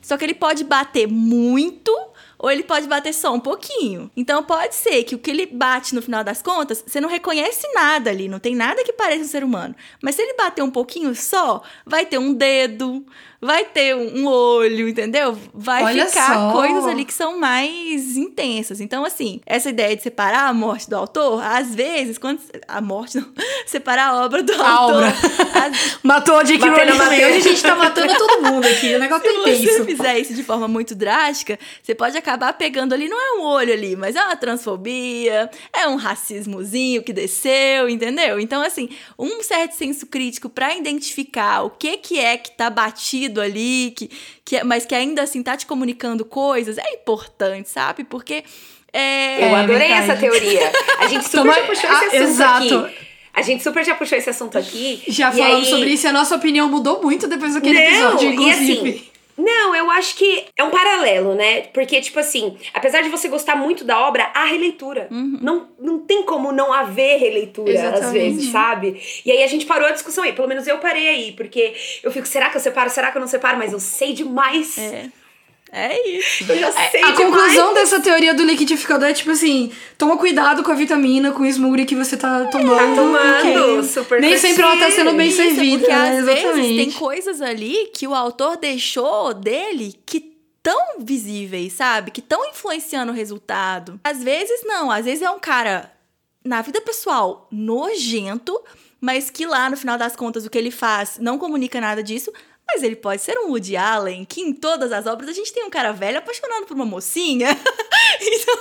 Só 0.00 0.16
que 0.16 0.24
ele 0.24 0.34
pode 0.34 0.64
bater 0.64 1.06
muito 1.06 1.92
ou 2.38 2.50
ele 2.50 2.62
pode 2.62 2.86
bater 2.86 3.12
só 3.12 3.34
um 3.34 3.40
pouquinho. 3.40 4.10
Então 4.16 4.42
pode 4.42 4.74
ser 4.74 5.02
que 5.04 5.14
o 5.14 5.18
que 5.18 5.30
ele 5.30 5.46
bate 5.46 5.94
no 5.94 6.02
final 6.02 6.22
das 6.22 6.42
contas, 6.42 6.84
você 6.86 7.00
não 7.00 7.08
reconhece 7.08 7.66
nada 7.72 8.10
ali, 8.10 8.28
não 8.28 8.38
tem 8.38 8.54
nada 8.54 8.84
que 8.84 8.92
pareça 8.92 9.24
um 9.24 9.28
ser 9.28 9.42
humano. 9.42 9.74
Mas 10.00 10.14
se 10.14 10.22
ele 10.22 10.34
bater 10.34 10.62
um 10.62 10.70
pouquinho 10.70 11.14
só, 11.14 11.62
vai 11.84 12.06
ter 12.06 12.18
um 12.18 12.32
dedo, 12.32 13.04
vai 13.40 13.64
ter 13.64 13.94
um 13.94 14.26
olho, 14.26 14.88
entendeu? 14.88 15.36
Vai 15.52 15.84
Olha 15.84 16.06
ficar 16.06 16.34
só. 16.34 16.52
coisas 16.52 16.86
ali 16.86 17.04
que 17.04 17.12
são 17.12 17.38
mais 17.38 18.16
intensas. 18.16 18.80
Então, 18.80 19.04
assim, 19.04 19.40
essa 19.46 19.68
ideia 19.68 19.96
de 19.96 20.02
separar 20.02 20.48
a 20.48 20.54
morte 20.54 20.88
do 20.88 20.96
autor, 20.96 21.42
às 21.42 21.74
vezes, 21.74 22.18
quando. 22.18 22.40
A 22.66 22.80
morte, 22.80 23.18
não. 23.18 23.26
Separar 23.66 24.10
a 24.10 24.24
obra 24.24 24.42
do 24.42 24.52
a 24.52 24.68
autor. 24.68 24.96
Obra. 24.96 25.08
As... 25.08 25.98
Matou 26.02 26.36
a 26.36 26.44
J.K. 26.44 26.68
Rowling. 26.68 27.24
Hoje 27.24 27.36
a 27.36 27.40
gente 27.40 27.62
tá 27.62 27.74
matando 27.74 28.14
todo 28.16 28.42
mundo 28.42 28.66
aqui. 28.66 28.94
O 28.94 28.98
negócio 28.98 29.26
Se 29.26 29.44
tem 29.44 29.66
você 29.66 29.84
fizer 29.84 30.18
isso 30.18 30.34
de 30.34 30.42
forma 30.42 30.68
muito 30.68 30.94
drástica, 30.94 31.58
você 31.82 31.94
pode 31.94 32.16
acabar 32.16 32.52
pegando 32.52 32.92
ali, 32.92 33.08
não 33.08 33.20
é 33.20 33.40
um 33.40 33.44
olho 33.44 33.72
ali, 33.72 33.96
mas 33.96 34.16
é 34.16 34.22
uma 34.22 34.36
transfobia, 34.36 35.50
é 35.72 35.88
um 35.88 35.96
racismozinho 35.96 37.02
que 37.02 37.12
desceu, 37.12 37.88
entendeu? 37.88 38.38
Então, 38.38 38.62
assim, 38.62 38.88
um 39.18 39.42
certo 39.42 39.72
senso 39.72 40.06
crítico 40.06 40.48
para 40.48 40.74
identificar 40.76 41.62
o 41.62 41.70
que, 41.70 41.96
que 41.98 42.18
é 42.18 42.36
que 42.36 42.50
tá 42.50 42.70
batido 42.70 43.35
ali, 43.40 43.92
que, 43.96 44.10
que, 44.44 44.56
é, 44.56 44.64
mas 44.64 44.84
que 44.86 44.94
ainda 44.94 45.22
assim 45.22 45.42
tá 45.42 45.56
te 45.56 45.66
comunicando 45.66 46.24
coisas, 46.24 46.78
é 46.78 46.94
importante, 46.94 47.68
sabe? 47.68 48.04
Porque. 48.04 48.44
É... 48.92 49.50
Eu 49.50 49.54
adorei 49.54 49.88
é 49.88 49.92
essa 49.92 50.16
teoria. 50.16 50.72
A 50.98 51.06
gente 51.06 51.24
super 51.28 51.54
já 51.54 51.62
puxou 51.62 51.90
esse 51.90 52.04
assunto 52.04 52.14
exato. 52.14 52.78
aqui. 52.78 52.96
A 53.34 53.42
gente 53.42 53.62
super 53.62 53.84
já 53.84 53.94
puxou 53.94 54.16
esse 54.16 54.30
assunto 54.30 54.56
aqui. 54.56 55.02
Já 55.08 55.30
falamos 55.30 55.66
aí... 55.66 55.70
sobre 55.70 55.90
isso 55.90 56.06
e 56.06 56.08
a 56.08 56.12
nossa 56.12 56.34
opinião 56.34 56.68
mudou 56.70 57.02
muito 57.02 57.26
depois 57.26 57.52
daquele 57.52 57.78
Não, 57.78 57.86
episódio, 57.86 58.32
inclusive. 58.32 58.72
E 58.72 58.90
assim, 58.90 59.04
não, 59.36 59.74
eu 59.74 59.90
acho 59.90 60.16
que 60.16 60.46
é 60.56 60.64
um 60.64 60.70
paralelo, 60.70 61.34
né? 61.34 61.62
Porque, 61.72 62.00
tipo 62.00 62.18
assim, 62.18 62.56
apesar 62.72 63.02
de 63.02 63.08
você 63.08 63.28
gostar 63.28 63.54
muito 63.54 63.84
da 63.84 64.00
obra, 64.06 64.30
há 64.34 64.44
releitura. 64.44 65.08
Uhum. 65.10 65.38
Não, 65.40 65.68
não 65.78 65.98
tem 65.98 66.22
como 66.22 66.52
não 66.52 66.72
haver 66.72 67.18
releitura, 67.18 67.70
Exatamente. 67.70 68.04
às 68.04 68.12
vezes, 68.12 68.50
sabe? 68.50 69.00
E 69.24 69.30
aí 69.30 69.42
a 69.42 69.46
gente 69.46 69.66
parou 69.66 69.86
a 69.88 69.92
discussão 69.92 70.24
aí. 70.24 70.32
Pelo 70.32 70.48
menos 70.48 70.66
eu 70.66 70.78
parei 70.78 71.08
aí, 71.08 71.32
porque 71.32 71.74
eu 72.02 72.10
fico, 72.10 72.26
será 72.26 72.48
que 72.48 72.56
eu 72.56 72.60
separo? 72.60 72.88
Será 72.88 73.10
que 73.10 73.18
eu 73.18 73.20
não 73.20 73.28
separo? 73.28 73.58
Mas 73.58 73.72
eu 73.72 73.80
sei 73.80 74.12
demais. 74.12 74.78
É. 74.78 75.10
É 75.78 76.08
isso. 76.08 76.50
Eu 76.50 76.58
já 76.58 76.72
sei 76.72 77.02
A 77.02 77.10
demais. 77.10 77.16
conclusão 77.18 77.74
dessa 77.74 78.00
teoria 78.00 78.32
do 78.32 78.42
liquidificador 78.42 79.08
é 79.08 79.12
tipo 79.12 79.30
assim: 79.30 79.70
toma 79.98 80.16
cuidado 80.16 80.62
com 80.62 80.72
a 80.72 80.74
vitamina, 80.74 81.32
com 81.32 81.42
o 81.42 81.46
smoothie 81.46 81.84
que 81.84 81.94
você 81.94 82.16
tá 82.16 82.46
tomando. 82.46 82.78
Tá 82.78 82.94
tomando, 82.96 83.84
super 83.84 84.18
Nem 84.18 84.38
sempre 84.38 84.62
ela 84.62 84.78
tá 84.78 84.90
sendo 84.90 85.12
bem 85.12 85.28
isso, 85.28 85.36
servida. 85.36 85.78
Porque 85.78 85.92
né? 85.92 86.18
às 86.18 86.24
vezes 86.24 86.76
tem 86.76 86.90
coisas 86.92 87.42
ali 87.42 87.90
que 87.92 88.08
o 88.08 88.14
autor 88.14 88.56
deixou 88.56 89.34
dele 89.34 89.94
que 90.06 90.34
tão 90.62 90.98
visíveis, 90.98 91.74
sabe? 91.74 92.10
Que 92.10 92.20
estão 92.20 92.48
influenciando 92.48 93.12
o 93.12 93.14
resultado. 93.14 94.00
Às 94.02 94.22
vezes 94.24 94.62
não, 94.64 94.90
às 94.90 95.04
vezes 95.04 95.22
é 95.22 95.30
um 95.30 95.38
cara 95.38 95.92
na 96.42 96.62
vida 96.62 96.80
pessoal 96.80 97.46
nojento, 97.52 98.58
mas 98.98 99.28
que 99.28 99.44
lá 99.44 99.68
no 99.68 99.76
final 99.76 99.98
das 99.98 100.16
contas 100.16 100.46
o 100.46 100.50
que 100.50 100.56
ele 100.56 100.70
faz 100.70 101.18
não 101.20 101.38
comunica 101.38 101.80
nada 101.80 102.02
disso, 102.02 102.32
mas 102.66 102.82
ele 102.82 102.96
pode 102.96 103.22
ser 103.22 103.38
um 103.38 103.50
Woody 103.50 103.76
Allen, 103.76 104.24
que 104.24 104.40
em 104.40 104.52
todas 104.52 104.92
as 104.92 105.06
obras 105.06 105.30
a 105.30 105.32
gente 105.32 105.52
tem 105.52 105.64
um 105.64 105.70
cara 105.70 105.92
velho 105.92 106.18
apaixonado 106.18 106.66
por 106.66 106.74
uma 106.74 106.84
mocinha. 106.84 107.48
então, 108.20 108.54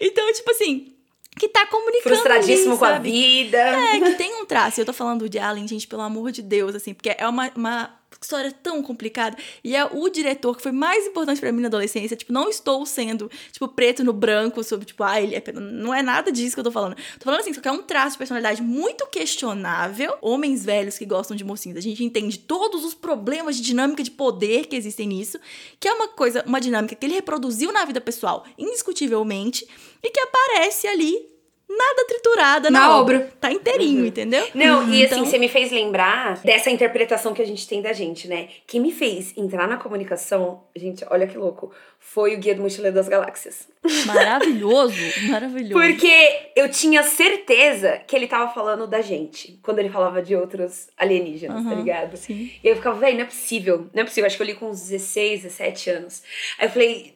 então, 0.00 0.32
tipo 0.32 0.50
assim, 0.50 0.94
que 1.36 1.48
tá 1.48 1.66
comunicando. 1.66 2.14
Frustradíssimo 2.14 2.72
ali, 2.72 2.78
com 2.78 2.84
a 2.84 2.98
vida. 2.98 3.58
É, 3.58 4.00
que 4.00 4.14
tem 4.14 4.40
um 4.40 4.46
traço. 4.46 4.80
Eu 4.80 4.86
tô 4.86 4.92
falando 4.92 5.28
de 5.28 5.38
Allen, 5.38 5.66
gente, 5.68 5.86
pelo 5.86 6.02
amor 6.02 6.30
de 6.32 6.42
Deus, 6.42 6.74
assim, 6.74 6.94
porque 6.94 7.14
é 7.16 7.28
uma, 7.28 7.50
uma 7.54 7.94
história 8.20 8.52
tão 8.52 8.82
complicada. 8.82 9.36
E 9.62 9.74
é 9.74 9.84
o 9.84 10.08
diretor 10.08 10.56
que 10.56 10.62
foi 10.62 10.72
mais 10.72 11.06
importante 11.06 11.40
para 11.40 11.52
mim 11.52 11.60
na 11.60 11.68
adolescência. 11.68 12.16
Tipo, 12.16 12.32
não 12.32 12.48
estou 12.48 12.84
sendo, 12.86 13.30
tipo, 13.52 13.68
preto 13.68 14.04
no 14.04 14.12
branco 14.12 14.62
sobre, 14.62 14.86
tipo, 14.86 15.02
ah, 15.02 15.20
ele 15.20 15.34
é. 15.34 15.42
Não 15.52 15.94
é 15.94 16.02
nada 16.02 16.30
disso 16.30 16.54
que 16.54 16.60
eu 16.60 16.64
tô 16.64 16.70
falando. 16.70 16.96
Tô 17.18 17.24
falando 17.24 17.40
assim, 17.40 17.52
só 17.52 17.60
que 17.60 17.68
é 17.68 17.72
um 17.72 17.82
traço 17.82 18.12
de 18.12 18.18
personalidade 18.18 18.62
muito 18.62 19.06
questionável. 19.06 20.16
Homens 20.20 20.64
velhos 20.64 20.98
que 20.98 21.04
gostam 21.04 21.36
de 21.36 21.44
mocinhos. 21.44 21.78
A 21.78 21.82
gente 21.82 22.04
entende 22.04 22.38
todos 22.38 22.84
os 22.84 22.94
problemas 22.94 23.56
de 23.56 23.62
dinâmica 23.62 24.02
de 24.02 24.10
poder 24.10 24.66
que 24.66 24.76
existem 24.76 25.08
nisso, 25.08 25.38
que 25.78 25.88
é 25.88 25.92
uma 25.92 26.08
coisa, 26.08 26.44
uma 26.46 26.60
dinâmica 26.60 26.94
que 26.94 27.06
ele 27.06 27.14
reproduziu 27.14 27.72
na 27.72 27.84
vida 27.84 28.00
pessoal, 28.00 28.44
indiscutivelmente, 28.58 29.66
e 30.02 30.10
que 30.10 30.20
aparece 30.20 30.86
ali 30.86 31.33
nada 31.68 32.04
triturada 32.06 32.70
na, 32.70 32.80
Na 32.80 32.98
obra. 32.98 33.16
obra. 33.18 33.32
Tá 33.40 33.50
inteirinho, 33.50 34.00
Uhum. 34.02 34.06
entendeu? 34.06 34.46
Não, 34.54 34.82
e 34.88 35.04
assim, 35.04 35.14
Então- 35.14 35.24
você 35.24 35.38
me 35.38 35.48
fez 35.48 35.70
lembrar 35.72 36.38
dessa 36.44 36.70
interpretação 36.70 37.32
que 37.34 37.42
a 37.42 37.46
gente 37.46 37.66
tem 37.66 37.80
da 37.82 37.92
gente, 37.92 38.28
né? 38.28 38.48
Quem 38.66 38.80
me 38.80 38.92
fez 38.92 39.32
entrar 39.36 39.66
na 39.66 39.76
comunicação, 39.76 40.62
gente, 40.76 41.04
olha 41.10 41.26
que 41.26 41.36
louco, 41.38 41.72
foi 41.98 42.34
o 42.34 42.38
Guia 42.38 42.54
do 42.54 42.62
Mochileiro 42.62 42.94
das 42.94 43.08
Galáxias. 43.08 43.66
Maravilhoso, 44.06 44.94
maravilhoso. 45.28 45.72
Porque 45.72 46.50
eu 46.54 46.68
tinha 46.70 47.02
certeza 47.02 48.00
que 48.06 48.14
ele 48.14 48.26
tava 48.26 48.52
falando 48.52 48.86
da 48.86 49.00
gente, 49.00 49.58
quando 49.62 49.78
ele 49.78 49.88
falava 49.90 50.22
de 50.22 50.36
outros 50.36 50.88
alienígenas, 50.96 51.62
tá 51.64 51.70
Aham, 51.70 51.80
ligado? 51.80 52.16
Sim. 52.16 52.50
E 52.62 52.68
eu 52.68 52.76
ficava, 52.76 52.98
véi, 52.98 53.14
não 53.14 53.22
é 53.22 53.24
possível, 53.24 53.86
não 53.92 54.02
é 54.02 54.04
possível. 54.04 54.26
Acho 54.26 54.36
que 54.36 54.42
eu 54.42 54.46
li 54.46 54.54
com 54.54 54.70
uns 54.70 54.80
16, 54.82 55.42
17 55.42 55.90
anos. 55.90 56.22
Aí 56.58 56.66
eu 56.66 56.70
falei, 56.70 57.13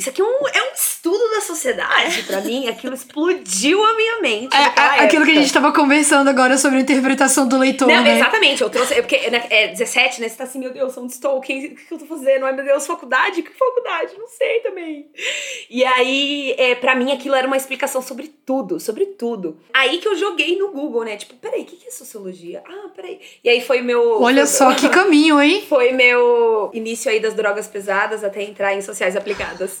isso 0.00 0.10
aqui 0.10 0.20
é 0.20 0.24
um, 0.24 0.48
é 0.52 0.62
um 0.70 0.74
estudo 0.74 1.30
da 1.30 1.40
sociedade 1.40 2.22
pra 2.24 2.40
mim. 2.42 2.68
Aquilo 2.68 2.94
explodiu 2.94 3.84
a 3.84 3.94
minha 3.96 4.20
mente. 4.20 4.56
É, 4.56 5.02
aquilo 5.04 5.24
que 5.24 5.30
a 5.30 5.34
gente 5.34 5.52
tava 5.52 5.72
conversando 5.72 6.28
agora 6.28 6.58
sobre 6.58 6.78
a 6.78 6.82
interpretação 6.82 7.46
do 7.46 7.56
leitor, 7.58 7.88
Não, 7.88 8.02
né? 8.02 8.16
exatamente, 8.16 8.62
eu 8.62 8.70
trouxe. 8.70 8.94
é 8.94 9.02
Porque 9.02 9.30
né, 9.30 9.44
é 9.50 9.68
17, 9.68 10.20
né? 10.20 10.28
Você 10.28 10.36
tá 10.36 10.44
assim, 10.44 10.58
meu 10.58 10.72
Deus, 10.72 10.96
onde 10.96 11.12
estou? 11.12 11.36
O 11.36 11.40
que, 11.40 11.52
o 11.66 11.74
que 11.76 11.94
eu 11.94 11.98
tô 11.98 12.06
fazendo? 12.06 12.44
Ai, 12.46 12.52
meu 12.52 12.64
Deus, 12.64 12.86
faculdade? 12.86 13.42
Que 13.42 13.50
faculdade? 13.52 14.14
Não 14.18 14.26
sei 14.26 14.60
também. 14.60 15.08
E 15.68 15.84
aí, 15.84 16.54
é, 16.58 16.74
pra 16.74 16.94
mim, 16.94 17.12
aquilo 17.12 17.34
era 17.34 17.46
uma 17.46 17.56
explicação 17.56 18.02
sobre 18.02 18.28
tudo, 18.44 18.80
sobre 18.80 19.06
tudo. 19.06 19.58
Aí 19.72 19.98
que 19.98 20.08
eu 20.08 20.16
joguei 20.16 20.58
no 20.58 20.70
Google, 20.72 21.04
né? 21.04 21.16
Tipo, 21.16 21.34
peraí, 21.36 21.62
o 21.62 21.64
que, 21.64 21.76
que 21.76 21.88
é 21.88 21.90
sociologia? 21.90 22.62
Ah, 22.66 22.88
peraí. 22.94 23.20
E 23.44 23.48
aí 23.48 23.60
foi 23.60 23.80
meu. 23.82 24.20
Olha 24.22 24.46
foi- 24.46 24.56
só 24.56 24.74
que 24.74 24.88
caminho, 24.90 25.40
hein? 25.40 25.64
Foi 25.68 25.92
meu 25.92 26.70
início 26.72 27.10
aí 27.10 27.20
das 27.20 27.34
drogas 27.34 27.66
pesadas 27.68 28.24
até 28.24 28.42
entrar 28.42 28.74
em 28.74 28.80
sociais 28.82 29.16
aplicadas. 29.16 29.80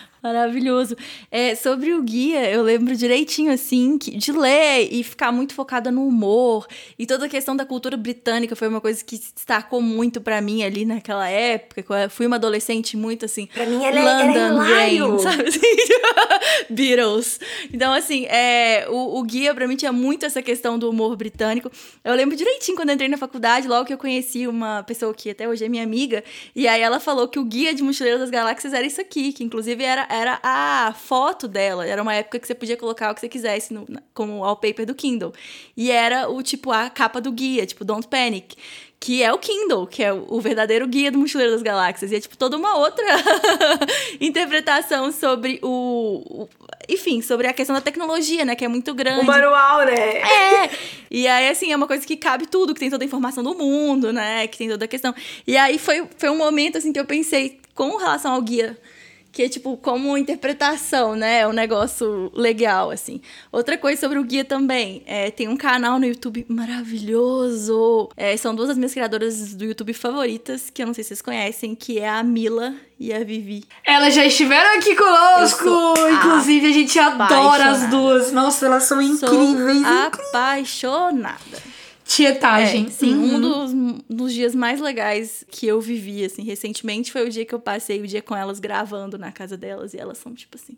Maravilhoso. 0.21 0.95
É, 1.31 1.55
sobre 1.55 1.93
o 1.93 2.01
guia, 2.03 2.49
eu 2.51 2.61
lembro 2.63 2.95
direitinho, 2.95 3.51
assim, 3.51 3.97
que, 3.97 4.11
de 4.15 4.31
ler 4.31 4.87
e 4.91 5.03
ficar 5.03 5.31
muito 5.31 5.53
focada 5.53 5.91
no 5.91 6.05
humor. 6.07 6.67
E 6.97 7.05
toda 7.07 7.25
a 7.25 7.29
questão 7.29 7.55
da 7.55 7.65
cultura 7.65 7.97
britânica 7.97 8.55
foi 8.55 8.67
uma 8.67 8.79
coisa 8.79 9.03
que 9.03 9.17
se 9.17 9.33
destacou 9.33 9.81
muito 9.81 10.21
pra 10.21 10.39
mim 10.41 10.63
ali 10.63 10.85
naquela 10.85 11.27
época. 11.27 11.83
Eu 12.03 12.09
fui 12.09 12.27
uma 12.27 12.35
adolescente 12.35 12.95
muito 12.95 13.25
assim. 13.25 13.47
Pra 13.47 13.65
mim, 13.65 13.83
ela 13.83 13.99
é- 13.99 14.01
é 14.01 14.25
London 14.25 14.63
hilário. 14.63 15.09
Rain, 15.09 15.19
sabe 15.23 15.47
assim? 15.47 15.59
Beatles. 16.69 17.39
Então, 17.73 17.93
assim, 17.93 18.25
é, 18.25 18.85
o, 18.89 19.19
o 19.19 19.23
guia 19.23 19.53
pra 19.53 19.67
mim 19.67 19.75
tinha 19.75 19.91
muito 19.91 20.25
essa 20.25 20.41
questão 20.41 20.77
do 20.77 20.89
humor 20.89 21.15
britânico. 21.15 21.71
Eu 22.03 22.13
lembro 22.15 22.35
direitinho 22.35 22.75
quando 22.77 22.89
eu 22.89 22.95
entrei 22.95 23.09
na 23.09 23.17
faculdade, 23.17 23.67
logo 23.67 23.85
que 23.85 23.93
eu 23.93 23.97
conheci 23.97 24.47
uma 24.47 24.83
pessoa 24.83 25.13
que 25.13 25.29
até 25.29 25.47
hoje 25.47 25.65
é 25.65 25.69
minha 25.69 25.83
amiga, 25.83 26.23
e 26.55 26.67
aí 26.67 26.81
ela 26.81 26.99
falou 26.99 27.27
que 27.27 27.39
o 27.39 27.43
guia 27.43 27.73
de 27.73 27.83
Mochileiro 27.83 28.19
das 28.19 28.29
Galáxias 28.29 28.73
era 28.73 28.85
isso 28.85 29.01
aqui, 29.01 29.31
que 29.33 29.43
inclusive 29.43 29.83
era, 29.83 30.05
era 30.11 30.39
a 30.43 30.93
foto 30.93 31.47
dela. 31.47 31.85
Era 31.87 32.01
uma 32.01 32.13
época 32.13 32.39
que 32.39 32.47
você 32.47 32.53
podia 32.55 32.75
colocar 32.77 33.11
o 33.11 33.15
que 33.15 33.21
você 33.21 33.29
quisesse 33.29 33.73
no, 33.73 33.85
como 34.13 34.39
wallpaper 34.39 34.85
do 34.85 34.93
Kindle. 34.95 35.33
E 35.77 35.89
era 35.91 36.29
o 36.29 36.41
tipo 36.43 36.71
a 36.71 36.89
capa 36.89 37.21
do 37.21 37.31
guia, 37.31 37.65
tipo 37.65 37.85
Don't 37.85 38.07
Panic. 38.07 38.55
Que 38.99 39.23
é 39.23 39.33
o 39.33 39.39
Kindle, 39.39 39.87
que 39.87 40.03
é 40.03 40.13
o 40.13 40.27
o 40.29 40.39
verdadeiro 40.39 40.85
guia 40.87 41.11
do 41.11 41.17
Mochileiro 41.17 41.53
das 41.53 41.63
Galáxias. 41.63 42.11
E 42.11 42.15
é 42.15 42.19
tipo 42.19 42.37
toda 42.37 42.55
uma 42.55 42.77
outra 42.77 43.03
interpretação 44.19 45.11
sobre 45.11 45.59
o, 45.61 46.23
o- 46.43 46.49
Enfim, 46.89 47.21
sobre 47.21 47.47
a 47.47 47.53
questão 47.53 47.75
da 47.75 47.81
tecnologia, 47.81 48.45
né? 48.45 48.55
Que 48.55 48.65
é 48.65 48.67
muito 48.67 48.93
grande. 48.93 49.21
O 49.21 49.25
manual, 49.25 49.85
né? 49.85 49.93
É! 50.19 50.69
E 51.09 51.27
aí, 51.27 51.49
assim, 51.49 51.71
é 51.71 51.75
uma 51.75 51.87
coisa 51.87 52.05
que 52.05 52.15
cabe 52.15 52.45
tudo, 52.47 52.73
que 52.73 52.79
tem 52.79 52.89
toda 52.89 53.03
a 53.03 53.07
informação 53.07 53.43
do 53.43 53.53
mundo, 53.55 54.13
né? 54.13 54.47
Que 54.47 54.57
tem 54.57 54.69
toda 54.69 54.85
a 54.85 54.87
questão. 54.87 55.13
E 55.45 55.57
aí 55.57 55.77
foi, 55.77 56.07
foi 56.17 56.29
um 56.29 56.37
momento, 56.37 56.77
assim, 56.77 56.93
que 56.93 56.99
eu 56.99 57.05
pensei, 57.05 57.59
com 57.75 57.97
relação 57.97 58.33
ao 58.33 58.41
guia, 58.41 58.77
que 59.31 59.43
é, 59.43 59.49
tipo, 59.49 59.77
como 59.77 60.17
interpretação, 60.17 61.15
né? 61.15 61.39
É 61.39 61.47
um 61.47 61.53
negócio 61.53 62.31
legal, 62.33 62.91
assim. 62.91 63.21
Outra 63.51 63.77
coisa 63.77 63.99
sobre 63.99 64.19
o 64.19 64.23
guia 64.23 64.43
também, 64.43 65.03
é, 65.05 65.31
tem 65.31 65.47
um 65.47 65.55
canal 65.55 65.99
no 65.99 66.05
YouTube 66.05 66.45
maravilhoso. 66.49 68.09
É, 68.17 68.35
são 68.35 68.53
duas 68.53 68.67
das 68.67 68.77
minhas 68.77 68.91
criadoras 68.91 69.53
do 69.53 69.65
YouTube 69.65 69.93
favoritas, 69.93 70.69
que 70.69 70.81
eu 70.81 70.87
não 70.87 70.93
sei 70.93 71.03
se 71.03 71.09
vocês 71.09 71.21
conhecem, 71.21 71.73
que 71.75 71.99
é 71.99 72.09
a 72.09 72.21
Mila 72.23 72.73
e 72.99 73.13
a 73.13 73.23
Vivi. 73.23 73.63
Elas 73.85 74.13
já 74.13 74.25
estiveram 74.25 74.77
aqui 74.77 74.95
conosco. 74.95 75.93
Inclusive, 76.11 76.67
a 76.67 76.73
gente 76.73 76.99
adora 76.99 77.71
as 77.71 77.89
duas. 77.89 78.31
Nossa, 78.31 78.65
elas 78.65 78.83
são 78.83 79.01
Sou 79.15 79.33
incríveis. 79.33 79.83
apaixonada. 79.85 81.70
Tietagem. 82.15 82.87
É, 82.87 82.89
sim, 82.89 83.13
Uhum. 83.15 83.35
um 83.35 83.39
dos, 83.41 83.73
dos 84.09 84.33
dias 84.33 84.53
mais 84.53 84.81
legais 84.81 85.45
que 85.49 85.65
eu 85.65 85.79
vivi, 85.79 86.25
assim, 86.25 86.43
recentemente 86.43 87.11
foi 87.11 87.25
o 87.25 87.29
dia 87.29 87.45
que 87.45 87.55
eu 87.55 87.59
passei 87.59 88.01
o 88.01 88.07
dia 88.07 88.21
com 88.21 88.35
elas 88.35 88.59
gravando 88.59 89.17
na 89.17 89.31
casa 89.31 89.55
delas 89.55 89.93
e 89.93 89.97
elas 89.97 90.17
são, 90.17 90.33
tipo 90.33 90.57
assim. 90.61 90.77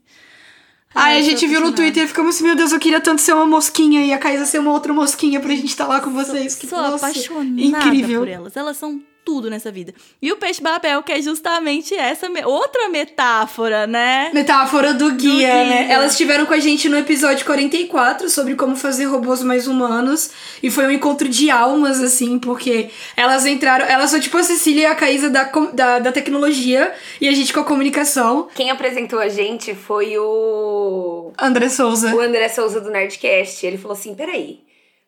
Aí 0.94 1.18
a 1.18 1.22
sou 1.22 1.30
gente 1.32 1.48
viu 1.48 1.60
no. 1.60 1.72
Twitter 1.74 2.04
e 2.04 2.08
ficamos 2.08 2.36
assim, 2.36 2.44
meu 2.44 2.56
Deus, 2.56 2.72
eu 2.72 2.80
queria 2.80 3.02
tanto 3.02 3.20
ser 3.20 3.34
uma 3.34 3.48
mosquinha 3.48 4.06
e 4.06 4.14
a 4.14 4.20
Caísa 4.20 4.46
ser 4.46 4.60
uma 4.60 4.72
outra 4.72 4.94
mosquinha 4.94 5.40
pra 5.40 5.50
gente 5.56 5.66
estar 5.70 5.88
lá 5.88 6.00
com 6.00 6.12
vocês. 6.12 6.54
Que, 6.54 6.68
Sou 6.68 6.78
nossa, 6.80 6.98
apaixonada 7.08 7.62
incrível. 7.62 8.20
por 8.22 8.28
elas. 8.28 8.56
Elas 8.56 8.78
são 8.78 9.02
tudo 9.24 9.50
nessa 9.50 9.72
vida. 9.72 9.94
E 10.22 10.32
o 10.32 10.38
peixe 10.38 10.62
babel, 10.62 11.02
que 11.04 11.12
é 11.12 11.22
justamente 11.22 11.94
essa 11.96 12.28
me- 12.30 12.44
outra 12.46 12.90
metáfora, 12.90 13.88
né? 13.88 14.32
Metáfora 14.34 14.94
do 14.94 15.12
guia, 15.12 15.32
guia. 15.48 15.66
né? 15.66 15.88
Elas 15.92 16.12
estiveram 16.12 16.46
com 16.46 16.54
a 16.54 16.60
gente 16.60 16.88
no 16.90 16.98
episódio 16.98 17.46
44 17.46 18.30
sobre 18.30 18.56
como 18.56 18.76
fazer 18.76 19.06
robôs 19.06 19.42
mais 19.44 19.68
humanos. 19.68 20.32
E 20.62 20.70
foi 20.70 20.86
um 20.86 20.92
encontro 20.92 21.28
de 21.30 21.50
almas, 21.50 22.02
assim, 22.02 22.38
porque 22.40 22.90
elas 23.16 23.46
entraram. 23.46 23.86
Elas 23.86 24.10
são 24.12 24.20
tipo 24.20 24.38
a 24.38 24.44
Cecília 24.44 24.82
e 24.82 24.86
a 24.86 24.96
Caísa 24.96 25.30
da, 25.30 25.44
da, 25.74 26.00
da 26.00 26.12
tecnologia 26.12 26.94
e 27.22 27.28
a 27.28 27.34
gente 27.34 27.54
com 27.54 27.60
a 27.60 27.64
comunicação. 27.64 28.48
Quem 28.56 28.70
apresentou 28.72 29.20
a 29.20 29.30
gente 29.30 29.74
foi 29.76 30.18
o 30.18 31.32
André 31.40 31.70
Souza. 31.70 32.14
o 32.16 32.20
André 32.20 32.50
Souza 32.50 32.82
do 32.82 32.90
Nerdcast. 32.90 33.66
Ele 33.66 33.78
falou 33.78 33.96
assim: 33.98 34.14
peraí, 34.16 34.60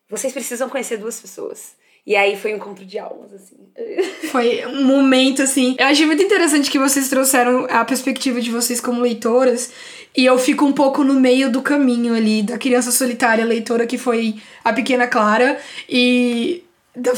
vocês 0.09 0.31
precisam 0.33 0.69
conhecer 0.69 0.97
duas 0.97 1.19
pessoas. 1.19 1.73
E 2.05 2.15
aí 2.15 2.37
foi 2.37 2.53
um 2.53 2.57
encontro 2.57 2.85
de 2.85 2.99
almas, 2.99 3.33
assim. 3.33 3.55
Foi 4.31 4.65
um 4.67 4.85
momento 4.85 5.41
assim. 5.41 5.75
Eu 5.77 5.87
achei 5.87 6.05
muito 6.05 6.21
interessante 6.21 6.69
que 6.69 6.79
vocês 6.79 7.09
trouxeram 7.09 7.67
a 7.69 7.83
perspectiva 7.83 8.39
de 8.39 8.51
vocês 8.51 8.79
como 8.79 9.01
leitoras. 9.01 9.71
E 10.15 10.23
eu 10.23 10.37
fico 10.37 10.65
um 10.65 10.71
pouco 10.71 11.03
no 11.03 11.13
meio 11.15 11.51
do 11.51 11.61
caminho 11.61 12.13
ali, 12.13 12.41
da 12.41 12.57
criança 12.57 12.91
solitária 12.91 13.43
leitora 13.43 13.85
que 13.85 13.97
foi 13.97 14.35
a 14.63 14.71
pequena 14.71 15.07
Clara. 15.07 15.59
E 15.89 16.63
da 16.95 17.13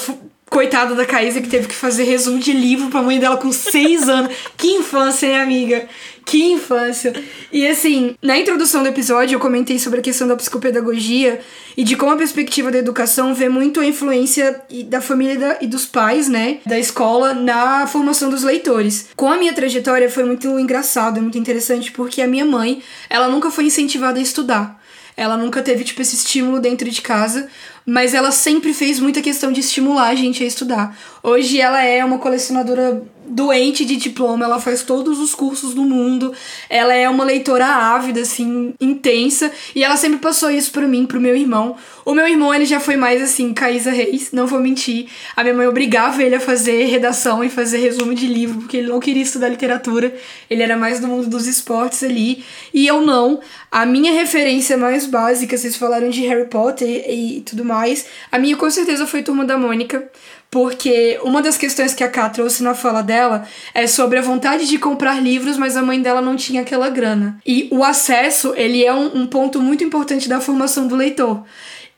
coitada 0.50 0.96
da 0.96 1.06
Caísa 1.06 1.42
que 1.42 1.50
teve 1.50 1.68
que 1.68 1.76
fazer 1.76 2.04
resumo 2.04 2.40
de 2.40 2.52
livro 2.54 2.90
pra 2.90 3.02
mãe 3.02 3.20
dela 3.20 3.38
com 3.38 3.52
seis 3.52 4.08
anos. 4.10 4.34
Que 4.58 4.68
infância, 4.68 5.28
hein, 5.28 5.38
amiga? 5.38 5.88
Que 6.26 6.44
infância! 6.44 7.14
E 7.54 7.66
assim, 7.66 8.16
na 8.22 8.38
introdução 8.38 8.84
do 8.84 8.90
episódio 8.90 9.36
eu 9.36 9.40
comentei 9.40 9.80
sobre 9.80 10.00
a 10.00 10.04
questão 10.04 10.28
da 10.28 10.36
psicopedagogia 10.36 11.40
e 11.78 11.86
de 11.86 11.96
como 11.96 12.12
a 12.12 12.18
perspectiva 12.18 12.70
da 12.70 12.78
educação 12.78 13.34
vê 13.34 13.48
muito 13.48 13.80
a 13.80 13.86
influência 13.86 14.62
da 14.88 15.00
família 15.00 15.58
e 15.62 15.68
e 15.68 15.70
dos 15.70 15.86
pais, 15.86 16.28
né, 16.28 16.60
da 16.66 16.80
escola 16.80 17.34
na 17.34 17.86
formação 17.88 18.30
dos 18.30 18.44
leitores. 18.44 19.10
Com 19.16 19.30
a 19.32 19.38
minha 19.38 19.54
trajetória 19.54 20.10
foi 20.10 20.24
muito 20.24 20.48
engraçado, 20.60 21.22
muito 21.22 21.38
interessante 21.38 21.92
porque 21.92 22.22
a 22.22 22.28
minha 22.28 22.46
mãe, 22.46 22.82
ela 23.10 23.28
nunca 23.28 23.52
foi 23.52 23.66
incentivada 23.66 24.18
a 24.18 24.22
estudar. 24.22 24.82
Ela 25.18 25.36
nunca 25.36 25.64
teve, 25.64 25.84
tipo, 25.84 26.00
esse 26.00 26.16
estímulo 26.16 26.60
dentro 26.60 26.88
de 26.90 27.02
casa, 27.02 27.50
mas 27.84 28.14
ela 28.14 28.32
sempre 28.32 28.72
fez 28.72 29.00
muita 29.00 29.20
questão 29.22 29.52
de 29.52 29.62
estimular 29.62 30.10
a 30.10 30.16
gente 30.16 30.44
a 30.44 30.48
estudar. 30.48 30.96
Hoje 31.24 31.60
ela 31.60 31.84
é 31.84 32.06
uma 32.06 32.20
colecionadora 32.20 33.04
doente 33.28 33.86
de 33.86 33.96
diploma, 33.96 34.46
ela 34.46 34.60
faz 34.60 34.84
todos 34.84 35.20
os 35.20 35.36
cursos 35.36 35.74
do 35.74 35.84
mundo, 35.84 36.34
ela 36.70 36.94
é 36.94 37.10
uma 37.10 37.24
leitora 37.24 37.66
ávida, 37.66 38.22
assim, 38.22 38.74
intensa, 38.80 39.52
e 39.76 39.84
ela 39.84 39.98
sempre 39.98 40.20
passou 40.20 40.50
isso 40.50 40.72
pra 40.72 40.88
mim, 40.88 41.06
pro 41.06 41.22
meu 41.22 41.36
irmão. 41.36 41.76
O 42.06 42.14
meu 42.14 42.28
irmão, 42.28 42.54
ele 42.54 42.66
já 42.66 42.80
foi 42.80 42.96
mais, 42.96 43.22
assim, 43.22 43.54
Caísa 43.54 43.92
Reis, 43.92 44.32
não 44.32 44.48
vou 44.48 44.60
mentir. 44.60 45.08
A 45.36 45.44
minha 45.44 45.56
mãe 45.56 45.68
obrigava 45.68 46.24
ele 46.24 46.36
a 46.36 46.40
fazer 46.40 46.86
redação 46.86 47.44
e 47.44 47.50
fazer 47.50 47.78
resumo 47.78 48.16
de 48.16 48.28
livro, 48.28 48.60
porque 48.60 48.78
ele 48.78 48.88
não 48.88 49.00
queria 49.00 49.24
estudar 49.24 49.50
literatura, 49.50 50.16
ele 50.50 50.64
era 50.64 50.78
mais 50.78 51.00
do 51.00 51.08
mundo 51.08 51.28
dos 51.28 51.48
esportes 51.48 52.04
ali, 52.04 52.44
e 52.74 52.88
eu 52.88 53.02
não. 53.02 53.40
A 53.72 53.86
minha 53.86 54.14
referência 54.14 54.78
mais 54.78 55.06
básica, 55.06 55.58
vocês 55.58 55.76
falaram 55.76 56.10
de 56.10 56.26
Harry 56.26 56.48
Potter 56.48 56.88
e, 56.88 57.40
e 57.40 57.42
tudo 57.42 57.66
mais, 57.66 58.06
a 58.32 58.40
minha 58.40 58.56
com 58.56 58.70
certeza 58.70 59.06
foi 59.06 59.22
Turma 59.22 59.44
da 59.44 59.58
Mônica, 59.58 60.10
porque 60.50 61.20
uma 61.24 61.42
das 61.42 61.58
questões 61.58 61.94
que 61.94 62.04
a 62.04 62.10
Ká 62.10 62.30
trouxe 62.30 62.64
na 62.64 62.74
fala 62.74 63.02
dela 63.02 63.46
é 63.74 63.86
sobre 63.86 64.18
a 64.18 64.22
vontade 64.22 64.68
de 64.68 64.78
comprar 64.78 65.22
livros, 65.22 65.58
mas 65.58 65.76
a 65.76 65.82
mãe 65.82 66.02
dela 66.02 66.22
não 66.22 66.36
tinha 66.36 66.62
aquela 66.62 66.90
grana. 66.90 67.40
E 67.46 67.68
o 67.72 67.84
acesso, 67.84 68.54
ele 68.56 68.84
é 68.84 68.94
um, 68.94 69.22
um 69.22 69.28
ponto 69.28 69.60
muito 69.60 69.84
importante 69.84 70.30
da 70.30 70.40
formação 70.40 70.88
do 70.88 70.96
leitor. 70.96 71.44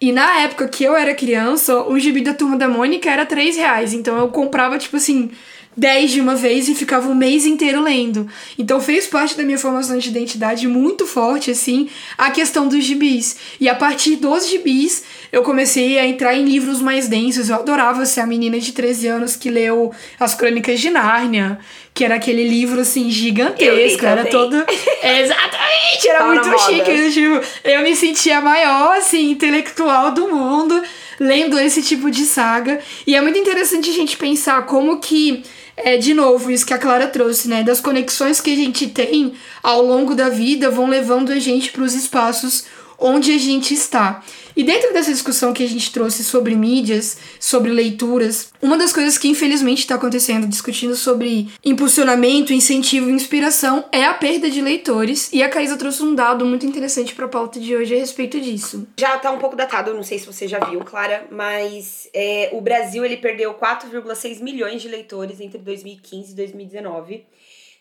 E 0.01 0.11
na 0.11 0.39
época 0.39 0.67
que 0.67 0.83
eu 0.83 0.95
era 0.95 1.13
criança, 1.13 1.83
o 1.83 1.99
gibi 1.99 2.21
da 2.21 2.33
Turma 2.33 2.55
da 2.55 2.69
Mônica 2.69 3.09
era 3.09 3.25
3 3.25 3.57
reais. 3.57 3.93
Então 3.93 4.17
eu 4.17 4.29
comprava, 4.29 4.77
tipo 4.77 4.95
assim, 4.95 5.29
10 5.75 6.11
de 6.11 6.21
uma 6.21 6.35
vez 6.35 6.67
e 6.67 6.75
ficava 6.75 7.09
o 7.09 7.15
mês 7.15 7.45
inteiro 7.45 7.81
lendo. 7.81 8.27
Então 8.57 8.81
fez 8.81 9.07
parte 9.07 9.35
da 9.35 9.43
minha 9.43 9.57
formação 9.57 9.97
de 9.97 10.09
identidade 10.09 10.67
muito 10.67 11.05
forte, 11.05 11.51
assim, 11.51 11.89
a 12.17 12.31
questão 12.31 12.67
dos 12.67 12.83
gibis. 12.83 13.37
E 13.59 13.69
a 13.69 13.75
partir 13.75 14.17
dos 14.17 14.47
gibis, 14.47 15.03
eu 15.31 15.43
comecei 15.43 15.99
a 15.99 16.05
entrar 16.05 16.35
em 16.35 16.43
livros 16.43 16.81
mais 16.81 17.07
densos. 17.07 17.49
Eu 17.49 17.55
adorava 17.55 18.05
ser 18.05 18.21
a 18.21 18.25
menina 18.25 18.59
de 18.59 18.71
13 18.71 19.07
anos 19.07 19.35
que 19.35 19.49
leu 19.49 19.93
As 20.19 20.33
Crônicas 20.33 20.79
de 20.79 20.89
Nárnia, 20.89 21.59
que 21.93 22.03
era 22.03 22.15
aquele 22.15 22.47
livro, 22.47 22.81
assim, 22.81 23.11
gigantesco. 23.11 24.05
Era 24.05 24.25
todo. 24.25 24.55
Exatamente! 25.03 26.07
Era 26.07 26.25
muito 26.25 26.59
chique. 26.59 27.11
Tipo, 27.11 27.41
eu 27.63 27.81
me 27.81 27.95
sentia 27.95 28.39
a 28.39 28.41
maior, 28.41 28.97
assim, 28.97 29.31
intelectual 29.31 30.11
do 30.11 30.27
mundo 30.27 30.81
lendo 31.19 31.59
esse 31.59 31.83
tipo 31.83 32.09
de 32.09 32.23
saga. 32.23 32.79
E 33.05 33.15
é 33.15 33.21
muito 33.21 33.37
interessante 33.37 33.89
a 33.89 33.93
gente 33.93 34.17
pensar 34.17 34.65
como 34.65 34.99
que, 34.99 35.43
é, 35.75 35.97
de 35.97 36.13
novo, 36.13 36.49
isso 36.49 36.65
que 36.65 36.73
a 36.73 36.77
Clara 36.77 37.07
trouxe, 37.07 37.49
né? 37.49 37.61
Das 37.61 37.81
conexões 37.81 38.39
que 38.39 38.51
a 38.51 38.55
gente 38.55 38.87
tem 38.87 39.33
ao 39.61 39.81
longo 39.83 40.15
da 40.15 40.29
vida 40.29 40.71
vão 40.71 40.87
levando 40.87 41.31
a 41.31 41.39
gente 41.39 41.71
para 41.71 41.83
os 41.83 41.93
espaços 41.93 42.65
onde 42.99 43.31
a 43.31 43.37
gente 43.37 43.73
está. 43.73 44.23
E 44.55 44.63
dentro 44.63 44.91
dessa 44.91 45.11
discussão 45.11 45.53
que 45.53 45.63
a 45.63 45.67
gente 45.67 45.91
trouxe 45.91 46.23
sobre 46.23 46.55
mídias, 46.55 47.17
sobre 47.39 47.71
leituras, 47.71 48.51
uma 48.61 48.77
das 48.77 48.91
coisas 48.91 49.17
que 49.17 49.29
infelizmente 49.29 49.79
está 49.79 49.95
acontecendo, 49.95 50.47
discutindo 50.47 50.95
sobre 50.95 51.47
impulsionamento, 51.63 52.51
incentivo 52.51 53.09
e 53.09 53.13
inspiração, 53.13 53.85
é 53.91 54.03
a 54.03 54.13
perda 54.13 54.49
de 54.49 54.61
leitores. 54.61 55.31
E 55.31 55.41
a 55.41 55.49
Caísa 55.49 55.77
trouxe 55.77 56.03
um 56.03 56.13
dado 56.13 56.45
muito 56.45 56.65
interessante 56.65 57.15
para 57.15 57.25
a 57.25 57.29
pauta 57.29 57.59
de 57.59 57.73
hoje 57.75 57.95
a 57.95 57.99
respeito 57.99 58.39
disso. 58.39 58.87
Já 58.99 59.17
tá 59.17 59.31
um 59.31 59.39
pouco 59.39 59.55
datado, 59.55 59.93
não 59.93 60.03
sei 60.03 60.19
se 60.19 60.25
você 60.25 60.47
já 60.47 60.59
viu, 60.59 60.81
Clara, 60.81 61.25
mas 61.31 62.09
é, 62.13 62.49
o 62.51 62.59
Brasil 62.59 63.05
ele 63.05 63.17
perdeu 63.17 63.53
4,6 63.53 64.41
milhões 64.41 64.81
de 64.81 64.89
leitores 64.89 65.39
entre 65.39 65.59
2015 65.59 66.33
e 66.33 66.35
2019, 66.35 67.25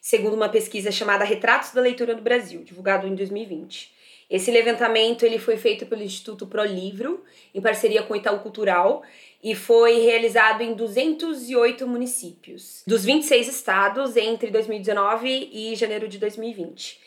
segundo 0.01 0.35
uma 0.35 0.49
pesquisa 0.49 0.93
chamada 0.93 1.25
Retratos 1.25 1.73
da 1.73 1.81
Leitura 1.81 2.15
no 2.15 2.23
Brasil, 2.23 2.63
divulgado 2.63 3.07
em 3.07 3.15
2020. 3.15 3.98
Esse 4.31 4.51
levantamento 4.51 5.25
ele 5.25 5.39
foi 5.39 5.57
feito 5.57 5.87
pelo 5.87 6.03
Instituto 6.03 6.47
Prolivro, 6.47 7.25
em 7.55 7.61
parceria 7.61 8.03
com 8.03 8.13
o 8.13 8.17
Itaú 8.17 8.41
Cultural, 8.41 9.03
e 9.43 9.55
foi 9.55 10.01
realizado 10.01 10.63
em 10.63 10.75
208 10.75 11.87
municípios, 11.87 12.83
dos 12.87 13.05
26 13.05 13.49
estados 13.49 14.17
entre 14.17 14.51
2019 14.51 15.49
e 15.53 15.75
janeiro 15.75 16.09
de 16.09 16.19
2020. 16.19 17.01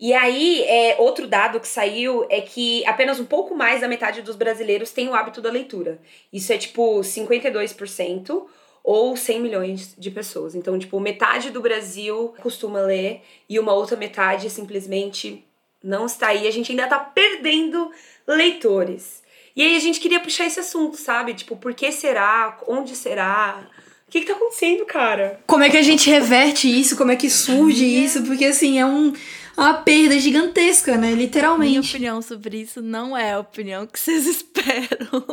E 0.00 0.12
aí, 0.12 0.64
é, 0.64 0.96
outro 0.98 1.28
dado 1.28 1.60
que 1.60 1.68
saiu 1.68 2.26
é 2.28 2.40
que 2.40 2.84
apenas 2.84 3.20
um 3.20 3.24
pouco 3.24 3.54
mais 3.54 3.80
da 3.80 3.88
metade 3.88 4.22
dos 4.22 4.34
brasileiros 4.34 4.90
tem 4.90 5.08
o 5.08 5.14
hábito 5.14 5.40
da 5.40 5.50
leitura. 5.50 6.00
Isso 6.32 6.52
é 6.52 6.58
tipo 6.58 7.00
52% 7.00 8.46
ou 8.82 9.16
100 9.16 9.40
milhões 9.40 9.94
de 9.96 10.10
pessoas. 10.10 10.54
Então, 10.54 10.76
tipo, 10.78 10.98
metade 10.98 11.50
do 11.50 11.60
Brasil 11.60 12.34
costuma 12.42 12.80
ler 12.80 13.22
e 13.48 13.58
uma 13.58 13.72
outra 13.72 13.96
metade 13.96 14.50
simplesmente 14.50 15.44
não 15.84 16.06
está 16.06 16.28
aí. 16.28 16.48
A 16.48 16.50
gente 16.50 16.72
ainda 16.72 16.86
tá 16.86 16.98
perdendo 16.98 17.90
leitores. 18.26 19.22
E 19.54 19.62
aí 19.62 19.76
a 19.76 19.80
gente 19.80 20.00
queria 20.00 20.18
puxar 20.18 20.46
esse 20.46 20.58
assunto, 20.58 20.96
sabe? 20.96 21.34
Tipo, 21.34 21.56
por 21.56 21.74
que 21.74 21.92
será? 21.92 22.58
Onde 22.66 22.96
será? 22.96 23.62
O 24.08 24.10
que, 24.10 24.20
que 24.20 24.26
tá 24.26 24.32
acontecendo, 24.32 24.84
cara? 24.84 25.40
Como 25.46 25.62
é 25.62 25.70
que 25.70 25.76
a 25.76 25.82
gente 25.82 26.10
reverte 26.10 26.68
isso? 26.68 26.96
Como 26.96 27.12
é 27.12 27.16
que 27.16 27.30
surge 27.30 27.84
isso? 27.84 28.22
Porque, 28.24 28.46
assim, 28.46 28.78
é 28.78 28.86
um, 28.86 29.12
uma 29.56 29.74
perda 29.74 30.18
gigantesca, 30.18 30.96
né? 30.96 31.08
Minha 31.08 31.18
Literalmente. 31.18 31.90
opinião 31.90 32.22
sobre 32.22 32.62
isso 32.62 32.82
não 32.82 33.16
é 33.16 33.32
a 33.32 33.38
opinião 33.38 33.86
que 33.86 33.98
vocês 33.98 34.26
esperam. 34.26 35.24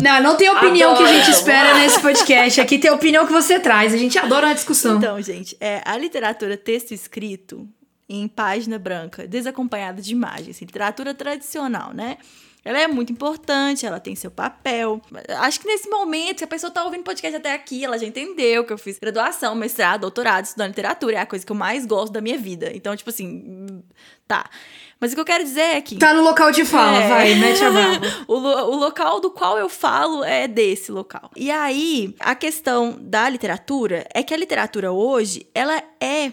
Não, 0.00 0.22
não 0.22 0.36
tem 0.36 0.48
opinião 0.48 0.96
que 0.96 1.02
a 1.02 1.06
gente 1.06 1.22
Adoro. 1.22 1.36
espera 1.36 1.78
nesse 1.78 2.00
podcast. 2.00 2.60
Aqui 2.60 2.78
tem 2.78 2.90
a 2.90 2.94
opinião 2.94 3.26
que 3.26 3.32
você 3.32 3.58
traz. 3.58 3.92
A 3.92 3.96
gente 3.96 4.18
adora 4.18 4.46
uma 4.46 4.54
discussão. 4.54 4.96
Então, 4.98 5.20
gente, 5.20 5.56
é, 5.60 5.82
a 5.84 5.96
literatura 5.96 6.56
texto 6.56 6.92
escrito 6.92 7.68
em 8.12 8.26
página 8.28 8.78
branca, 8.78 9.26
desacompanhada 9.26 10.02
de 10.02 10.12
imagens, 10.12 10.56
assim, 10.56 10.64
literatura 10.64 11.14
tradicional, 11.14 11.92
né? 11.94 12.18
Ela 12.62 12.78
é 12.78 12.86
muito 12.86 13.10
importante, 13.10 13.86
ela 13.86 13.98
tem 13.98 14.14
seu 14.14 14.30
papel. 14.30 15.00
Acho 15.38 15.58
que 15.60 15.66
nesse 15.66 15.88
momento, 15.88 16.38
se 16.40 16.44
a 16.44 16.46
pessoa 16.46 16.70
tá 16.70 16.84
ouvindo 16.84 17.02
podcast 17.02 17.34
até 17.34 17.54
aqui, 17.54 17.82
ela 17.82 17.96
já 17.98 18.04
entendeu 18.06 18.64
que 18.66 18.72
eu 18.72 18.76
fiz 18.76 18.98
graduação, 18.98 19.54
mestrado, 19.54 20.02
doutorado, 20.02 20.44
estudando 20.44 20.68
literatura. 20.68 21.16
É 21.16 21.20
a 21.20 21.26
coisa 21.26 21.46
que 21.46 21.50
eu 21.50 21.56
mais 21.56 21.86
gosto 21.86 22.12
da 22.12 22.20
minha 22.20 22.36
vida. 22.36 22.70
Então, 22.74 22.94
tipo 22.94 23.08
assim, 23.08 23.82
tá. 24.28 24.44
Mas 25.00 25.10
o 25.10 25.14
que 25.14 25.20
eu 25.22 25.24
quero 25.24 25.42
dizer 25.42 25.60
é 25.76 25.80
que. 25.80 25.96
Tá 25.96 26.12
no 26.12 26.20
local 26.22 26.52
de 26.52 26.66
fala, 26.66 26.98
É. 26.98 27.08
vai, 27.08 27.34
mete 27.36 27.64
a 27.64 27.70
o, 28.28 28.34
lo- 28.38 28.72
o 28.72 28.76
local 28.76 29.20
do 29.20 29.30
qual 29.30 29.56
eu 29.58 29.70
falo 29.70 30.22
é 30.22 30.46
desse 30.46 30.92
local. 30.92 31.30
E 31.34 31.50
aí, 31.50 32.14
a 32.20 32.34
questão 32.34 32.94
da 33.00 33.26
literatura 33.30 34.06
é 34.12 34.22
que 34.22 34.34
a 34.34 34.36
literatura 34.36 34.92
hoje, 34.92 35.46
ela 35.54 35.82
é 35.98 36.30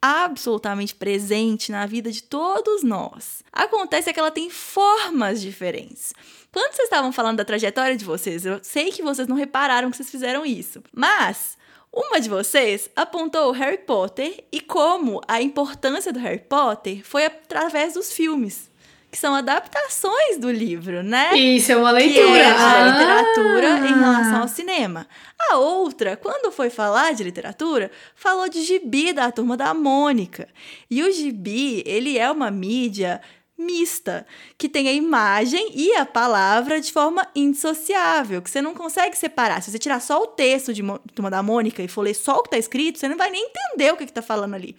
absolutamente 0.00 0.94
presente 0.94 1.70
na 1.70 1.86
vida 1.86 2.10
de 2.10 2.22
todos 2.22 2.82
nós. 2.82 3.42
Acontece 3.52 4.10
é 4.10 4.12
que 4.12 4.20
ela 4.20 4.30
tem 4.30 4.48
formas 4.48 5.40
diferentes. 5.40 6.14
Quando 6.52 6.72
vocês 6.72 6.86
estavam 6.86 7.12
falando 7.12 7.36
da 7.36 7.44
trajetória 7.44 7.96
de 7.96 8.04
vocês, 8.04 8.44
eu 8.46 8.60
sei 8.62 8.90
que 8.90 9.02
vocês 9.02 9.28
não 9.28 9.36
repararam 9.36 9.90
que 9.90 9.96
vocês 9.96 10.10
fizeram 10.10 10.44
isso. 10.44 10.82
Mas 10.92 11.58
uma 11.92 12.20
de 12.20 12.28
vocês 12.28 12.88
apontou 12.94 13.48
o 13.48 13.52
Harry 13.52 13.78
Potter 13.78 14.44
e 14.52 14.60
como 14.60 15.20
a 15.26 15.42
importância 15.42 16.12
do 16.12 16.20
Harry 16.20 16.38
Potter 16.38 17.04
foi 17.04 17.26
através 17.26 17.94
dos 17.94 18.12
filmes, 18.12 18.69
que 19.10 19.18
são 19.18 19.34
adaptações 19.34 20.38
do 20.38 20.50
livro, 20.50 21.02
né? 21.02 21.34
Isso 21.36 21.72
é 21.72 21.76
uma 21.76 21.90
que 21.94 22.06
leitura. 22.06 22.38
é 22.38 22.44
a 22.46 22.72
Ah. 22.84 22.88
literatura 22.90 23.68
em 23.88 23.98
relação 23.98 24.42
ao 24.42 24.48
cinema. 24.48 25.06
A 25.50 25.56
outra, 25.56 26.16
quando 26.16 26.52
foi 26.52 26.70
falar 26.70 27.12
de 27.12 27.24
literatura, 27.24 27.90
falou 28.14 28.48
de 28.48 28.62
gibi 28.62 29.12
da 29.12 29.30
Turma 29.32 29.56
da 29.56 29.74
Mônica. 29.74 30.48
E 30.90 31.02
o 31.02 31.10
gibi, 31.12 31.82
ele 31.86 32.18
é 32.18 32.30
uma 32.30 32.50
mídia 32.50 33.20
mista, 33.58 34.24
que 34.56 34.68
tem 34.70 34.88
a 34.88 34.92
imagem 34.92 35.70
e 35.74 35.94
a 35.96 36.06
palavra 36.06 36.80
de 36.80 36.90
forma 36.90 37.26
indissociável, 37.34 38.40
que 38.40 38.48
você 38.50 38.62
não 38.62 38.74
consegue 38.74 39.16
separar. 39.18 39.62
Se 39.62 39.70
você 39.70 39.78
tirar 39.78 40.00
só 40.00 40.22
o 40.22 40.26
texto 40.28 40.72
de 40.72 40.82
Turma 41.14 41.30
da 41.30 41.42
Mônica 41.42 41.82
e 41.82 41.88
for 41.88 42.00
ler 42.02 42.14
só 42.14 42.38
o 42.38 42.42
que 42.42 42.50
tá 42.50 42.58
escrito, 42.58 42.98
você 42.98 43.08
não 43.08 43.16
vai 43.18 43.28
nem 43.30 43.44
entender 43.50 43.92
o 43.92 43.96
que, 43.98 44.06
que 44.06 44.12
tá 44.12 44.22
falando 44.22 44.54
ali. 44.54 44.74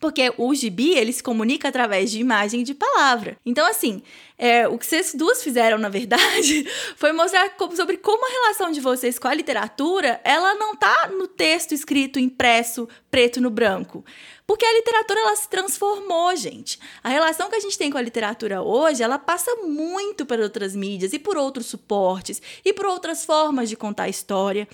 Porque 0.00 0.32
o 0.36 0.54
gibi, 0.54 0.92
ele 0.92 1.12
se 1.12 1.22
comunica 1.22 1.68
através 1.68 2.10
de 2.10 2.20
imagem 2.20 2.60
e 2.60 2.64
de 2.64 2.74
palavra. 2.74 3.38
Então, 3.46 3.66
assim, 3.66 4.02
é, 4.38 4.68
o 4.68 4.76
que 4.76 4.84
vocês 4.84 5.14
duas 5.14 5.42
fizeram, 5.42 5.78
na 5.78 5.88
verdade, 5.88 6.66
foi 6.96 7.12
mostrar 7.12 7.54
sobre 7.74 7.96
como 7.96 8.26
a 8.26 8.30
relação 8.30 8.70
de 8.70 8.80
vocês 8.80 9.18
com 9.18 9.26
a 9.26 9.34
literatura, 9.34 10.20
ela 10.22 10.54
não 10.54 10.76
tá 10.76 11.08
no 11.08 11.26
texto 11.26 11.72
escrito, 11.72 12.18
impresso, 12.18 12.86
preto 13.10 13.40
no 13.40 13.48
branco. 13.50 14.04
Porque 14.46 14.64
a 14.64 14.72
literatura, 14.74 15.20
ela 15.20 15.34
se 15.34 15.48
transformou, 15.48 16.36
gente. 16.36 16.78
A 17.02 17.08
relação 17.08 17.48
que 17.48 17.56
a 17.56 17.60
gente 17.60 17.76
tem 17.76 17.90
com 17.90 17.98
a 17.98 18.02
literatura 18.02 18.62
hoje, 18.62 19.02
ela 19.02 19.18
passa 19.18 19.56
muito 19.56 20.24
por 20.24 20.38
outras 20.38 20.76
mídias 20.76 21.12
e 21.12 21.18
por 21.18 21.36
outros 21.36 21.66
suportes 21.66 22.40
e 22.64 22.72
por 22.72 22.86
outras 22.86 23.24
formas 23.24 23.68
de 23.68 23.76
contar 23.76 24.08
história. 24.08 24.68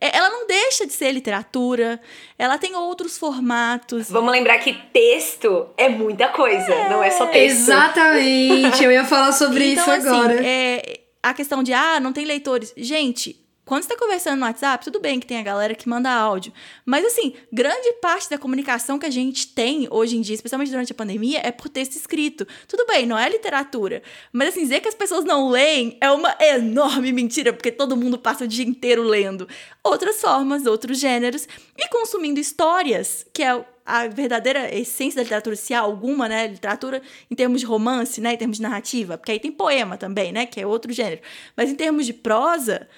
É, 0.00 0.16
Ela 0.16 0.30
não 0.30 0.46
deixa 0.46 0.86
de 0.86 0.92
ser 0.92 1.12
literatura, 1.12 2.00
ela 2.38 2.58
tem 2.58 2.74
outros 2.76 3.18
formatos. 3.18 4.10
Vamos 4.10 4.30
lembrar 4.32 4.58
que 4.58 4.72
texto 4.92 5.68
é 5.76 5.88
muita 5.88 6.28
coisa, 6.28 6.88
não 6.88 7.02
é 7.02 7.10
só 7.10 7.26
texto. 7.26 7.68
Exatamente. 7.68 8.84
Eu 8.84 8.92
ia 8.92 9.04
falar 9.04 9.32
sobre 9.32 9.72
então, 9.72 9.82
isso 9.82 9.90
assim, 9.90 10.08
agora. 10.08 10.40
é, 10.44 11.00
a 11.22 11.34
questão 11.34 11.62
de, 11.62 11.72
ah, 11.72 11.98
não 12.00 12.12
tem 12.12 12.24
leitores. 12.24 12.72
Gente, 12.76 13.36
quando 13.68 13.82
você 13.82 13.90
tá 13.90 13.96
conversando 13.98 14.40
no 14.40 14.46
WhatsApp, 14.46 14.82
tudo 14.82 14.98
bem 14.98 15.20
que 15.20 15.26
tem 15.26 15.38
a 15.38 15.42
galera 15.42 15.74
que 15.74 15.86
manda 15.86 16.10
áudio. 16.10 16.54
Mas, 16.86 17.04
assim, 17.04 17.34
grande 17.52 17.92
parte 18.00 18.30
da 18.30 18.38
comunicação 18.38 18.98
que 18.98 19.04
a 19.04 19.10
gente 19.10 19.48
tem 19.48 19.86
hoje 19.90 20.16
em 20.16 20.22
dia, 20.22 20.34
especialmente 20.34 20.70
durante 20.70 20.90
a 20.90 20.94
pandemia, 20.94 21.42
é 21.44 21.52
por 21.52 21.68
texto 21.68 21.92
escrito. 21.92 22.48
Tudo 22.66 22.86
bem, 22.86 23.04
não 23.04 23.18
é 23.18 23.28
literatura. 23.28 24.02
Mas, 24.32 24.48
assim, 24.48 24.62
dizer 24.62 24.80
que 24.80 24.88
as 24.88 24.94
pessoas 24.94 25.22
não 25.22 25.50
leem 25.50 25.98
é 26.00 26.10
uma 26.10 26.34
enorme 26.40 27.12
mentira, 27.12 27.52
porque 27.52 27.70
todo 27.70 27.94
mundo 27.94 28.16
passa 28.16 28.44
o 28.44 28.48
dia 28.48 28.64
inteiro 28.64 29.02
lendo. 29.02 29.46
Outras 29.84 30.18
formas, 30.18 30.64
outros 30.64 30.98
gêneros. 30.98 31.46
E 31.76 31.88
consumindo 31.90 32.40
histórias, 32.40 33.26
que 33.34 33.42
é 33.42 33.62
a 33.84 34.06
verdadeira 34.06 34.74
essência 34.74 35.16
da 35.16 35.22
literatura, 35.24 35.56
se 35.56 35.74
há 35.74 35.80
alguma, 35.80 36.26
né? 36.26 36.46
Literatura 36.46 37.02
em 37.30 37.34
termos 37.34 37.60
de 37.60 37.66
romance, 37.66 38.18
né? 38.18 38.32
Em 38.32 38.36
termos 38.38 38.56
de 38.56 38.62
narrativa, 38.62 39.18
porque 39.18 39.32
aí 39.32 39.40
tem 39.40 39.52
poema 39.52 39.98
também, 39.98 40.32
né? 40.32 40.46
Que 40.46 40.60
é 40.60 40.66
outro 40.66 40.90
gênero. 40.90 41.20
Mas 41.54 41.70
em 41.70 41.74
termos 41.74 42.06
de 42.06 42.14
prosa, 42.14 42.88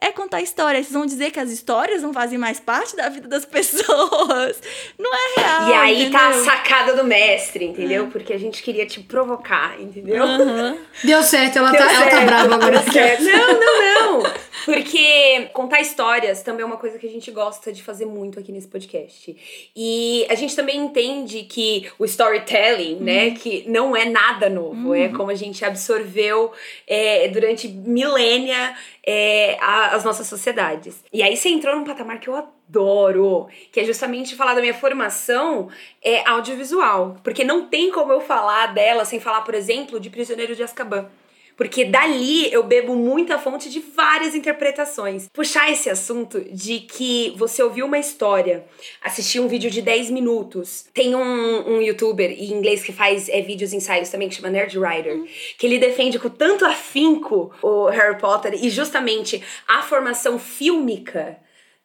é 0.00 0.10
contar 0.12 0.40
histórias. 0.40 0.86
Vocês 0.86 0.94
vão 0.94 1.04
dizer 1.04 1.30
que 1.30 1.38
as 1.38 1.50
histórias 1.50 2.02
não 2.02 2.12
fazem 2.12 2.38
mais 2.38 2.58
parte 2.58 2.96
da 2.96 3.08
vida 3.08 3.28
das 3.28 3.44
pessoas. 3.46 4.60
Não 4.98 5.10
é 5.14 5.40
real. 5.40 5.68
E 5.68 5.72
aí 5.74 6.10
tá 6.10 6.26
a 6.26 6.28
entendeu? 6.30 6.44
sacada 6.44 6.94
do 6.94 7.04
mestre, 7.04 7.66
entendeu? 7.66 8.06
Porque 8.06 8.32
a 8.32 8.38
gente 8.38 8.62
queria 8.62 8.86
te 8.86 9.00
provocar, 9.00 9.78
entendeu? 9.80 10.24
Aham. 10.24 10.78
Deu 11.04 11.22
certo, 11.22 11.58
ela, 11.58 11.70
Deu 11.70 11.80
tá, 11.80 11.92
ela 11.92 12.04
tá 12.04 12.10
certo, 12.10 12.26
brava 12.26 12.54
agora. 12.54 12.82
certo. 12.90 13.24
Não, 13.24 13.60
não, 13.60 14.22
não. 14.22 14.32
Porque 14.64 15.48
contar 15.52 15.80
histórias 15.80 16.42
também 16.42 16.62
é 16.62 16.66
uma 16.66 16.76
coisa 16.76 16.98
que 16.98 17.06
a 17.06 17.10
gente 17.10 17.30
gosta 17.30 17.72
de 17.72 17.82
fazer 17.82 18.06
muito 18.06 18.38
aqui 18.38 18.52
nesse 18.52 18.68
podcast. 18.68 19.36
E 19.74 20.26
a 20.28 20.34
gente 20.34 20.54
também 20.54 20.78
entende 20.78 21.42
que 21.44 21.90
o 21.98 22.04
storytelling, 22.04 22.96
uhum. 22.96 23.04
né, 23.04 23.30
que 23.32 23.64
não 23.68 23.96
é 23.96 24.04
nada 24.04 24.48
novo, 24.48 24.94
é 24.94 24.98
uhum. 24.98 25.04
é 25.04 25.08
como 25.08 25.30
a 25.30 25.34
gente 25.34 25.64
absorveu 25.64 26.52
é, 26.86 27.28
durante 27.28 27.68
milênia 27.68 28.74
é, 29.12 29.56
a, 29.60 29.96
as 29.96 30.04
nossas 30.04 30.28
sociedades. 30.28 31.02
E 31.12 31.20
aí 31.20 31.36
você 31.36 31.48
entrou 31.48 31.74
num 31.74 31.82
patamar 31.82 32.20
que 32.20 32.28
eu 32.28 32.36
adoro, 32.36 33.48
que 33.72 33.80
é 33.80 33.84
justamente 33.84 34.36
falar 34.36 34.54
da 34.54 34.60
minha 34.60 34.72
formação 34.72 35.68
é, 36.00 36.24
audiovisual. 36.28 37.16
Porque 37.24 37.42
não 37.42 37.66
tem 37.66 37.90
como 37.90 38.12
eu 38.12 38.20
falar 38.20 38.68
dela 38.68 39.04
sem 39.04 39.18
falar, 39.18 39.40
por 39.40 39.54
exemplo, 39.54 39.98
de 39.98 40.08
Prisioneiro 40.08 40.54
de 40.54 40.62
Azkaban. 40.62 41.08
Porque 41.60 41.84
dali 41.84 42.50
eu 42.50 42.62
bebo 42.62 42.96
muita 42.96 43.38
fonte 43.38 43.68
de 43.68 43.80
várias 43.80 44.34
interpretações. 44.34 45.28
Puxar 45.30 45.70
esse 45.70 45.90
assunto 45.90 46.40
de 46.50 46.80
que 46.80 47.34
você 47.36 47.62
ouviu 47.62 47.84
uma 47.84 47.98
história, 47.98 48.64
assistiu 49.02 49.42
um 49.42 49.46
vídeo 49.46 49.70
de 49.70 49.82
10 49.82 50.10
minutos. 50.10 50.86
Tem 50.94 51.14
um, 51.14 51.74
um 51.74 51.82
youtuber 51.82 52.30
em 52.30 52.50
inglês 52.54 52.82
que 52.82 52.94
faz 52.94 53.28
é, 53.28 53.42
vídeos 53.42 53.74
ensaios 53.74 54.08
também, 54.08 54.30
que 54.30 54.36
chama 54.36 54.48
Nerd 54.48 54.78
Writer, 54.78 55.16
uhum. 55.16 55.28
que 55.58 55.66
ele 55.66 55.78
defende 55.78 56.18
com 56.18 56.30
tanto 56.30 56.64
afinco 56.64 57.52
o 57.60 57.90
Harry 57.90 58.18
Potter 58.18 58.54
e 58.54 58.70
justamente 58.70 59.42
a 59.68 59.82
formação 59.82 60.38
fílmica 60.38 61.36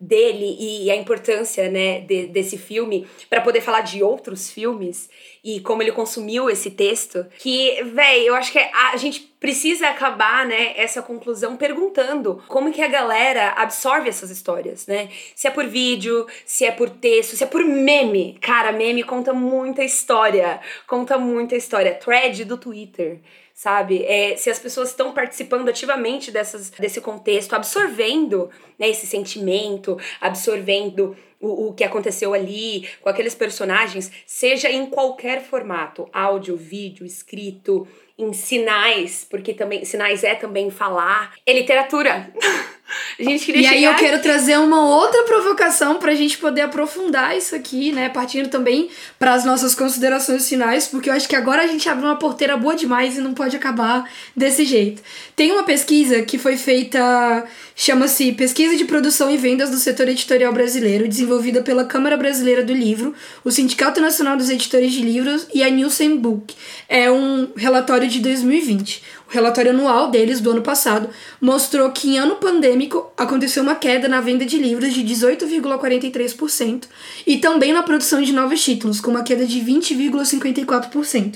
dele 0.06 0.56
e 0.60 0.91
a 0.91 0.95
importância, 0.95 1.70
né, 1.70 2.01
de, 2.01 2.28
desse 2.28 2.58
filme 2.58 3.08
para 3.30 3.41
poder 3.41 3.62
falar 3.62 3.82
de 3.82 4.03
outros 4.03 4.49
filmes 4.49 5.10
e 5.43 5.60
como 5.60 5.84
ele 5.84 5.91
consumiu 5.91 6.49
esse 6.49 6.72
texto, 6.72 7.26
que, 7.38 7.84
véi, 7.93 8.28
eu 8.28 8.34
acho 8.34 8.51
que 8.51 8.58
a, 8.58 8.97
gente 8.97 9.22
precisa 9.39 9.89
acabar, 9.89 10.43
né, 10.43 10.74
essa 10.76 11.03
conclusão 11.03 11.56
perguntando 11.56 12.43
como 12.47 12.74
que 12.74 12.82
a 12.82 12.88
galera 12.88 13.49
absorve 13.51 14.10
essas 14.10 14.32
histórias, 14.32 14.88
né? 14.88 15.08
Se 15.36 15.47
é 15.47 15.51
por 15.51 15.68
vídeo, 15.68 16.26
se 16.45 16.66
é 16.66 16.72
por 16.72 16.89
texto, 16.89 17.36
se 17.36 17.43
é 17.43 17.47
por 17.47 17.64
meme. 17.64 18.39
Cara, 18.41 18.72
meme 18.72 19.03
conta 19.03 19.34
muita 19.34 19.84
história, 19.84 20.60
conta 20.88 21.18
muita 21.18 21.56
história. 21.56 21.93
Thread 21.93 22.43
do 22.45 22.58
Twitter 22.58 23.20
sabe? 23.56 24.03
É, 24.03 24.36
se 24.36 24.49
as 24.49 24.60
pessoas 24.60 24.89
estão 24.89 25.14
participando 25.14 25.70
ativamente 25.70 26.30
dessas, 26.30 26.70
desse 26.72 26.99
contexto, 26.99 27.53
absorvendo 27.53 28.49
né, 28.78 28.89
esse 28.89 29.08
sentimento, 29.08 29.97
absorvendo 30.20 31.16
o, 31.39 31.70
o 31.70 31.74
que 31.74 31.86
aconteceu 31.86 32.34
ali 32.34 32.88
com 33.01 33.08
aqueles 33.08 33.34
personagens, 33.34 34.12
seja 34.28 34.70
em 34.70 34.86
qualquer 34.88 35.41
formato, 35.41 36.10
áudio, 36.12 36.58
vídeo, 36.58 37.06
escrito, 37.06 37.88
em 38.18 38.34
sinais, 38.34 39.26
porque 39.30 39.53
também 39.53 39.86
sinais 39.86 40.24
é 40.24 40.36
também 40.36 40.70
falar, 40.70 41.34
é 41.45 41.53
literatura. 41.53 42.32
a 43.19 43.23
gente 43.23 43.45
queria 43.45 43.61
E 43.61 43.63
chegar... 43.63 43.75
aí 43.75 43.83
eu 43.83 43.95
quero 43.95 44.21
trazer 44.21 44.57
uma 44.59 44.88
outra 44.88 45.23
provocação 45.23 45.95
pra 45.97 46.13
gente 46.13 46.38
poder 46.38 46.61
aprofundar 46.61 47.36
isso 47.36 47.55
aqui, 47.55 47.91
né, 47.91 48.09
partindo 48.09 48.49
também 48.49 48.89
para 49.17 49.33
as 49.33 49.43
nossas 49.43 49.73
considerações 49.73 50.47
finais, 50.47 50.88
porque 50.88 51.09
eu 51.09 51.13
acho 51.13 51.27
que 51.27 51.36
agora 51.36 51.63
a 51.63 51.67
gente 51.67 51.88
abre 51.89 52.05
uma 52.05 52.17
porteira 52.17 52.55
boa 52.57 52.75
demais 52.75 53.17
e 53.17 53.21
não 53.21 53.33
pode 53.33 53.55
acabar 53.55 54.09
desse 54.36 54.65
jeito. 54.65 55.01
Tem 55.36 55.51
uma 55.51 55.63
pesquisa 55.63 56.21
que 56.21 56.38
foi 56.38 56.57
feita 56.57 57.45
Chama-se 57.75 58.31
Pesquisa 58.31 58.77
de 58.77 58.86
Produção 58.86 59.29
e 59.29 59.36
Vendas 59.36 59.69
do 59.69 59.77
Setor 59.77 60.07
Editorial 60.07 60.53
Brasileiro, 60.53 61.07
desenvolvida 61.07 61.61
pela 61.61 61.83
Câmara 61.83 62.15
Brasileira 62.15 62.63
do 62.63 62.73
Livro, 62.73 63.13
o 63.43 63.51
Sindicato 63.51 63.99
Nacional 63.99 64.38
dos 64.38 64.49
Editores 64.49 64.93
de 64.93 65.01
Livros 65.01 65.47
e 65.53 65.61
a 65.61 65.69
Nielsen 65.69 66.15
Book. 66.15 66.55
É 66.88 67.11
um 67.11 67.49
relatório 67.55 68.07
de 68.07 68.19
2020. 68.19 69.03
O 69.28 69.34
relatório 69.34 69.71
anual 69.71 70.11
deles, 70.11 70.39
do 70.39 70.51
ano 70.51 70.61
passado, 70.61 71.09
mostrou 71.41 71.89
que 71.91 72.09
em 72.09 72.17
ano 72.17 72.36
pandêmico 72.36 73.11
aconteceu 73.17 73.63
uma 73.63 73.76
queda 73.76 74.07
na 74.07 74.21
venda 74.21 74.45
de 74.45 74.57
livros 74.57 74.93
de 74.93 75.03
18,43% 75.03 76.84
e 77.26 77.38
também 77.38 77.73
na 77.73 77.84
produção 77.84 78.21
de 78.21 78.32
novos 78.32 78.63
títulos, 78.63 79.01
com 79.01 79.11
uma 79.11 79.23
queda 79.23 79.45
de 79.45 79.59
20,54%. 79.59 81.36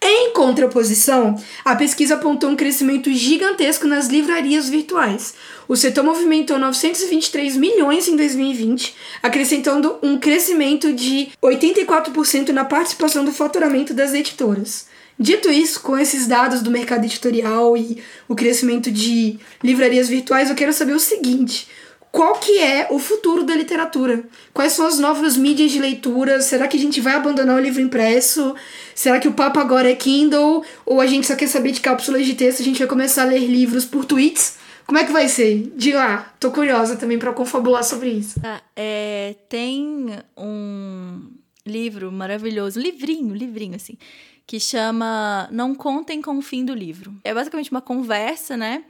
Em 0.00 0.30
contraposição, 0.32 1.40
a 1.64 1.74
pesquisa 1.74 2.14
apontou 2.14 2.50
um 2.50 2.56
crescimento 2.56 3.12
gigantesco 3.12 3.86
nas 3.86 4.08
livrarias 4.08 4.68
virtuais. 4.68 5.34
O 5.66 5.74
setor 5.74 6.04
movimentou 6.04 6.58
923 6.58 7.56
milhões 7.56 8.06
em 8.06 8.14
2020, 8.14 8.94
acrescentando 9.22 9.98
um 10.02 10.18
crescimento 10.18 10.92
de 10.92 11.28
84% 11.42 12.50
na 12.50 12.64
participação 12.64 13.24
do 13.24 13.32
faturamento 13.32 13.94
das 13.94 14.12
editoras. 14.12 14.86
Dito 15.18 15.50
isso, 15.50 15.80
com 15.80 15.98
esses 15.98 16.26
dados 16.26 16.60
do 16.60 16.70
mercado 16.70 17.04
editorial 17.04 17.76
e 17.76 18.02
o 18.28 18.34
crescimento 18.34 18.90
de 18.90 19.38
livrarias 19.62 20.08
virtuais, 20.08 20.50
eu 20.50 20.56
quero 20.56 20.72
saber 20.72 20.92
o 20.92 21.00
seguinte: 21.00 21.68
qual 22.12 22.34
que 22.38 22.58
é 22.58 22.86
o 22.90 22.98
futuro 22.98 23.42
da 23.42 23.54
literatura? 23.54 24.24
Quais 24.54 24.72
são 24.72 24.86
as 24.86 24.98
novas 24.98 25.36
mídias 25.36 25.70
de 25.70 25.78
leitura? 25.78 26.40
Será 26.40 26.66
que 26.66 26.76
a 26.76 26.80
gente 26.80 27.00
vai 27.00 27.14
abandonar 27.14 27.56
o 27.56 27.60
livro 27.60 27.80
impresso? 27.80 28.54
Será 28.94 29.18
que 29.18 29.28
o 29.28 29.34
papo 29.34 29.58
agora 29.58 29.90
é 29.90 29.94
Kindle? 29.94 30.64
Ou 30.86 31.00
a 31.00 31.06
gente 31.06 31.26
só 31.26 31.34
quer 31.34 31.46
saber 31.46 31.72
de 31.72 31.80
cápsulas 31.80 32.24
de 32.24 32.34
texto? 32.34 32.60
A 32.60 32.64
gente 32.64 32.78
vai 32.78 32.88
começar 32.88 33.22
a 33.22 33.26
ler 33.26 33.40
livros 33.40 33.84
por 33.84 34.04
tweets? 34.04 34.56
Como 34.86 34.98
é 34.98 35.04
que 35.04 35.12
vai 35.12 35.28
ser? 35.28 35.72
Diga 35.76 35.98
lá, 35.98 36.34
tô 36.38 36.50
curiosa 36.50 36.96
também 36.96 37.18
para 37.18 37.32
confabular 37.32 37.82
sobre 37.82 38.08
isso. 38.08 38.40
Ah, 38.42 38.62
é, 38.74 39.34
tem 39.48 40.06
um 40.38 41.20
livro 41.66 42.12
maravilhoso, 42.12 42.80
livrinho, 42.80 43.34
livrinho 43.34 43.74
assim, 43.74 43.98
que 44.46 44.60
chama 44.60 45.48
Não 45.50 45.74
Contem 45.74 46.22
com 46.22 46.38
o 46.38 46.42
Fim 46.42 46.64
do 46.64 46.74
Livro. 46.74 47.14
É 47.24 47.34
basicamente 47.34 47.70
uma 47.70 47.80
conversa, 47.80 48.56
né, 48.56 48.84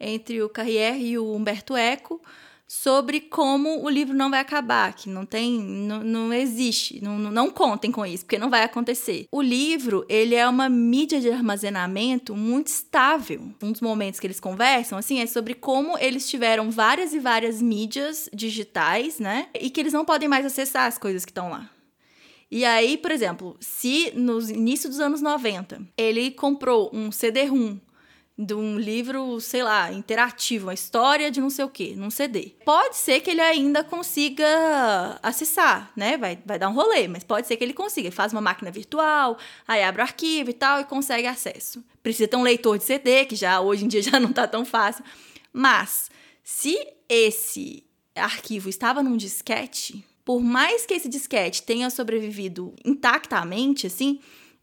entre 0.00 0.42
o 0.42 0.48
Carrier 0.48 1.00
e 1.00 1.18
o 1.18 1.34
Humberto 1.34 1.76
Eco 1.76 2.20
sobre 2.68 3.20
como 3.22 3.82
o 3.82 3.88
livro 3.88 4.14
não 4.14 4.30
vai 4.30 4.40
acabar, 4.40 4.92
que 4.92 5.08
não 5.08 5.24
tem, 5.24 5.58
não, 5.58 6.04
não 6.04 6.32
existe, 6.34 7.02
não, 7.02 7.18
não 7.18 7.50
contem 7.50 7.90
com 7.90 8.04
isso, 8.04 8.24
porque 8.26 8.38
não 8.38 8.50
vai 8.50 8.62
acontecer. 8.62 9.26
O 9.32 9.40
livro, 9.40 10.04
ele 10.06 10.34
é 10.34 10.46
uma 10.46 10.68
mídia 10.68 11.18
de 11.18 11.30
armazenamento 11.30 12.36
muito 12.36 12.66
estável. 12.66 13.50
Um 13.62 13.72
dos 13.72 13.80
momentos 13.80 14.20
que 14.20 14.26
eles 14.26 14.38
conversam, 14.38 14.98
assim, 14.98 15.20
é 15.20 15.26
sobre 15.26 15.54
como 15.54 15.96
eles 15.98 16.28
tiveram 16.28 16.70
várias 16.70 17.14
e 17.14 17.18
várias 17.18 17.62
mídias 17.62 18.28
digitais, 18.34 19.18
né, 19.18 19.48
e 19.58 19.70
que 19.70 19.80
eles 19.80 19.94
não 19.94 20.04
podem 20.04 20.28
mais 20.28 20.44
acessar 20.44 20.86
as 20.86 20.98
coisas 20.98 21.24
que 21.24 21.30
estão 21.30 21.50
lá. 21.50 21.70
E 22.50 22.64
aí, 22.64 22.96
por 22.96 23.10
exemplo, 23.10 23.56
se 23.60 24.10
no 24.14 24.40
início 24.40 24.88
dos 24.88 25.00
anos 25.00 25.20
90 25.20 25.82
ele 25.96 26.30
comprou 26.30 26.90
um 26.92 27.12
CD-ROM 27.12 27.78
de 28.38 28.54
um 28.54 28.78
livro, 28.78 29.40
sei 29.40 29.64
lá, 29.64 29.92
interativo, 29.92 30.66
uma 30.66 30.74
história 30.74 31.28
de 31.28 31.40
não 31.40 31.50
sei 31.50 31.64
o 31.64 31.68
que, 31.68 31.96
num 31.96 32.08
CD. 32.08 32.54
Pode 32.64 32.96
ser 32.96 33.18
que 33.20 33.30
ele 33.30 33.40
ainda 33.40 33.82
consiga 33.82 35.18
acessar, 35.20 35.90
né? 35.96 36.16
Vai, 36.16 36.38
vai 36.46 36.56
dar 36.56 36.68
um 36.68 36.72
rolê, 36.72 37.08
mas 37.08 37.24
pode 37.24 37.48
ser 37.48 37.56
que 37.56 37.64
ele 37.64 37.74
consiga. 37.74 38.06
Ele 38.06 38.14
faz 38.14 38.32
uma 38.32 38.40
máquina 38.40 38.70
virtual, 38.70 39.36
aí 39.66 39.82
abre 39.82 40.00
o 40.00 40.04
arquivo 40.04 40.50
e 40.50 40.52
tal 40.52 40.80
e 40.80 40.84
consegue 40.84 41.26
acesso. 41.26 41.84
Precisa 42.00 42.28
ter 42.28 42.36
um 42.36 42.42
leitor 42.42 42.78
de 42.78 42.84
CD, 42.84 43.24
que 43.24 43.34
já 43.34 43.60
hoje 43.60 43.84
em 43.84 43.88
dia 43.88 44.00
já 44.02 44.20
não 44.20 44.32
tá 44.32 44.46
tão 44.46 44.64
fácil. 44.64 45.04
Mas 45.52 46.08
se 46.44 46.78
esse 47.08 47.82
arquivo 48.14 48.68
estava 48.68 49.02
num 49.02 49.16
disquete, 49.16 50.04
por 50.28 50.42
mais 50.42 50.84
que 50.84 50.92
esse 50.92 51.08
disquete 51.08 51.62
tenha 51.62 51.88
sobrevivido 51.88 52.74
intactamente, 52.84 53.86
assim, 53.86 54.20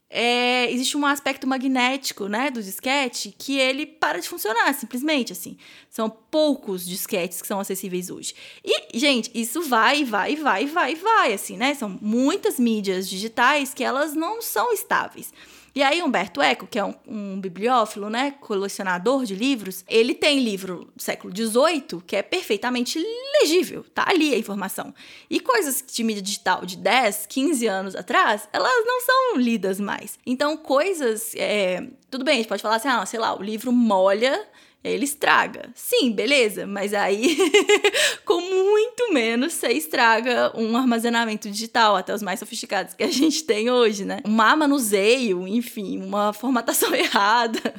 é, 0.07 0.71
existe 0.71 0.95
um 0.95 1.03
aspecto 1.07 1.47
magnético, 1.47 2.27
né, 2.27 2.51
do 2.51 2.61
disquete 2.61 3.35
que 3.35 3.57
ele 3.57 3.87
para 3.87 4.19
de 4.19 4.29
funcionar, 4.29 4.71
simplesmente, 4.75 5.33
assim. 5.33 5.57
São 5.89 6.07
poucos 6.07 6.85
disquetes 6.85 7.41
que 7.41 7.47
são 7.47 7.59
acessíveis 7.59 8.11
hoje. 8.11 8.35
E, 8.63 8.99
gente, 8.99 9.31
isso 9.33 9.63
vai, 9.63 10.03
vai, 10.05 10.35
vai, 10.35 10.67
vai, 10.67 10.93
vai, 10.93 11.33
assim, 11.33 11.57
né? 11.57 11.73
São 11.73 11.97
muitas 11.99 12.59
mídias 12.59 13.09
digitais 13.09 13.73
que 13.73 13.83
elas 13.83 14.13
não 14.13 14.43
são 14.43 14.71
estáveis. 14.71 15.33
E 15.75 15.83
aí, 15.83 16.01
Humberto 16.01 16.41
Eco, 16.41 16.65
que 16.65 16.79
é 16.79 16.85
um, 16.85 16.93
um, 17.05 17.41
bibliófilo, 17.41 18.09
né, 18.09 18.33
colecionador 18.39 19.25
de 19.25 19.35
livros, 19.35 19.83
ele 19.89 20.13
tem 20.13 20.39
livro 20.39 20.89
do 20.95 21.03
século 21.03 21.35
XVIII 21.35 22.01
que 22.07 22.15
é 22.15 22.21
perfeitamente 22.21 22.97
legível, 23.41 23.85
tá 23.93 24.05
ali 24.07 24.33
a 24.33 24.37
informação. 24.37 24.93
E 25.29 25.37
coisas 25.41 25.83
de 25.85 26.01
mídia 26.01 26.21
digital 26.21 26.65
de 26.65 26.77
10, 26.77 27.25
15 27.25 27.67
anos 27.67 27.93
atrás, 27.93 28.47
elas 28.53 28.85
não 28.85 29.01
são 29.01 29.35
lidas 29.35 29.77
mais. 29.77 30.17
Então, 30.25 30.55
coisas. 30.55 31.35
É, 31.35 31.85
tudo 32.09 32.23
bem, 32.23 32.35
a 32.35 32.37
gente 32.37 32.47
pode 32.47 32.61
falar 32.61 32.77
assim, 32.77 32.87
ah, 32.87 33.05
sei 33.05 33.19
lá, 33.19 33.37
o 33.37 33.43
livro 33.43 33.73
molha 33.73 34.47
ele 34.91 35.05
estraga. 35.05 35.69
Sim, 35.73 36.11
beleza, 36.11 36.67
mas 36.67 36.93
aí 36.93 37.37
com 38.25 38.39
muito 38.41 39.11
menos 39.11 39.53
você 39.53 39.69
estraga 39.69 40.51
um 40.55 40.75
armazenamento 40.77 41.49
digital, 41.49 41.95
até 41.95 42.13
os 42.13 42.21
mais 42.21 42.39
sofisticados 42.39 42.93
que 42.93 43.03
a 43.03 43.11
gente 43.11 43.43
tem 43.45 43.69
hoje, 43.69 44.05
né? 44.05 44.19
Um 44.25 44.31
má 44.31 44.55
manuseio, 44.55 45.47
enfim, 45.47 46.01
uma 46.03 46.33
formatação 46.33 46.93
errada. 46.95 47.73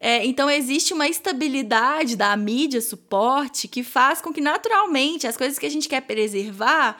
É, 0.00 0.24
então 0.24 0.48
existe 0.48 0.94
uma 0.94 1.06
estabilidade 1.06 2.16
da 2.16 2.34
mídia 2.36 2.80
suporte 2.80 3.68
que 3.68 3.82
faz 3.82 4.22
com 4.22 4.32
que 4.32 4.40
naturalmente 4.40 5.26
as 5.26 5.36
coisas 5.36 5.58
que 5.58 5.66
a 5.66 5.70
gente 5.70 5.88
quer 5.88 6.00
preservar 6.00 6.96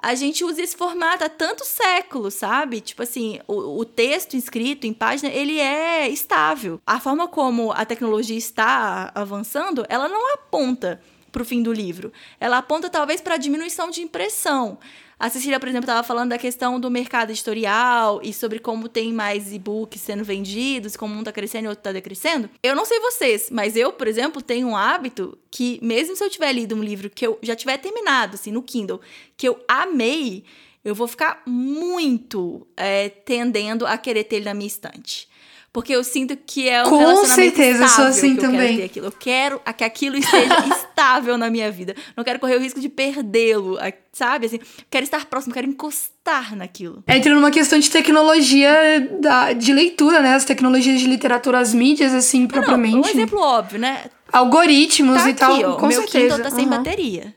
a 0.00 0.14
gente 0.14 0.44
usa 0.44 0.62
esse 0.62 0.76
formato 0.76 1.24
há 1.24 1.28
tantos 1.28 1.66
séculos, 1.68 2.34
sabe? 2.34 2.80
Tipo 2.80 3.02
assim, 3.02 3.40
o, 3.48 3.80
o 3.80 3.84
texto 3.84 4.36
escrito 4.36 4.86
em 4.86 4.92
página, 4.92 5.28
ele 5.28 5.58
é 5.58 6.08
estável. 6.08 6.80
A 6.86 7.00
forma 7.00 7.26
como 7.26 7.72
a 7.72 7.84
tecnologia 7.84 8.36
está 8.36 9.10
avançando, 9.14 9.84
ela 9.88 10.08
não 10.08 10.34
aponta 10.34 11.00
para 11.32 11.42
o 11.42 11.44
fim 11.44 11.62
do 11.62 11.72
livro. 11.72 12.12
Ela 12.38 12.58
aponta 12.58 12.88
talvez 12.88 13.20
para 13.20 13.34
a 13.34 13.38
diminuição 13.38 13.90
de 13.90 14.00
impressão. 14.00 14.78
A 15.18 15.28
Cecília, 15.28 15.58
por 15.58 15.68
exemplo, 15.68 15.84
estava 15.84 16.06
falando 16.06 16.30
da 16.30 16.38
questão 16.38 16.78
do 16.78 16.88
mercado 16.88 17.30
editorial 17.30 18.20
e 18.22 18.32
sobre 18.32 18.60
como 18.60 18.88
tem 18.88 19.12
mais 19.12 19.52
e-books 19.52 20.00
sendo 20.00 20.22
vendidos, 20.22 20.96
como 20.96 21.12
um 21.12 21.18
está 21.18 21.32
crescendo 21.32 21.64
e 21.64 21.68
outro 21.68 21.80
está 21.80 21.90
decrescendo. 21.90 22.48
Eu 22.62 22.76
não 22.76 22.84
sei 22.84 23.00
vocês, 23.00 23.50
mas 23.50 23.74
eu, 23.74 23.92
por 23.92 24.06
exemplo, 24.06 24.40
tenho 24.40 24.68
um 24.68 24.76
hábito 24.76 25.36
que, 25.50 25.80
mesmo 25.82 26.14
se 26.14 26.22
eu 26.22 26.30
tiver 26.30 26.52
lido 26.52 26.76
um 26.76 26.82
livro 26.84 27.10
que 27.10 27.26
eu 27.26 27.36
já 27.42 27.56
tiver 27.56 27.78
terminado, 27.78 28.36
assim, 28.36 28.52
no 28.52 28.62
Kindle, 28.62 29.00
que 29.36 29.48
eu 29.48 29.58
amei, 29.66 30.44
eu 30.84 30.94
vou 30.94 31.08
ficar 31.08 31.42
muito 31.44 32.64
é, 32.76 33.08
tendendo 33.08 33.86
a 33.86 33.98
querer 33.98 34.22
ter 34.22 34.36
ele 34.36 34.44
na 34.44 34.54
minha 34.54 34.68
estante. 34.68 35.27
Porque 35.70 35.92
eu 35.94 36.02
sinto 36.02 36.34
que 36.34 36.66
é 36.68 36.82
um 36.82 36.88
Com 36.88 36.96
relacionamento 36.98 37.56
certeza, 37.56 37.84
eu 37.84 37.88
sou 37.88 38.04
assim 38.06 38.34
que 38.34 38.40
eu 38.40 38.50
também. 38.50 38.60
quero 38.68 38.76
ter 38.78 38.84
aquilo. 38.84 39.06
Eu 39.06 39.12
quero 39.12 39.60
que 39.76 39.84
aquilo 39.84 40.16
esteja 40.16 40.54
estável 40.74 41.36
na 41.36 41.50
minha 41.50 41.70
vida. 41.70 41.94
Não 42.16 42.24
quero 42.24 42.38
correr 42.40 42.56
o 42.56 42.60
risco 42.60 42.80
de 42.80 42.88
perdê-lo, 42.88 43.76
sabe? 44.12 44.46
Assim, 44.46 44.58
quero 44.90 45.04
estar 45.04 45.26
próximo, 45.26 45.52
quero 45.52 45.68
encostar 45.68 46.56
naquilo. 46.56 47.04
Entra 47.06 47.34
numa 47.34 47.50
questão 47.50 47.78
de 47.78 47.90
tecnologia 47.90 48.72
da, 49.20 49.52
de 49.52 49.72
leitura, 49.72 50.20
né? 50.20 50.34
As 50.34 50.44
tecnologias 50.46 51.00
de 51.00 51.06
literatura, 51.06 51.58
as 51.58 51.74
mídias, 51.74 52.14
assim, 52.14 52.40
Não, 52.40 52.48
propriamente. 52.48 52.96
um 52.96 53.10
exemplo 53.10 53.38
óbvio, 53.38 53.78
né? 53.78 54.04
Algoritmos 54.32 55.22
Tá 55.22 55.30
e 55.30 55.34
tal, 55.34 55.54
aqui, 55.54 55.64
ó. 55.64 55.76
com 55.76 55.86
meu 55.86 56.00
certeza. 56.00 56.34
Kindle 56.36 56.42
tá 56.50 56.50
sem 56.56 56.64
Uhum. 56.64 56.70
bateria. 56.70 57.34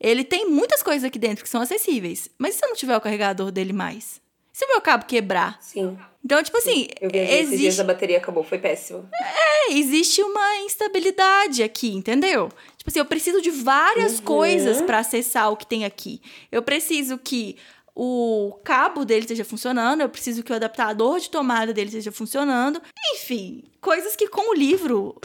Ele 0.00 0.24
tem 0.24 0.48
muitas 0.50 0.82
coisas 0.82 1.04
aqui 1.04 1.18
dentro 1.18 1.42
que 1.44 1.50
são 1.50 1.60
acessíveis. 1.60 2.28
Mas 2.38 2.54
e 2.54 2.58
se 2.58 2.64
eu 2.64 2.68
não 2.68 2.76
tiver 2.76 2.96
o 2.96 3.00
carregador 3.00 3.50
dele 3.50 3.72
mais? 3.72 4.20
Se 4.58 4.64
o 4.64 4.68
meu 4.68 4.80
cabo 4.80 5.04
quebrar? 5.04 5.56
Sim. 5.60 5.96
Então, 6.24 6.42
tipo 6.42 6.58
assim, 6.58 6.88
Eu 7.00 7.08
viajei 7.08 7.34
esses 7.36 7.50
dias, 7.50 7.60
existe, 7.62 7.80
a 7.80 7.84
bateria 7.84 8.18
acabou, 8.18 8.42
foi 8.42 8.58
péssimo. 8.58 9.08
é, 9.14 9.72
existe 9.74 10.20
uma 10.20 10.56
instabilidade 10.58 11.62
aqui, 11.62 11.94
entendeu? 11.94 12.48
Tipo 12.76 12.90
assim, 12.90 12.98
eu 12.98 13.04
preciso 13.04 13.40
de 13.40 13.52
várias 13.52 14.18
Uhum. 14.18 14.24
coisas 14.24 14.82
pra 14.82 14.98
acessar 14.98 15.52
o 15.52 15.56
que 15.56 15.64
tem 15.64 15.84
aqui. 15.84 16.20
Eu 16.50 16.60
preciso 16.60 17.16
que 17.18 17.56
o 17.94 18.58
cabo 18.64 19.04
dele 19.04 19.20
esteja 19.20 19.44
funcionando, 19.44 20.00
eu 20.00 20.08
preciso 20.08 20.42
que 20.42 20.50
o 20.52 20.56
adaptador 20.56 21.20
de 21.20 21.30
tomada 21.30 21.72
dele 21.72 21.88
esteja 21.90 22.10
funcionando. 22.10 22.82
Enfim, 23.14 23.62
coisas 23.80 24.16
que 24.16 24.26
com 24.26 24.50
o 24.50 24.54
livro 24.54 25.16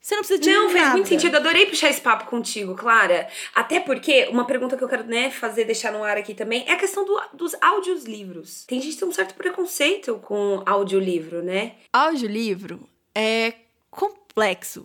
você 0.00 0.14
não 0.14 0.22
precisa 0.22 0.40
de 0.40 0.50
Não, 0.50 0.70
fez 0.70 0.88
muito 0.92 1.08
sentido. 1.08 1.36
Adorei 1.36 1.66
puxar 1.66 1.90
esse 1.90 2.00
papo 2.00 2.26
contigo, 2.30 2.74
Clara. 2.74 3.28
Até 3.54 3.80
porque 3.80 4.28
uma 4.30 4.44
pergunta 4.46 4.76
que 4.76 4.82
eu 4.84 4.88
quero 4.88 5.04
né, 5.04 5.30
fazer, 5.30 5.64
deixar 5.64 5.92
no 5.92 6.02
ar 6.04 6.16
aqui 6.16 6.34
também, 6.34 6.64
é 6.66 6.72
a 6.72 6.76
questão 6.76 7.04
do- 7.04 7.20
dos 7.34 7.54
audiolivros. 7.60 8.64
Tem 8.66 8.80
gente 8.80 8.94
que 8.94 9.00
tem 9.00 9.08
um 9.08 9.12
certo 9.12 9.34
preconceito 9.34 10.14
com 10.24 10.62
audiolivro, 10.64 11.42
né? 11.42 11.72
Audiolivro 11.92 12.88
é 13.14 13.52
complexo. 13.90 14.84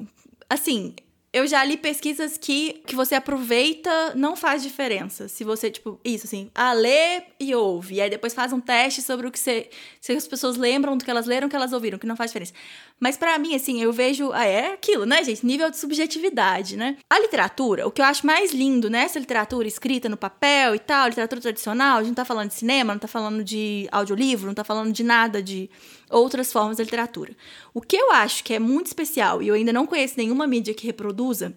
Assim, 0.49 0.95
eu 1.33 1.47
já 1.47 1.65
li 1.65 1.75
pesquisas 1.75 2.37
que, 2.37 2.83
que 2.85 2.95
você 2.95 3.15
aproveita, 3.15 4.13
não 4.13 4.35
faz 4.35 4.61
diferença. 4.61 5.27
Se 5.27 5.43
você, 5.43 5.71
tipo, 5.71 5.99
isso, 6.05 6.27
assim, 6.27 6.51
ah, 6.53 6.73
lê 6.73 7.23
e 7.39 7.55
ouve. 7.55 7.95
E 7.95 8.01
aí 8.01 8.09
depois 8.09 8.35
faz 8.35 8.53
um 8.53 8.59
teste 8.59 9.01
sobre 9.01 9.25
o 9.25 9.31
que 9.31 9.39
você. 9.39 9.67
Se 9.99 10.11
as 10.11 10.27
pessoas 10.27 10.57
lembram 10.57 10.95
do 10.95 11.03
que 11.03 11.09
elas 11.09 11.25
leram, 11.25 11.47
o 11.47 11.49
que 11.49 11.55
elas 11.55 11.73
ouviram, 11.73 11.97
que 11.97 12.05
não 12.05 12.15
faz 12.15 12.29
diferença. 12.29 12.53
Mas 12.99 13.17
pra 13.17 13.39
mim, 13.39 13.55
assim, 13.55 13.81
eu 13.81 13.91
vejo. 13.91 14.31
Ah, 14.31 14.45
é 14.45 14.73
aquilo, 14.73 15.07
né, 15.07 15.23
gente? 15.23 15.43
Nível 15.43 15.71
de 15.71 15.77
subjetividade, 15.77 16.77
né? 16.77 16.97
A 17.09 17.19
literatura, 17.19 17.87
o 17.87 17.91
que 17.91 17.99
eu 17.99 18.05
acho 18.05 18.27
mais 18.27 18.53
lindo 18.53 18.87
nessa 18.87 19.17
literatura 19.17 19.67
escrita 19.67 20.07
no 20.07 20.15
papel 20.15 20.75
e 20.75 20.79
tal, 20.79 21.07
literatura 21.09 21.41
tradicional, 21.41 21.97
a 21.97 22.01
gente 22.01 22.09
não 22.09 22.15
tá 22.15 22.25
falando 22.25 22.49
de 22.49 22.53
cinema, 22.53 22.93
não 22.93 22.99
tá 22.99 23.07
falando 23.07 23.43
de 23.43 23.87
audiolivro, 23.91 24.45
não 24.45 24.53
tá 24.53 24.63
falando 24.63 24.93
de 24.93 25.03
nada 25.03 25.41
de 25.41 25.67
outras 26.13 26.51
formas 26.53 26.77
da 26.77 26.83
literatura. 26.83 27.35
O 27.73 27.81
que 27.81 27.95
eu 27.95 28.11
acho 28.11 28.43
que 28.43 28.53
é 28.53 28.59
muito 28.59 28.87
especial, 28.87 29.41
e 29.41 29.47
eu 29.47 29.55
ainda 29.55 29.73
não 29.73 29.87
conheço 29.87 30.15
nenhuma 30.17 30.47
mídia 30.47 30.73
que 30.73 30.85
reproduza, 30.85 31.55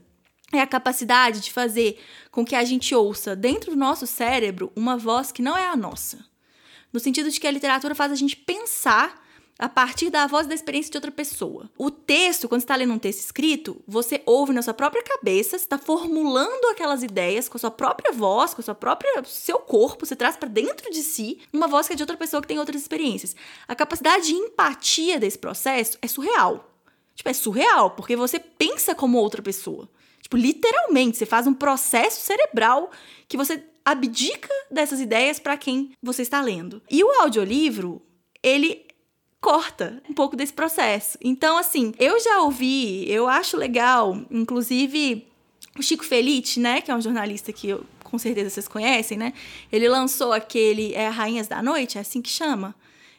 é 0.52 0.60
a 0.60 0.66
capacidade 0.66 1.40
de 1.40 1.52
fazer 1.52 1.98
com 2.30 2.44
que 2.44 2.54
a 2.54 2.64
gente 2.64 2.94
ouça 2.94 3.34
dentro 3.34 3.72
do 3.72 3.76
nosso 3.76 4.06
cérebro 4.06 4.72
uma 4.76 4.96
voz 4.96 5.32
que 5.32 5.42
não 5.42 5.56
é 5.56 5.66
a 5.66 5.76
nossa. 5.76 6.24
No 6.92 7.00
sentido 7.00 7.30
de 7.30 7.38
que 7.38 7.46
a 7.46 7.50
literatura 7.50 7.94
faz 7.94 8.12
a 8.12 8.16
gente 8.16 8.36
pensar 8.36 9.25
a 9.58 9.68
partir 9.68 10.10
da 10.10 10.26
voz 10.26 10.46
e 10.46 10.48
da 10.48 10.54
experiência 10.54 10.90
de 10.90 10.98
outra 10.98 11.10
pessoa. 11.10 11.70
O 11.78 11.90
texto, 11.90 12.48
quando 12.48 12.60
está 12.60 12.76
lendo 12.76 12.92
um 12.92 12.98
texto 12.98 13.20
escrito, 13.20 13.82
você 13.86 14.22
ouve 14.26 14.52
na 14.52 14.62
sua 14.62 14.74
própria 14.74 15.02
cabeça, 15.02 15.56
está 15.56 15.78
formulando 15.78 16.66
aquelas 16.70 17.02
ideias 17.02 17.48
com 17.48 17.56
a 17.56 17.60
sua 17.60 17.70
própria 17.70 18.12
voz, 18.12 18.52
com 18.52 18.60
a 18.60 18.64
sua 18.64 18.74
própria 18.74 19.24
seu 19.24 19.58
corpo, 19.58 20.04
você 20.04 20.14
traz 20.14 20.36
para 20.36 20.48
dentro 20.48 20.90
de 20.90 21.02
si 21.02 21.40
uma 21.52 21.66
voz 21.66 21.86
que 21.86 21.94
é 21.94 21.96
de 21.96 22.02
outra 22.02 22.16
pessoa 22.16 22.42
que 22.42 22.48
tem 22.48 22.58
outras 22.58 22.80
experiências. 22.80 23.34
A 23.66 23.74
capacidade 23.74 24.26
de 24.26 24.34
empatia 24.34 25.18
desse 25.18 25.38
processo 25.38 25.98
é 26.02 26.06
surreal. 26.06 26.72
Tipo, 27.14 27.30
é 27.30 27.32
surreal, 27.32 27.90
porque 27.92 28.14
você 28.14 28.38
pensa 28.38 28.94
como 28.94 29.18
outra 29.18 29.40
pessoa. 29.40 29.88
Tipo, 30.20 30.36
literalmente, 30.36 31.16
você 31.16 31.24
faz 31.24 31.46
um 31.46 31.54
processo 31.54 32.20
cerebral 32.20 32.90
que 33.26 33.36
você 33.36 33.64
abdica 33.84 34.48
dessas 34.70 35.00
ideias 35.00 35.38
para 35.38 35.56
quem 35.56 35.92
você 36.02 36.22
está 36.22 36.40
lendo. 36.40 36.82
E 36.90 37.02
o 37.02 37.10
audiolivro, 37.20 38.02
ele 38.42 38.85
corta 39.40 40.02
um 40.08 40.14
pouco 40.14 40.36
desse 40.36 40.52
processo. 40.52 41.18
Então, 41.22 41.56
assim, 41.56 41.92
eu 41.98 42.18
já 42.20 42.40
ouvi, 42.42 43.10
eu 43.10 43.28
acho 43.28 43.56
legal, 43.56 44.20
inclusive 44.30 45.26
o 45.78 45.82
Chico 45.82 46.04
Felice, 46.04 46.58
né, 46.58 46.80
que 46.80 46.90
é 46.90 46.94
um 46.94 47.00
jornalista 47.00 47.52
que 47.52 47.68
eu, 47.68 47.84
com 48.02 48.18
certeza 48.18 48.50
vocês 48.50 48.68
conhecem, 48.68 49.18
né? 49.18 49.32
Ele 49.70 49.88
lançou 49.88 50.32
aquele 50.32 50.94
é 50.94 51.08
Rainhas 51.08 51.48
da 51.48 51.62
Noite, 51.62 51.98
é 51.98 52.00
assim 52.00 52.22
que 52.22 52.30
chama. 52.30 52.74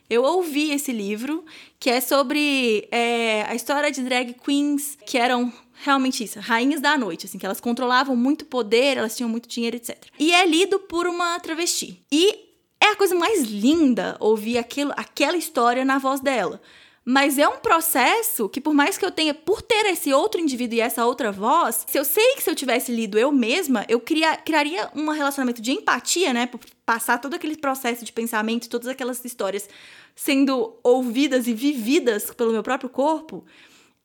Eu 0.10 0.24
ouvi 0.24 0.72
esse 0.72 0.92
livro, 0.92 1.44
que 1.80 1.90
é 1.90 2.00
sobre 2.00 2.88
é, 2.92 3.44
a 3.44 3.54
história 3.54 3.92
de 3.92 4.02
drag 4.02 4.34
queens 4.34 4.98
que 5.06 5.18
eram 5.18 5.52
realmente 5.84 6.24
isso, 6.24 6.40
rainhas 6.40 6.82
da 6.82 6.98
noite, 6.98 7.26
assim, 7.26 7.38
que 7.38 7.46
elas 7.46 7.60
controlavam 7.60 8.16
muito 8.16 8.46
poder, 8.46 8.98
elas 8.98 9.16
tinham 9.16 9.30
muito 9.30 9.48
dinheiro, 9.48 9.76
etc. 9.76 9.96
E 10.18 10.34
é 10.34 10.46
lido 10.46 10.80
por 10.80 11.06
uma 11.06 11.40
travesti. 11.40 12.02
E 12.12 12.47
é 12.82 12.88
a 12.88 12.96
coisa 12.96 13.16
mais 13.16 13.44
linda 13.44 14.16
ouvir 14.20 14.58
aquilo, 14.58 14.94
aquela 14.96 15.38
história 15.38 15.84
na 15.84 15.98
voz 15.98 16.20
dela. 16.20 16.62
Mas 17.10 17.38
é 17.38 17.48
um 17.48 17.58
processo 17.60 18.50
que, 18.50 18.60
por 18.60 18.74
mais 18.74 18.98
que 18.98 19.06
eu 19.06 19.12
tenha, 19.12 19.34
por 19.34 19.62
ter 19.62 19.86
esse 19.86 20.12
outro 20.12 20.42
indivíduo 20.42 20.78
e 20.78 20.82
essa 20.82 21.06
outra 21.06 21.32
voz, 21.32 21.86
se 21.88 21.98
eu 21.98 22.04
sei 22.04 22.36
que 22.36 22.44
se 22.44 22.50
eu 22.50 22.56
tivesse 22.56 22.92
lido 22.92 23.18
eu 23.18 23.32
mesma, 23.32 23.86
eu 23.88 23.98
cria, 23.98 24.36
criaria 24.36 24.92
um 24.94 25.10
relacionamento 25.10 25.62
de 25.62 25.72
empatia, 25.72 26.34
né? 26.34 26.48
Por 26.48 26.60
passar 26.86 27.18
todo 27.20 27.34
aquele 27.34 27.56
processo 27.56 28.04
de 28.04 28.12
pensamento, 28.12 28.68
todas 28.68 28.90
aquelas 28.90 29.24
histórias 29.24 29.70
sendo 30.14 30.76
ouvidas 30.84 31.48
e 31.48 31.54
vividas 31.54 32.30
pelo 32.32 32.52
meu 32.52 32.62
próprio 32.62 32.90
corpo, 32.90 33.46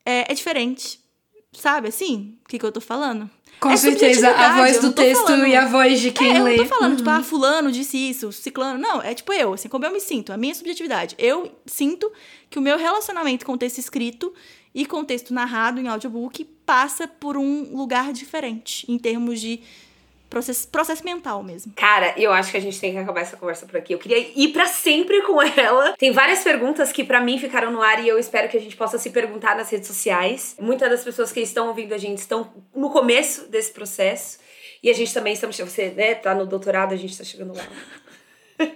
é, 0.05 0.31
é 0.31 0.33
diferente. 0.33 1.02
Sabe 1.53 1.87
assim? 1.89 2.35
O 2.45 2.49
que, 2.49 2.57
que 2.59 2.65
eu 2.65 2.71
tô 2.71 2.81
falando? 2.81 3.29
Com 3.59 3.69
É 3.69 3.77
certeza, 3.77 4.29
a 4.31 4.57
voz 4.57 4.75
eu 4.75 4.81
do 4.81 4.91
texto 4.93 5.23
falando- 5.23 5.47
e 5.47 5.55
a 5.55 5.65
voz 5.67 5.99
de 6.01 6.11
quem 6.11 6.35
é, 6.35 6.39
eu 6.39 6.43
lê. 6.43 6.57
não 6.57 6.63
tô 6.63 6.69
falando, 6.69 6.97
tipo, 6.97 7.09
Uhum. 7.09 7.15
ah, 7.15 7.23
fulano 7.23 7.71
disse 7.71 7.97
isso, 7.97 8.31
ciclano. 8.31 8.77
Não, 8.79 9.01
é 9.01 9.13
tipo 9.13 9.31
eu, 9.31 9.53
assim, 9.53 9.69
como 9.69 9.85
eu 9.85 9.91
me 9.91 10.01
sinto, 10.01 10.33
a 10.33 10.37
minha 10.37 10.53
subjetividade. 10.53 11.15
Eu 11.17 11.49
sinto 11.65 12.11
que 12.49 12.59
o 12.59 12.61
meu 12.61 12.77
relacionamento 12.77 13.45
com 13.45 13.53
o 13.53 13.57
texto 13.57 13.77
escrito 13.77 14.33
e 14.75 14.85
com 14.85 14.99
o 15.01 15.05
texto 15.05 15.33
narrado 15.33 15.79
em 15.79 15.87
audiobook 15.87 16.43
passa 16.65 17.07
por 17.07 17.37
um 17.37 17.75
lugar 17.77 18.11
diferente, 18.11 18.85
em 18.91 18.97
termos 18.97 19.39
de 19.39 19.61
processo, 20.33 20.67
processo 20.67 21.05
mental 21.05 21.43
mesmo. 21.43 21.71
Cara, 21.75 22.13
eu 22.17 22.33
acho 22.33 22.49
que 22.49 22.57
a 22.57 22.59
gente 22.59 22.79
tem 22.79 22.91
que 22.91 22.97
acabar 22.97 23.21
essa 23.21 23.37
conversa 23.37 23.67
por 23.67 23.77
aqui. 23.77 23.93
Eu 23.93 23.99
queria 23.99 24.17
ir 24.35 24.49
pra 24.49 24.65
sempre 24.65 25.21
com 25.21 25.39
ela. 25.41 25.93
Tem 25.97 26.11
várias 26.11 26.43
perguntas 26.43 26.91
que 26.91 27.03
pra 27.03 27.21
mim 27.21 27.37
ficaram 27.37 27.71
no 27.71 27.81
ar 27.81 28.03
e 28.03 28.07
eu 28.07 28.17
espero 28.17 28.49
que 28.49 28.57
a 28.57 28.59
gente 28.59 28.75
possa 28.75 28.97
se 28.97 29.11
perguntar 29.11 29.55
nas 29.55 29.69
redes 29.69 29.87
sociais. 29.87 30.55
Muitas 30.59 30.89
das 30.89 31.03
pessoas 31.03 31.31
que 31.31 31.39
estão 31.39 31.67
ouvindo 31.67 31.93
a 31.93 31.97
gente 31.97 32.17
estão 32.17 32.51
no 32.75 32.89
começo 32.89 33.47
desse 33.49 33.71
processo. 33.71 34.39
E 34.81 34.89
a 34.89 34.93
gente 34.93 35.13
também 35.13 35.33
estamos. 35.33 35.55
Você 35.57 35.89
né, 35.91 36.15
tá 36.15 36.33
no 36.33 36.45
doutorado, 36.45 36.93
a 36.93 36.97
gente 36.97 37.17
tá 37.17 37.23
chegando 37.23 37.53
lá. 37.55 37.63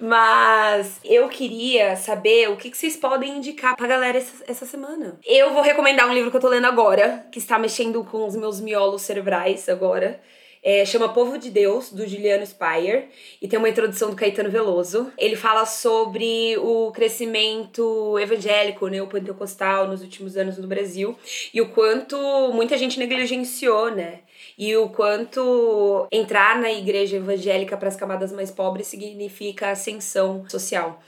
Mas 0.00 0.98
eu 1.04 1.28
queria 1.28 1.96
saber 1.96 2.48
o 2.48 2.56
que, 2.56 2.70
que 2.70 2.78
vocês 2.78 2.96
podem 2.96 3.36
indicar 3.36 3.76
pra 3.76 3.86
galera 3.86 4.18
essa, 4.18 4.44
essa 4.46 4.66
semana. 4.66 5.18
Eu 5.24 5.52
vou 5.52 5.62
recomendar 5.62 6.08
um 6.08 6.14
livro 6.14 6.30
que 6.30 6.36
eu 6.36 6.40
tô 6.40 6.48
lendo 6.48 6.66
agora, 6.66 7.26
que 7.30 7.38
está 7.38 7.58
mexendo 7.58 8.02
com 8.04 8.26
os 8.26 8.34
meus 8.36 8.60
miolos 8.60 9.02
cerebrais 9.02 9.68
agora. 9.68 10.20
É, 10.62 10.84
chama 10.84 11.08
Povo 11.08 11.38
de 11.38 11.50
Deus, 11.50 11.92
do 11.92 12.06
Juliano 12.06 12.44
Spire, 12.44 13.08
e 13.40 13.46
tem 13.46 13.58
uma 13.58 13.68
introdução 13.68 14.10
do 14.10 14.16
Caetano 14.16 14.50
Veloso. 14.50 15.12
Ele 15.16 15.36
fala 15.36 15.64
sobre 15.64 16.56
o 16.58 16.90
crescimento 16.92 18.18
evangélico, 18.18 18.88
neopentecostal 18.88 19.86
nos 19.88 20.02
últimos 20.02 20.36
anos 20.36 20.58
no 20.58 20.66
Brasil 20.66 21.16
e 21.52 21.60
o 21.60 21.68
quanto 21.70 22.16
muita 22.52 22.76
gente 22.76 22.98
negligenciou, 22.98 23.90
né? 23.90 24.20
E 24.56 24.76
o 24.76 24.88
quanto 24.88 26.06
entrar 26.10 26.60
na 26.60 26.72
igreja 26.72 27.16
evangélica 27.16 27.76
para 27.76 27.88
as 27.88 27.96
camadas 27.96 28.32
mais 28.32 28.50
pobres 28.50 28.88
significa 28.88 29.70
ascensão 29.70 30.44
social. 30.48 31.00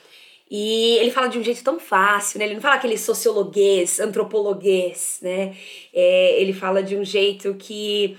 E 0.51 0.97
ele 0.97 1.13
fala 1.13 1.29
de 1.29 1.39
um 1.39 1.45
jeito 1.45 1.63
tão 1.63 1.79
fácil, 1.79 2.39
né? 2.39 2.45
Ele 2.45 2.55
não 2.55 2.61
fala 2.61 2.75
aquele 2.75 2.99
sociologuês, 2.99 4.01
antropologuês, 4.01 5.21
né? 5.23 5.57
É, 5.95 6.41
ele 6.41 6.53
fala 6.53 6.83
de 6.83 6.97
um 6.97 7.05
jeito 7.05 7.55
que 7.55 8.19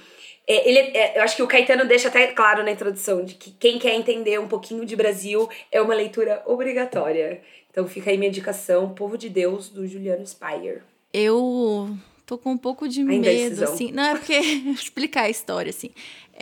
É, 0.52 0.68
ele, 0.68 0.80
é, 0.80 1.18
eu 1.18 1.24
acho 1.24 1.38
que 1.38 1.44
o 1.44 1.48
Caetano 1.48 1.86
deixa 1.86 2.10
até 2.10 2.28
claro 2.28 2.62
na 2.62 2.72
introdução 2.72 3.24
de 3.24 3.36
que 3.36 3.52
quem 3.52 3.80
quer 3.80 3.96
entender 3.96 4.38
um 4.38 4.50
pouquinho 4.50 4.86
de 4.86 4.98
Brasil 4.98 5.48
é 5.72 5.82
uma 5.82 5.94
leitura 5.94 6.44
obrigatória. 6.46 7.42
Então 7.70 7.88
fica 7.88 8.12
aí 8.12 8.18
minha 8.18 8.28
indicação, 8.28 8.94
Povo 8.94 9.18
de 9.18 9.30
Deus, 9.30 9.70
do 9.70 9.88
Juliano 9.88 10.28
Speyer. 10.28 10.84
Eu 11.14 11.96
tô 12.26 12.38
com 12.38 12.52
um 12.52 12.58
pouco 12.58 12.86
de 12.86 13.00
Ainda 13.00 13.30
medo, 13.30 13.64
assim. 13.64 13.94
Não, 13.94 14.04
é 14.04 14.16
porque. 14.18 14.34
explicar 14.76 15.24
a 15.24 15.30
história, 15.30 15.70
assim. 15.70 15.92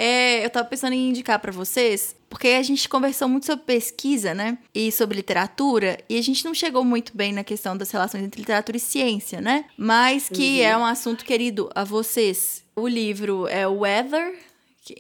É, 0.02 0.46
eu 0.46 0.50
tava 0.50 0.66
pensando 0.66 0.94
em 0.94 1.10
indicar 1.10 1.38
pra 1.40 1.52
vocês, 1.52 2.16
porque 2.30 2.48
a 2.48 2.64
gente 2.64 2.88
conversou 2.88 3.28
muito 3.28 3.46
sobre 3.46 3.66
pesquisa, 3.66 4.34
né? 4.34 4.58
E 4.74 4.94
sobre 4.94 5.18
literatura, 5.18 5.98
e 6.08 6.18
a 6.18 6.22
gente 6.22 6.46
não 6.46 6.54
chegou 6.54 6.86
muito 6.86 7.12
bem 7.14 7.34
na 7.34 7.44
questão 7.44 7.76
das 7.76 7.92
relações 7.92 8.24
entre 8.24 8.40
literatura 8.40 8.78
e 8.78 8.80
ciência, 8.80 9.42
né? 9.42 9.66
Mas 9.78 10.30
que 10.30 10.62
é 10.62 10.78
um 10.78 10.86
assunto 10.86 11.26
querido 11.26 11.70
a 11.76 11.84
vocês. 11.84 12.64
O 12.78 12.88
livro 12.88 13.46
é 13.50 13.68
Weather, 13.68 14.40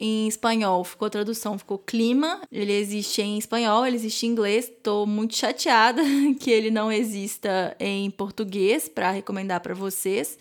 em 0.01 0.27
espanhol 0.27 0.83
ficou 0.83 1.05
a 1.05 1.09
tradução, 1.09 1.57
ficou 1.57 1.77
clima. 1.77 2.41
Ele 2.51 2.73
existe 2.73 3.21
em 3.21 3.37
espanhol, 3.37 3.85
ele 3.85 3.95
existe 3.95 4.25
em 4.25 4.31
inglês. 4.31 4.69
Tô 4.83 5.05
muito 5.05 5.33
chateada 5.33 6.01
que 6.41 6.51
ele 6.51 6.69
não 6.69 6.91
exista 6.91 7.73
em 7.79 8.11
português 8.11 8.89
para 8.89 9.11
recomendar 9.11 9.61
para 9.61 9.73
vocês. 9.73 10.37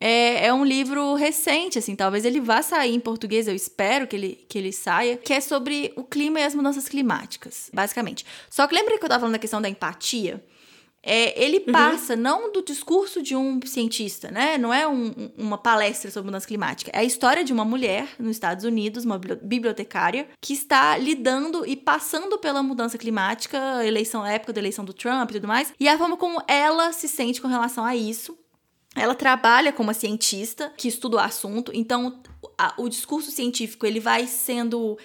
É, 0.00 0.46
é 0.46 0.52
um 0.52 0.64
livro 0.64 1.14
recente, 1.14 1.78
assim, 1.78 1.94
talvez 1.94 2.24
ele 2.24 2.40
vá 2.40 2.60
sair 2.62 2.94
em 2.94 3.00
português, 3.00 3.46
eu 3.48 3.54
espero 3.54 4.06
que 4.06 4.16
ele, 4.16 4.44
que 4.48 4.58
ele 4.58 4.72
saia, 4.72 5.16
que 5.16 5.32
é 5.32 5.40
sobre 5.40 5.92
o 5.96 6.02
clima 6.02 6.40
e 6.40 6.42
as 6.44 6.54
mudanças 6.54 6.88
climáticas, 6.88 7.70
basicamente. 7.72 8.26
Só 8.50 8.66
que 8.66 8.74
lembra 8.74 8.98
que 8.98 9.04
eu 9.04 9.08
tava 9.08 9.20
falando 9.20 9.34
da 9.34 9.38
questão 9.38 9.62
da 9.62 9.68
empatia? 9.68 10.44
É, 11.06 11.38
ele 11.42 11.60
passa 11.60 12.16
não 12.16 12.50
do 12.50 12.62
discurso 12.62 13.22
de 13.22 13.36
um 13.36 13.60
cientista, 13.66 14.30
né? 14.30 14.56
Não 14.56 14.72
é 14.72 14.88
um- 14.88 15.08
um- 15.08 15.30
uma 15.36 15.58
palestra 15.58 16.10
sobre 16.10 16.28
mudança 16.28 16.46
climática. 16.46 16.90
É 16.94 17.00
a 17.00 17.04
história 17.04 17.44
de 17.44 17.52
uma 17.52 17.62
mulher 17.64 18.08
nos 18.18 18.30
Estados 18.30 18.64
Unidos, 18.64 19.04
uma 19.04 19.18
bibli- 19.18 19.38
bibliotecária, 19.42 20.26
que 20.40 20.54
está 20.54 20.96
lidando 20.96 21.66
e 21.66 21.76
passando 21.76 22.38
pela 22.38 22.62
mudança 22.62 22.96
climática, 22.96 23.84
eleição, 23.84 24.24
época 24.24 24.54
da 24.54 24.60
eleição 24.62 24.82
do 24.82 24.94
Trump 24.94 25.30
e 25.30 25.34
tudo 25.34 25.46
mais, 25.46 25.74
e 25.78 25.86
a 25.88 25.98
forma 25.98 26.16
como 26.16 26.42
ela 26.48 26.90
se 26.94 27.06
sente 27.06 27.38
com 27.40 27.48
relação 27.48 27.84
a 27.84 27.94
isso. 27.94 28.34
Ela 28.94 29.14
trabalha 29.14 29.72
como 29.72 29.88
uma 29.88 29.94
cientista 29.94 30.72
que 30.76 30.88
estuda 30.88 31.16
o 31.16 31.20
assunto, 31.20 31.70
então 31.74 32.20
a- 32.56 32.74
o 32.78 32.88
discurso 32.88 33.30
científico 33.30 33.86
ele 33.86 34.00
vai 34.00 34.26
sendo 34.26 34.96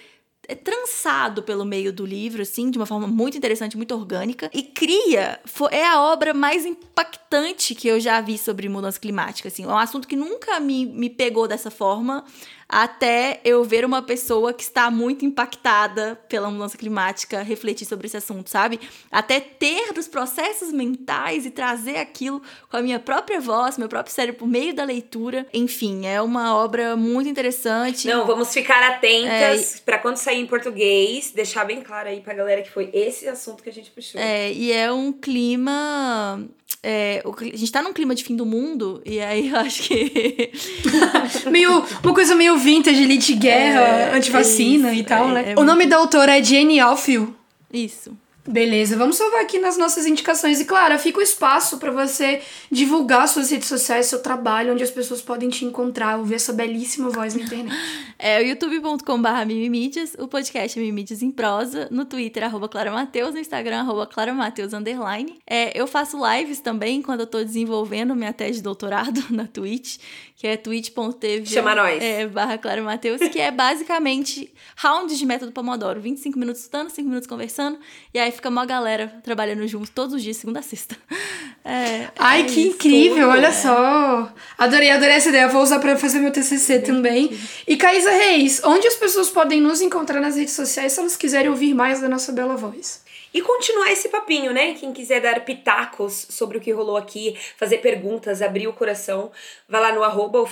é, 0.48 0.54
trançado 0.54 1.44
pelo 1.44 1.64
meio 1.64 1.92
do 1.92 2.04
livro, 2.04 2.42
assim, 2.42 2.70
de 2.72 2.78
uma 2.78 2.86
forma 2.86 3.06
muito 3.06 3.36
interessante, 3.36 3.76
muito 3.76 3.94
orgânica, 3.94 4.50
e 4.52 4.64
cria, 4.64 5.38
é 5.70 5.86
a 5.86 6.00
obra 6.00 6.34
mais 6.34 6.66
impactante 6.66 7.72
que 7.72 7.86
eu 7.86 8.00
já 8.00 8.20
vi 8.20 8.36
sobre 8.36 8.68
mudança 8.68 8.98
climática, 8.98 9.46
assim, 9.48 9.62
é 9.62 9.68
um 9.68 9.78
assunto 9.78 10.08
que 10.08 10.16
nunca 10.16 10.58
me, 10.58 10.86
me 10.86 11.08
pegou 11.08 11.46
dessa 11.46 11.70
forma, 11.70 12.24
até 12.70 13.40
eu 13.44 13.64
ver 13.64 13.84
uma 13.84 14.00
pessoa 14.00 14.52
que 14.52 14.62
está 14.62 14.90
muito 14.90 15.24
impactada 15.24 16.18
pela 16.28 16.50
mudança 16.50 16.78
climática 16.78 17.42
refletir 17.42 17.84
sobre 17.84 18.06
esse 18.06 18.16
assunto, 18.16 18.48
sabe? 18.48 18.78
Até 19.10 19.40
ter 19.40 19.92
dos 19.92 20.06
processos 20.06 20.72
mentais 20.72 21.44
e 21.44 21.50
trazer 21.50 21.96
aquilo 21.96 22.40
com 22.70 22.76
a 22.76 22.82
minha 22.82 23.00
própria 23.00 23.40
voz, 23.40 23.76
meu 23.76 23.88
próprio 23.88 24.14
cérebro 24.14 24.40
por 24.40 24.48
meio 24.48 24.72
da 24.72 24.84
leitura. 24.84 25.46
Enfim, 25.52 26.06
é 26.06 26.22
uma 26.22 26.56
obra 26.56 26.96
muito 26.96 27.28
interessante. 27.28 28.06
Não, 28.06 28.24
vamos 28.26 28.52
ficar 28.52 28.82
atentas 28.82 29.82
pra 29.84 29.98
quando 29.98 30.16
sair 30.16 30.40
em 30.40 30.46
português, 30.46 31.32
deixar 31.32 31.64
bem 31.64 31.80
claro 31.82 32.08
aí 32.08 32.20
pra 32.20 32.34
galera 32.34 32.62
que 32.62 32.70
foi 32.70 32.88
esse 32.92 33.28
assunto 33.28 33.62
que 33.62 33.68
a 33.68 33.72
gente 33.72 33.90
puxou. 33.90 34.20
É, 34.20 34.52
e 34.52 34.72
é 34.72 34.92
um 34.92 35.12
clima. 35.12 36.46
é, 36.82 37.22
o 37.24 37.34
a 37.40 37.56
gente 37.56 37.72
tá 37.72 37.82
num 37.82 37.92
clima 37.92 38.14
de 38.14 38.22
fim 38.22 38.36
do 38.36 38.46
mundo, 38.46 39.02
e 39.04 39.20
aí 39.20 39.48
eu 39.48 39.56
acho 39.56 39.82
que. 39.82 40.52
Meio, 41.50 41.84
uma 42.02 42.14
coisa 42.14 42.34
meio 42.34 42.56
vintage 42.60 43.02
ali 43.02 43.16
de 43.18 43.34
guerra, 43.34 44.14
antivacina 44.16 44.92
isso, 44.92 45.00
e 45.00 45.04
tal, 45.04 45.30
é- 45.30 45.32
né? 45.32 45.52
é 45.56 45.60
o 45.60 45.64
nome 45.64 45.86
da 45.86 45.96
autora 45.96 46.38
é 46.38 46.42
Jenny 46.44 46.78
Alfield. 46.78 47.32
Isso. 47.72 48.12
Beleza, 48.50 48.96
vamos 48.96 49.14
salvar 49.14 49.42
aqui 49.42 49.60
nas 49.60 49.76
nossas 49.76 50.06
indicações. 50.06 50.58
E 50.58 50.64
claro, 50.64 50.98
fica 50.98 51.20
o 51.20 51.22
espaço 51.22 51.78
pra 51.78 51.92
você 51.92 52.42
divulgar 52.68 53.28
suas 53.28 53.48
redes 53.48 53.68
sociais, 53.68 54.06
seu 54.06 54.20
trabalho, 54.20 54.72
onde 54.72 54.82
as 54.82 54.90
pessoas 54.90 55.22
podem 55.22 55.48
te 55.48 55.64
encontrar, 55.64 56.18
ouvir 56.18 56.34
essa 56.34 56.52
belíssima 56.52 57.10
voz 57.10 57.34
na 57.34 57.42
internet. 57.42 57.76
É 58.22 58.38
o 58.38 58.44
youtube.com.br 58.44 59.46
mimimídias, 59.46 60.14
o 60.18 60.28
podcast 60.28 60.78
é 60.78 60.82
Mimimídias 60.82 61.22
em 61.22 61.30
prosa, 61.30 61.88
no 61.90 62.04
Twitter, 62.04 62.44
arroba 62.44 62.68
Clara 62.68 62.90
Mateus, 62.90 63.32
no 63.32 63.40
Instagram, 63.40 63.80
arroba 63.80 64.06
Clara 64.06 64.34
Mateus, 64.34 64.74
underline. 64.74 65.38
É, 65.46 65.72
eu 65.74 65.86
faço 65.86 66.18
lives 66.22 66.60
também 66.60 67.00
quando 67.00 67.20
eu 67.20 67.26
tô 67.26 67.42
desenvolvendo 67.42 68.14
minha 68.14 68.34
tese 68.34 68.58
de 68.58 68.62
doutorado 68.62 69.24
na 69.32 69.46
Twitch, 69.46 69.96
que 70.36 70.46
é 70.46 70.58
twitch.tv 70.58 71.46
Chama 71.46 71.74
nós. 71.74 72.02
É, 72.02 72.26
barra 72.26 72.58
Clara 72.58 72.82
Mateus, 72.82 73.26
que 73.30 73.40
é 73.40 73.50
basicamente 73.50 74.52
rounds 74.76 75.18
de 75.18 75.24
método 75.24 75.50
Pomodoro, 75.50 75.98
25 75.98 76.38
minutos 76.38 76.60
estudando, 76.60 76.90
5 76.90 77.08
minutos 77.08 77.26
conversando, 77.26 77.78
e 78.12 78.18
aí 78.18 78.30
fica 78.40 78.48
uma 78.48 78.64
galera 78.64 79.20
trabalhando 79.22 79.66
junto 79.68 79.90
todos 79.90 80.14
os 80.14 80.22
dias, 80.22 80.38
segunda 80.38 80.60
a 80.60 80.62
sexta. 80.62 80.96
É, 81.62 82.08
Ai, 82.18 82.40
é 82.40 82.44
que 82.44 82.52
isso. 82.52 82.68
incrível, 82.74 83.28
olha 83.28 83.48
É. 83.48 83.52
só. 83.52 84.32
Adorei, 84.56 84.90
adorei 84.90 85.16
essa 85.16 85.28
ideia. 85.28 85.46
Vou 85.46 85.62
usar 85.62 85.78
pra 85.78 85.94
fazer 85.94 86.18
meu 86.18 86.32
TCC 86.32 86.78
também. 86.78 87.38
E 87.68 87.76
Caísa 87.76 88.10
Reis, 88.10 88.62
onde 88.64 88.86
as 88.88 88.94
pessoas 88.94 89.28
podem 89.28 89.60
nos 89.60 89.82
encontrar 89.82 90.20
nas 90.20 90.36
redes 90.36 90.54
sociais 90.54 90.92
se 90.94 91.00
elas 91.00 91.16
quiserem 91.18 91.50
ouvir 91.50 91.74
mais 91.74 92.00
da 92.00 92.08
nossa 92.08 92.32
bela 92.32 92.56
voz? 92.56 93.02
E 93.32 93.42
continuar 93.42 93.92
esse 93.92 94.08
papinho, 94.08 94.54
né? 94.54 94.72
Quem 94.72 94.90
quiser 94.90 95.20
dar 95.20 95.44
pitacos 95.44 96.26
sobre 96.30 96.56
o 96.56 96.60
que 96.62 96.72
rolou 96.72 96.96
aqui, 96.96 97.36
fazer 97.58 97.78
perguntas, 97.78 98.40
abrir 98.40 98.66
o 98.66 98.72
coração, 98.72 99.30
vai 99.68 99.82
lá 99.82 99.92
no 99.92 100.02
arroba 100.02 100.42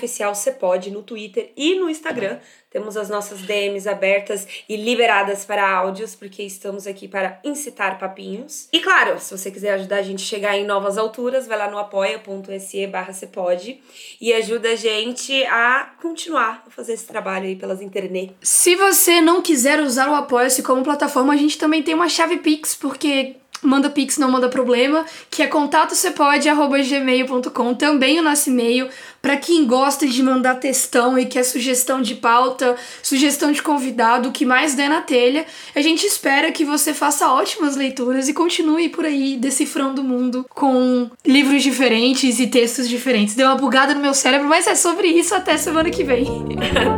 no 0.92 1.02
Twitter 1.02 1.52
e 1.56 1.74
no 1.74 1.88
Instagram. 1.88 2.38
Temos 2.70 2.96
as 2.96 3.08
nossas 3.08 3.40
DMs 3.40 3.88
abertas 3.88 4.46
e 4.68 4.76
liberadas 4.76 5.44
para 5.44 5.68
áudios, 5.68 6.14
porque 6.14 6.42
estamos 6.42 6.86
aqui 6.86 7.08
para 7.08 7.40
incitar 7.42 7.98
papinhos. 7.98 8.68
E 8.72 8.80
claro, 8.80 9.18
se 9.18 9.36
você 9.36 9.50
quiser 9.50 9.72
ajudar 9.72 9.96
a 9.96 10.02
gente 10.02 10.22
a 10.22 10.26
chegar 10.26 10.56
em 10.56 10.66
novas 10.66 10.98
alturas, 10.98 11.46
vai 11.46 11.56
lá 11.56 11.70
no 11.70 11.78
apoia.se 11.78 12.86
barra 12.86 13.12
Cepode 13.12 13.80
e 14.20 14.32
ajuda 14.32 14.70
a 14.70 14.76
gente 14.76 15.44
a 15.46 15.94
continuar 16.00 16.64
a 16.66 16.70
fazer 16.70 16.92
esse 16.92 17.06
trabalho 17.06 17.46
aí 17.46 17.56
pelas 17.56 17.80
internet. 17.80 18.34
Se 18.42 18.76
você 18.76 19.20
não 19.20 19.40
quiser 19.40 19.80
usar 19.80 20.10
o 20.10 20.14
Apoia-se 20.14 20.62
como 20.62 20.82
plataforma, 20.82 21.32
a 21.32 21.36
gente 21.36 21.56
também 21.56 21.82
tem 21.82 21.94
uma 21.94 22.08
chave 22.08 22.38
Pix, 22.38 22.74
porque 22.74 23.36
manda 23.62 23.88
Pix 23.90 24.18
não 24.18 24.30
manda 24.30 24.48
problema, 24.48 25.04
que 25.30 25.42
é 25.42 25.46
contatocepode.gmail.com, 25.46 27.74
também 27.74 28.18
o 28.18 28.22
nosso 28.22 28.48
e-mail, 28.50 28.88
para 29.20 29.36
quem 29.36 29.66
gosta 29.66 30.06
de 30.06 30.22
mandar 30.22 30.54
textão 30.56 31.18
e 31.18 31.26
quer 31.26 31.42
sugestão 31.42 32.00
de 32.00 32.14
pauta, 32.14 32.76
sugestão 33.02 33.50
de 33.52 33.60
convidado, 33.60 34.28
o 34.28 34.32
que 34.32 34.46
mais 34.46 34.74
der 34.74 34.88
na 34.88 35.00
telha. 35.00 35.44
A 35.74 35.80
gente 35.80 36.06
espera 36.06 36.52
que 36.52 36.64
você 36.64 36.94
faça 36.94 37.32
ótimas 37.32 37.74
leituras 37.76 38.28
e 38.28 38.32
continue 38.32 38.88
por 38.88 39.04
aí 39.04 39.36
decifrando 39.36 40.02
o 40.02 40.04
mundo 40.04 40.46
com 40.50 41.10
livros 41.26 41.62
diferentes 41.62 42.38
e 42.38 42.46
textos 42.46 42.88
diferentes. 42.88 43.34
Deu 43.34 43.48
uma 43.48 43.56
bugada 43.56 43.94
no 43.94 44.00
meu 44.00 44.14
cérebro, 44.14 44.48
mas 44.48 44.66
é 44.66 44.74
sobre 44.74 45.08
isso 45.08 45.34
até 45.34 45.56
semana 45.56 45.90
que 45.90 46.04
vem. 46.04 46.26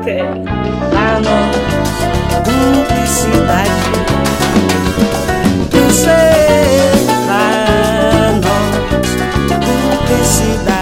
Até! 0.00 0.20
Duplicidade 2.44 4.09
ser 6.10 6.90
pra 7.26 8.32
nós 8.42 9.06
publicidade. 9.48 10.79